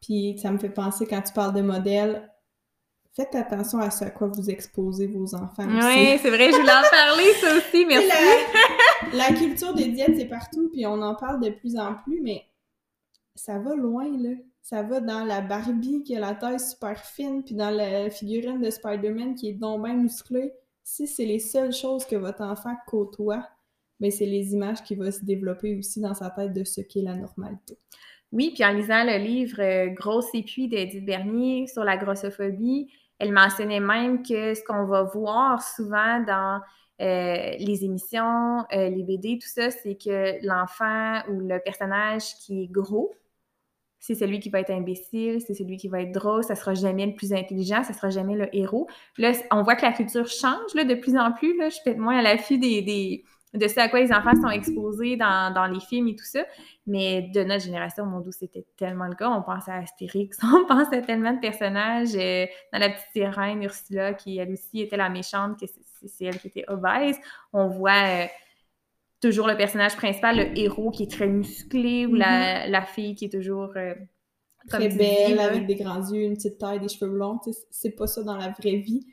Puis, 0.00 0.38
ça 0.38 0.50
me 0.50 0.58
fait 0.58 0.70
penser 0.70 1.06
quand 1.06 1.22
tu 1.22 1.32
parles 1.32 1.54
de 1.54 1.62
modèle, 1.62 2.30
faites 3.14 3.34
attention 3.34 3.78
à 3.78 3.90
ce 3.90 4.04
à 4.04 4.10
quoi 4.10 4.28
vous 4.28 4.50
exposez 4.50 5.06
vos 5.06 5.34
enfants. 5.34 5.66
Oui, 5.66 6.18
c'est 6.20 6.30
vrai, 6.30 6.52
je 6.52 6.56
voulais 6.56 6.70
en 6.70 6.90
parler, 6.90 7.32
ça 7.40 7.56
aussi, 7.56 7.84
merci. 7.88 8.08
La, 9.12 9.30
la 9.30 9.36
culture 9.36 9.74
des 9.74 9.88
diètes, 9.88 10.16
c'est 10.16 10.26
partout, 10.26 10.68
puis 10.72 10.86
on 10.86 11.00
en 11.02 11.14
parle 11.14 11.40
de 11.40 11.50
plus 11.50 11.76
en 11.76 11.94
plus, 11.94 12.20
mais 12.20 12.44
ça 13.34 13.58
va 13.58 13.74
loin, 13.74 14.04
là 14.18 14.36
ça 14.68 14.82
va 14.82 14.98
dans 14.98 15.24
la 15.24 15.42
Barbie 15.42 16.02
qui 16.02 16.16
a 16.16 16.18
la 16.18 16.34
taille 16.34 16.58
super 16.58 16.98
fine, 16.98 17.44
puis 17.44 17.54
dans 17.54 17.70
la 17.70 18.10
figurine 18.10 18.60
de 18.60 18.68
Spider-Man 18.68 19.36
qui 19.36 19.50
est 19.50 19.52
donc 19.52 19.84
bien 19.84 19.94
musclée. 19.94 20.52
Si 20.82 21.06
c'est 21.06 21.24
les 21.24 21.38
seules 21.38 21.72
choses 21.72 22.04
que 22.04 22.16
votre 22.16 22.42
enfant 22.42 22.74
côtoie, 22.88 23.46
mais 24.00 24.08
ben, 24.08 24.10
c'est 24.10 24.26
les 24.26 24.54
images 24.54 24.82
qui 24.82 24.96
vont 24.96 25.08
se 25.12 25.24
développer 25.24 25.76
aussi 25.76 26.00
dans 26.00 26.14
sa 26.14 26.30
tête 26.30 26.52
de 26.52 26.64
ce 26.64 26.80
qu'est 26.80 27.02
la 27.02 27.14
normalité. 27.14 27.78
Oui, 28.32 28.50
puis 28.52 28.64
en 28.64 28.72
lisant 28.72 29.04
le 29.04 29.18
livre 29.18 29.60
euh, 29.60 29.86
Grosse 29.90 30.34
épuis 30.34 30.66
d'Edith 30.66 31.06
Bernier 31.06 31.68
sur 31.68 31.84
la 31.84 31.96
grossophobie, 31.96 32.90
elle 33.20 33.30
mentionnait 33.30 33.78
même 33.78 34.24
que 34.24 34.52
ce 34.54 34.64
qu'on 34.64 34.84
va 34.86 35.04
voir 35.04 35.62
souvent 35.62 36.24
dans 36.26 36.60
euh, 37.00 37.56
les 37.56 37.84
émissions, 37.84 38.64
euh, 38.72 38.88
les 38.88 39.04
BD, 39.04 39.38
tout 39.40 39.48
ça, 39.48 39.70
c'est 39.70 39.94
que 39.94 40.44
l'enfant 40.44 41.22
ou 41.30 41.38
le 41.38 41.60
personnage 41.60 42.34
qui 42.40 42.64
est 42.64 42.66
gros, 42.66 43.14
c'est 44.06 44.14
celui 44.14 44.38
qui 44.38 44.50
va 44.50 44.60
être 44.60 44.70
imbécile, 44.70 45.40
c'est 45.44 45.54
celui 45.54 45.76
qui 45.78 45.88
va 45.88 46.00
être 46.00 46.12
drôle, 46.12 46.44
ça 46.44 46.54
sera 46.54 46.74
jamais 46.74 47.06
le 47.06 47.14
plus 47.14 47.32
intelligent, 47.32 47.82
ça 47.82 47.92
sera 47.92 48.08
jamais 48.08 48.36
le 48.36 48.54
héros. 48.56 48.86
Là, 49.18 49.32
on 49.50 49.64
voit 49.64 49.74
que 49.74 49.84
la 49.84 49.90
culture 49.90 50.28
change 50.28 50.74
là, 50.76 50.84
de 50.84 50.94
plus 50.94 51.16
en 51.16 51.32
plus. 51.32 51.56
Là, 51.58 51.70
je 51.70 51.74
suis 51.74 51.82
peut-être 51.84 51.98
moins 51.98 52.16
à 52.16 52.22
l'affût 52.22 52.56
des, 52.56 52.82
des, 52.82 53.24
de 53.52 53.66
ce 53.66 53.80
à 53.80 53.88
quoi 53.88 53.98
les 53.98 54.12
enfants 54.12 54.36
sont 54.40 54.48
exposés 54.48 55.16
dans, 55.16 55.52
dans, 55.52 55.66
les 55.66 55.80
films 55.80 56.06
et 56.06 56.14
tout 56.14 56.24
ça. 56.24 56.44
Mais 56.86 57.22
de 57.34 57.42
notre 57.42 57.64
génération, 57.64 58.06
mon 58.06 58.20
doux, 58.20 58.30
c'était 58.30 58.64
tellement 58.76 59.06
le 59.06 59.16
cas. 59.16 59.28
On 59.28 59.42
pense 59.42 59.68
à 59.68 59.78
Astérix, 59.78 60.38
on 60.44 60.66
pense 60.66 60.92
à 60.92 61.02
tellement 61.02 61.32
de 61.32 61.40
personnages. 61.40 62.14
Euh, 62.14 62.46
dans 62.72 62.78
La 62.78 62.90
Petite 62.90 63.08
Sirène, 63.12 63.60
Ursula, 63.64 64.14
qui 64.14 64.38
elle 64.38 64.52
aussi 64.52 64.82
était 64.82 64.96
la 64.96 65.08
méchante, 65.08 65.58
que 65.58 65.66
c'est 65.66 66.26
elle 66.26 66.38
qui 66.38 66.46
était 66.46 66.64
obèse. 66.68 67.16
On 67.52 67.66
voit... 67.66 68.24
Euh, 68.24 68.26
toujours 69.20 69.46
le 69.46 69.56
personnage 69.56 69.96
principal, 69.96 70.36
le 70.36 70.58
héros 70.58 70.90
qui 70.90 71.04
est 71.04 71.10
très 71.10 71.26
musclé, 71.26 72.06
ou 72.06 72.14
la, 72.14 72.68
mm-hmm. 72.68 72.86
fille 72.86 73.14
qui 73.14 73.26
est 73.26 73.32
toujours 73.32 73.72
euh, 73.76 73.94
très 74.68 74.88
belle, 74.88 75.38
avec 75.38 75.66
des 75.66 75.76
grands 75.76 76.10
yeux, 76.10 76.22
une 76.22 76.34
petite 76.34 76.58
taille, 76.58 76.80
des 76.80 76.88
cheveux 76.88 77.10
blonds. 77.10 77.40
C'est 77.70 77.92
pas 77.92 78.06
ça 78.06 78.22
dans 78.22 78.36
la 78.36 78.50
vraie 78.50 78.76
vie. 78.76 79.06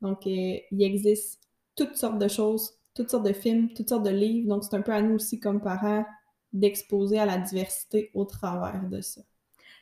Donc, 0.00 0.26
euh, 0.26 0.56
il 0.70 0.82
existe 0.82 1.40
toutes 1.76 1.96
sortes 1.96 2.18
de 2.18 2.28
choses, 2.28 2.78
toutes 2.94 3.10
sortes 3.10 3.26
de 3.26 3.32
films, 3.32 3.72
toutes 3.74 3.88
sortes 3.88 4.04
de 4.04 4.10
livres. 4.10 4.48
Donc, 4.48 4.64
c'est 4.64 4.76
un 4.76 4.82
peu 4.82 4.92
à 4.92 5.02
nous 5.02 5.14
aussi, 5.14 5.40
comme 5.40 5.60
parents, 5.60 6.04
d'exposer 6.52 7.18
à 7.18 7.26
la 7.26 7.38
diversité 7.38 8.10
au 8.14 8.24
travers 8.24 8.88
de 8.88 9.00
ça. 9.00 9.20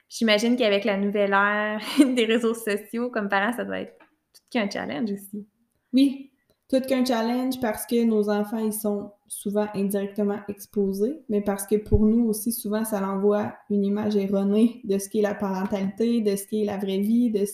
J'imagine 0.09 0.57
qu'avec 0.57 0.85
la 0.85 0.97
nouvelle 0.97 1.33
ère 1.33 1.81
des 2.15 2.25
réseaux 2.25 2.55
sociaux, 2.55 3.11
comme 3.11 3.29
parents, 3.29 3.53
ça 3.53 3.65
doit 3.65 3.81
être 3.81 3.99
tout 4.33 4.43
qu'un 4.51 4.71
challenge 4.71 5.11
aussi. 5.11 5.47
Oui, 5.93 6.31
tout 6.69 6.81
qu'un 6.81 7.05
challenge 7.05 7.61
parce 7.61 7.87
que 7.87 8.05
nos 8.05 8.29
enfants, 8.29 8.59
ils 8.59 8.73
sont 8.73 9.13
souvent 9.29 9.69
indirectement 9.75 10.39
exposés, 10.49 11.23
mais 11.29 11.41
parce 11.41 11.67
que 11.67 11.77
pour 11.77 12.07
nous 12.07 12.29
aussi, 12.29 12.53
souvent, 12.53 12.85
ça 12.85 13.01
l'envoie 13.01 13.55
une 13.71 13.85
image 13.85 14.17
erronée 14.17 14.81
de 14.85 14.99
ce 14.99 15.09
qu'est 15.09 15.21
la 15.23 15.35
parentalité, 15.35 16.21
de 16.21 16.35
ce 16.37 16.47
qu'est 16.47 16.65
la 16.65 16.77
vraie 16.77 16.99
vie, 16.99 17.31
de 17.31 17.45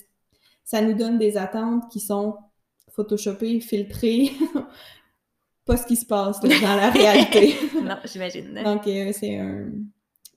ça 0.65 0.81
nous 0.81 0.95
donne 0.95 1.19
des 1.19 1.37
attentes 1.37 1.91
qui 1.91 2.01
sont 2.01 2.37
photoshopées, 2.91 3.61
filtrées, 3.61 4.31
pas 5.65 5.77
ce 5.77 5.87
qui 5.87 5.97
se 5.97 6.07
passe 6.07 6.41
dans 6.41 6.49
la 6.49 6.91
réalité. 6.91 7.55
non, 7.83 7.97
j'imagine. 8.05 8.61
Donc, 8.65 8.87
euh, 8.87 9.13
c'est 9.13 9.39
un... 9.39 9.71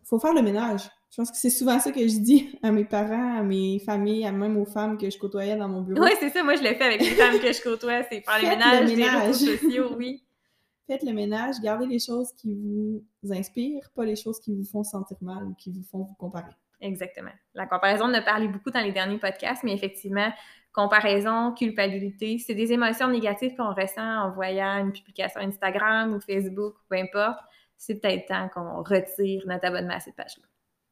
faut 0.04 0.20
faire 0.20 0.34
le 0.34 0.42
ménage. 0.42 0.82
Je 1.16 1.22
pense 1.22 1.32
que 1.32 1.38
c'est 1.38 1.50
souvent 1.50 1.80
ça 1.80 1.94
que 1.94 2.02
je 2.02 2.20
dis 2.20 2.60
à 2.62 2.74
mes 2.74 2.84
parents, 2.84 3.38
à 3.38 3.42
mes 3.42 3.80
familles, 3.80 4.26
à 4.26 4.34
même 4.34 4.58
aux 4.58 4.66
femmes 4.66 4.98
que 4.98 5.10
je 5.10 5.18
côtoyais 5.18 5.56
dans 5.56 5.70
mon 5.70 5.80
bureau. 5.80 6.04
Oui, 6.04 6.10
c'est 6.20 6.30
ça. 6.30 6.44
Moi, 6.44 6.56
je 6.56 6.62
l'ai 6.62 6.76
fait 6.76 6.84
avec 6.84 7.00
les 7.00 7.12
femmes 7.12 7.40
que 7.40 7.54
je 7.54 7.62
côtoie. 7.62 8.04
C'est 8.04 8.20
faire 8.20 8.42
le 8.42 8.50
ménage, 8.50 8.92
les 8.92 9.08
réseaux 9.08 9.56
sociaux, 9.56 9.96
oui. 9.98 10.26
Faites 10.88 11.04
le 11.04 11.14
ménage, 11.14 11.56
gardez 11.64 11.86
les 11.86 12.00
choses 12.00 12.34
qui 12.34 12.54
vous 12.54 13.32
inspirent, 13.32 13.90
pas 13.96 14.04
les 14.04 14.18
choses 14.18 14.42
qui 14.42 14.54
vous 14.54 14.66
font 14.66 14.84
sentir 14.84 15.16
mal 15.22 15.46
ou 15.46 15.54
qui 15.54 15.72
vous 15.72 15.84
font 15.90 16.00
vous 16.00 16.16
comparer. 16.16 16.52
Exactement. 16.82 17.32
La 17.54 17.66
comparaison, 17.66 18.10
on 18.10 18.14
a 18.14 18.22
parlé 18.22 18.50
beaucoup 18.50 18.72
dans 18.72 18.82
les 18.82 18.92
derniers 18.92 19.18
podcasts, 19.18 19.64
mais 19.64 19.74
effectivement, 19.74 20.34
comparaison, 20.74 21.54
culpabilité, 21.54 22.40
c'est 22.40 22.56
des 22.56 22.74
émotions 22.74 23.08
négatives 23.08 23.56
qu'on 23.56 23.74
ressent 23.74 24.26
en 24.26 24.32
voyant 24.34 24.86
une 24.86 24.92
publication 24.92 25.40
Instagram 25.40 26.14
ou 26.14 26.20
Facebook, 26.20 26.76
peu 26.90 26.98
importe. 26.98 27.40
C'est 27.78 28.02
peut-être 28.02 28.26
temps 28.28 28.50
qu'on 28.54 28.84
retire 28.84 29.44
notre 29.48 29.66
abonnement 29.66 29.96
à 29.96 30.02
cette 30.02 30.18
page-là. 30.18 30.46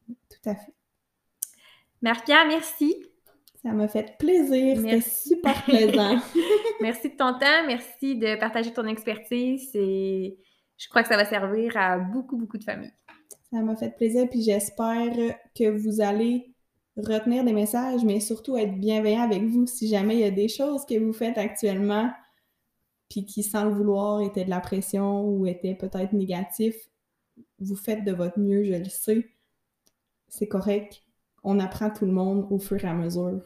Tout 0.06 0.48
à 0.48 0.54
fait. 0.54 0.74
Marie-Pierre, 2.02 2.46
merci. 2.46 2.94
Ça 3.62 3.72
m'a 3.72 3.88
fait 3.88 4.18
plaisir. 4.18 4.76
C'était 4.76 5.00
super 5.00 5.64
plaisant. 5.64 6.18
merci 6.80 7.08
de 7.10 7.16
ton 7.16 7.32
temps. 7.38 7.66
Merci 7.66 8.16
de 8.16 8.38
partager 8.38 8.72
ton 8.72 8.86
expertise. 8.86 9.70
Et 9.74 10.38
je 10.76 10.88
crois 10.88 11.02
que 11.02 11.08
ça 11.08 11.16
va 11.16 11.24
servir 11.24 11.76
à 11.76 11.98
beaucoup, 11.98 12.36
beaucoup 12.36 12.58
de 12.58 12.64
familles. 12.64 12.92
Ça 13.50 13.62
m'a 13.62 13.74
fait 13.74 13.96
plaisir. 13.96 14.28
Puis 14.28 14.42
j'espère 14.42 15.12
que 15.56 15.70
vous 15.70 16.02
allez 16.02 16.54
retenir 16.96 17.42
des 17.44 17.54
messages, 17.54 18.04
mais 18.04 18.20
surtout 18.20 18.56
être 18.58 18.78
bienveillant 18.78 19.22
avec 19.22 19.42
vous 19.44 19.66
si 19.66 19.88
jamais 19.88 20.16
il 20.16 20.20
y 20.20 20.24
a 20.24 20.30
des 20.30 20.48
choses 20.48 20.84
que 20.84 20.98
vous 20.98 21.12
faites 21.12 21.38
actuellement 21.38 22.10
puis 23.08 23.24
qui, 23.24 23.42
sans 23.42 23.64
le 23.64 23.70
vouloir, 23.70 24.20
étaient 24.22 24.44
de 24.44 24.50
la 24.50 24.60
pression 24.60 25.22
ou 25.22 25.46
étaient 25.46 25.74
peut-être 25.74 26.12
négatifs. 26.12 26.88
Vous 27.60 27.76
faites 27.76 28.04
de 28.04 28.12
votre 28.12 28.38
mieux, 28.38 28.64
je 28.64 28.74
le 28.74 28.84
sais 28.84 29.33
c'est 30.34 30.48
correct. 30.48 31.02
On 31.42 31.60
apprend 31.60 31.90
tout 31.90 32.06
le 32.06 32.12
monde 32.12 32.46
au 32.50 32.58
fur 32.58 32.82
et 32.82 32.88
à 32.88 32.94
mesure. 32.94 33.40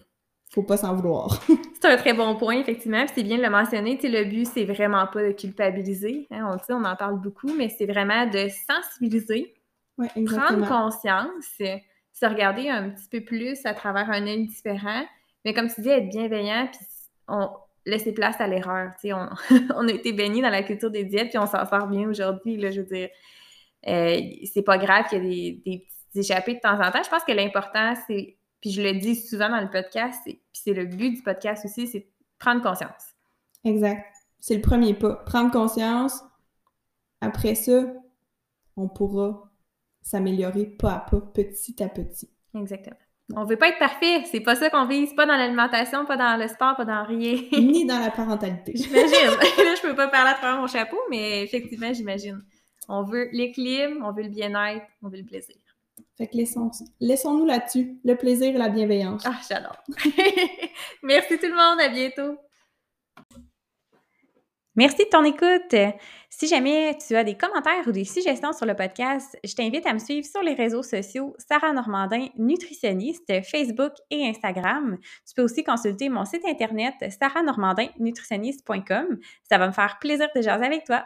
Faut 0.51 0.63
pas 0.63 0.79
s'en 0.79 0.95
vouloir. 0.95 1.43
c'est 1.81 1.89
un 1.89 1.97
très 1.97 2.15
bon 2.15 2.37
point, 2.37 2.59
effectivement. 2.59 3.05
C'est 3.15 3.23
bien 3.23 3.37
de 3.37 3.43
le 3.43 3.51
mentionner. 3.51 3.99
le 4.03 4.25
but, 4.25 4.47
c'est 4.47 4.65
vraiment 4.65 5.07
pas 5.07 5.23
de 5.23 5.33
culpabiliser. 5.33 6.27
Hein, 6.31 6.57
on, 6.69 6.75
on 6.75 6.85
en 6.85 6.97
parle 6.97 7.21
beaucoup, 7.21 7.53
mais 7.55 7.69
c'est 7.69 7.87
vraiment 7.87 8.27
de 8.27 8.49
sensibiliser, 8.67 9.55
prendre 9.97 10.67
conscience, 10.67 11.45
se 11.59 12.27
regarder 12.27 12.71
un 12.71 12.91
petit 12.91 13.09
peu 13.11 13.21
plus 13.21 13.65
à 13.67 13.75
travers 13.75 14.11
un 14.11 14.27
œil 14.27 14.47
différent. 14.47 15.05
Mais 15.45 15.53
comme 15.53 15.69
tu 15.69 15.83
dis, 15.83 15.91
être 15.91 16.09
bienveillant, 16.09 16.69
puis 16.73 16.81
on 17.29 17.51
laisser 17.85 18.13
place 18.13 18.41
à 18.41 18.47
l'erreur. 18.47 18.93
On, 19.05 19.29
on 19.77 19.89
a 19.89 19.93
été 19.93 20.13
baigné 20.13 20.43
dans 20.43 20.51
la 20.51 20.63
culture 20.63 20.91
des 20.91 21.05
diètes, 21.05 21.31
puis 21.31 21.39
on 21.39 21.47
s'en 21.47 21.67
sort 21.67 21.89
bien 21.89 22.09
aujourd'hui. 22.09 22.61
Je 22.73 22.81
veux 22.81 22.87
dire, 22.87 23.09
euh, 23.87 24.21
c'est 24.53 24.63
pas 24.63 24.79
grave 24.79 25.09
qu'il 25.09 25.25
y 25.25 25.49
ait 25.49 25.53
des, 25.53 25.63
des 25.65 25.79
petits 25.79 25.98
échapper 26.15 26.55
de 26.55 26.61
temps 26.61 26.81
en 26.81 26.91
temps. 26.91 27.03
Je 27.03 27.11
pense 27.11 27.25
que 27.25 27.33
l'important, 27.33 27.95
c'est, 28.07 28.39
puis 28.61 28.71
je 28.71 28.83
le 28.83 28.95
dis 28.95 29.17
souvent 29.17 29.49
dans 29.49 29.61
le 29.61 29.71
podcast, 29.71 30.21
puis 30.25 30.41
c'est 30.53 30.75
le 30.75 30.87
but 30.87 31.11
du 31.11 31.23
podcast 31.23 31.65
aussi, 31.65 31.87
c'est 31.87 32.09
prendre 32.39 32.63
conscience. 32.63 33.15
Exact. 33.65 34.05
C'est 34.41 34.55
le 34.55 34.63
premier 34.63 34.95
pas. 34.95 35.17
Prendre 35.27 35.51
conscience. 35.51 36.23
Après 37.21 37.55
ça, 37.55 37.85
on 38.77 38.89
pourra 38.89 39.51
s'améliorer 40.03 40.67
pas 40.67 40.93
à 40.95 41.01
pas, 41.01 41.21
petit 41.21 41.83
à 41.83 41.89
petit. 41.89 42.31
Exactement. 42.55 42.97
On 43.37 43.45
veut 43.45 43.57
pas 43.57 43.69
être 43.69 43.79
parfait, 43.79 44.23
c'est 44.25 44.41
pas 44.41 44.55
ça 44.55 44.71
qu'on 44.71 44.87
vise, 44.87 45.13
pas 45.13 45.27
dans 45.27 45.37
l'alimentation, 45.37 46.07
pas 46.07 46.17
dans 46.17 46.41
le 46.41 46.49
sport, 46.49 46.77
pas 46.77 46.87
dans 46.87 47.05
rien. 47.05 47.39
Ni 47.53 47.85
dans 47.85 47.99
la 47.99 48.11
parentalité. 48.11 48.73
J'imagine. 48.75 49.11
Là, 49.65 49.75
je 49.77 49.83
peux 49.83 49.95
pas 49.95 50.09
parler 50.09 50.31
à 50.31 50.35
travers 50.35 50.59
mon 50.59 50.67
chapeau, 50.67 50.97
mais 51.11 51.43
effectivement, 51.43 51.93
j'imagine. 51.93 52.43
On 52.89 53.03
veut 53.03 53.29
l'équilibre, 53.33 54.01
on 54.03 54.13
veut 54.13 54.23
le 54.23 54.31
bien-être, 54.31 54.87
on 55.03 55.09
veut 55.11 55.19
le 55.19 55.27
plaisir. 55.27 55.57
Fait 56.19 56.27
que 56.27 56.37
laissons, 56.37 56.71
laissons-nous 56.99 57.47
là-dessus, 57.47 57.97
le 58.05 58.17
plaisir 58.17 58.49
et 58.49 58.59
la 58.59 58.69
bienveillance. 58.69 59.23
Ah, 59.25 59.39
j'adore. 59.49 59.77
Merci 61.05 61.39
tout 61.39 61.47
le 61.47 61.55
monde, 61.55 61.81
à 61.81 61.89
bientôt. 61.89 62.37
Merci 64.75 65.05
de 65.05 65.11
ton 65.11 65.23
écoute. 65.25 65.75
Si 66.29 66.49
jamais 66.49 66.97
tu 67.05 67.15
as 67.17 67.23
des 67.25 67.37
commentaires 67.37 67.87
ou 67.87 67.93
des 67.93 68.05
suggestions 68.05 68.53
sur 68.53 68.67
le 68.67 68.75
podcast, 68.75 69.39
je 69.45 69.55
t'invite 69.55 69.87
à 69.87 69.95
me 69.95 69.99
suivre 70.01 70.27
sur 70.27 70.43
les 70.43 70.55
réseaux 70.55 70.83
sociaux 70.83 71.37
Sarah 71.39 71.73
Normandin, 71.73 72.27
nutritionniste, 72.37 73.43
Facebook 73.45 73.93
et 74.11 74.27
Instagram. 74.29 74.99
Tu 75.27 75.35
peux 75.35 75.43
aussi 75.43 75.63
consulter 75.63 76.09
mon 76.09 76.25
site 76.25 76.45
internet 76.45 76.95
sarahnormandinnutritionniste.com. 77.21 79.19
Ça 79.49 79.59
va 79.59 79.69
me 79.69 79.73
faire 79.73 79.99
plaisir 80.01 80.29
de 80.35 80.43
jaser 80.43 80.67
avec 80.67 80.85
toi. 80.85 81.05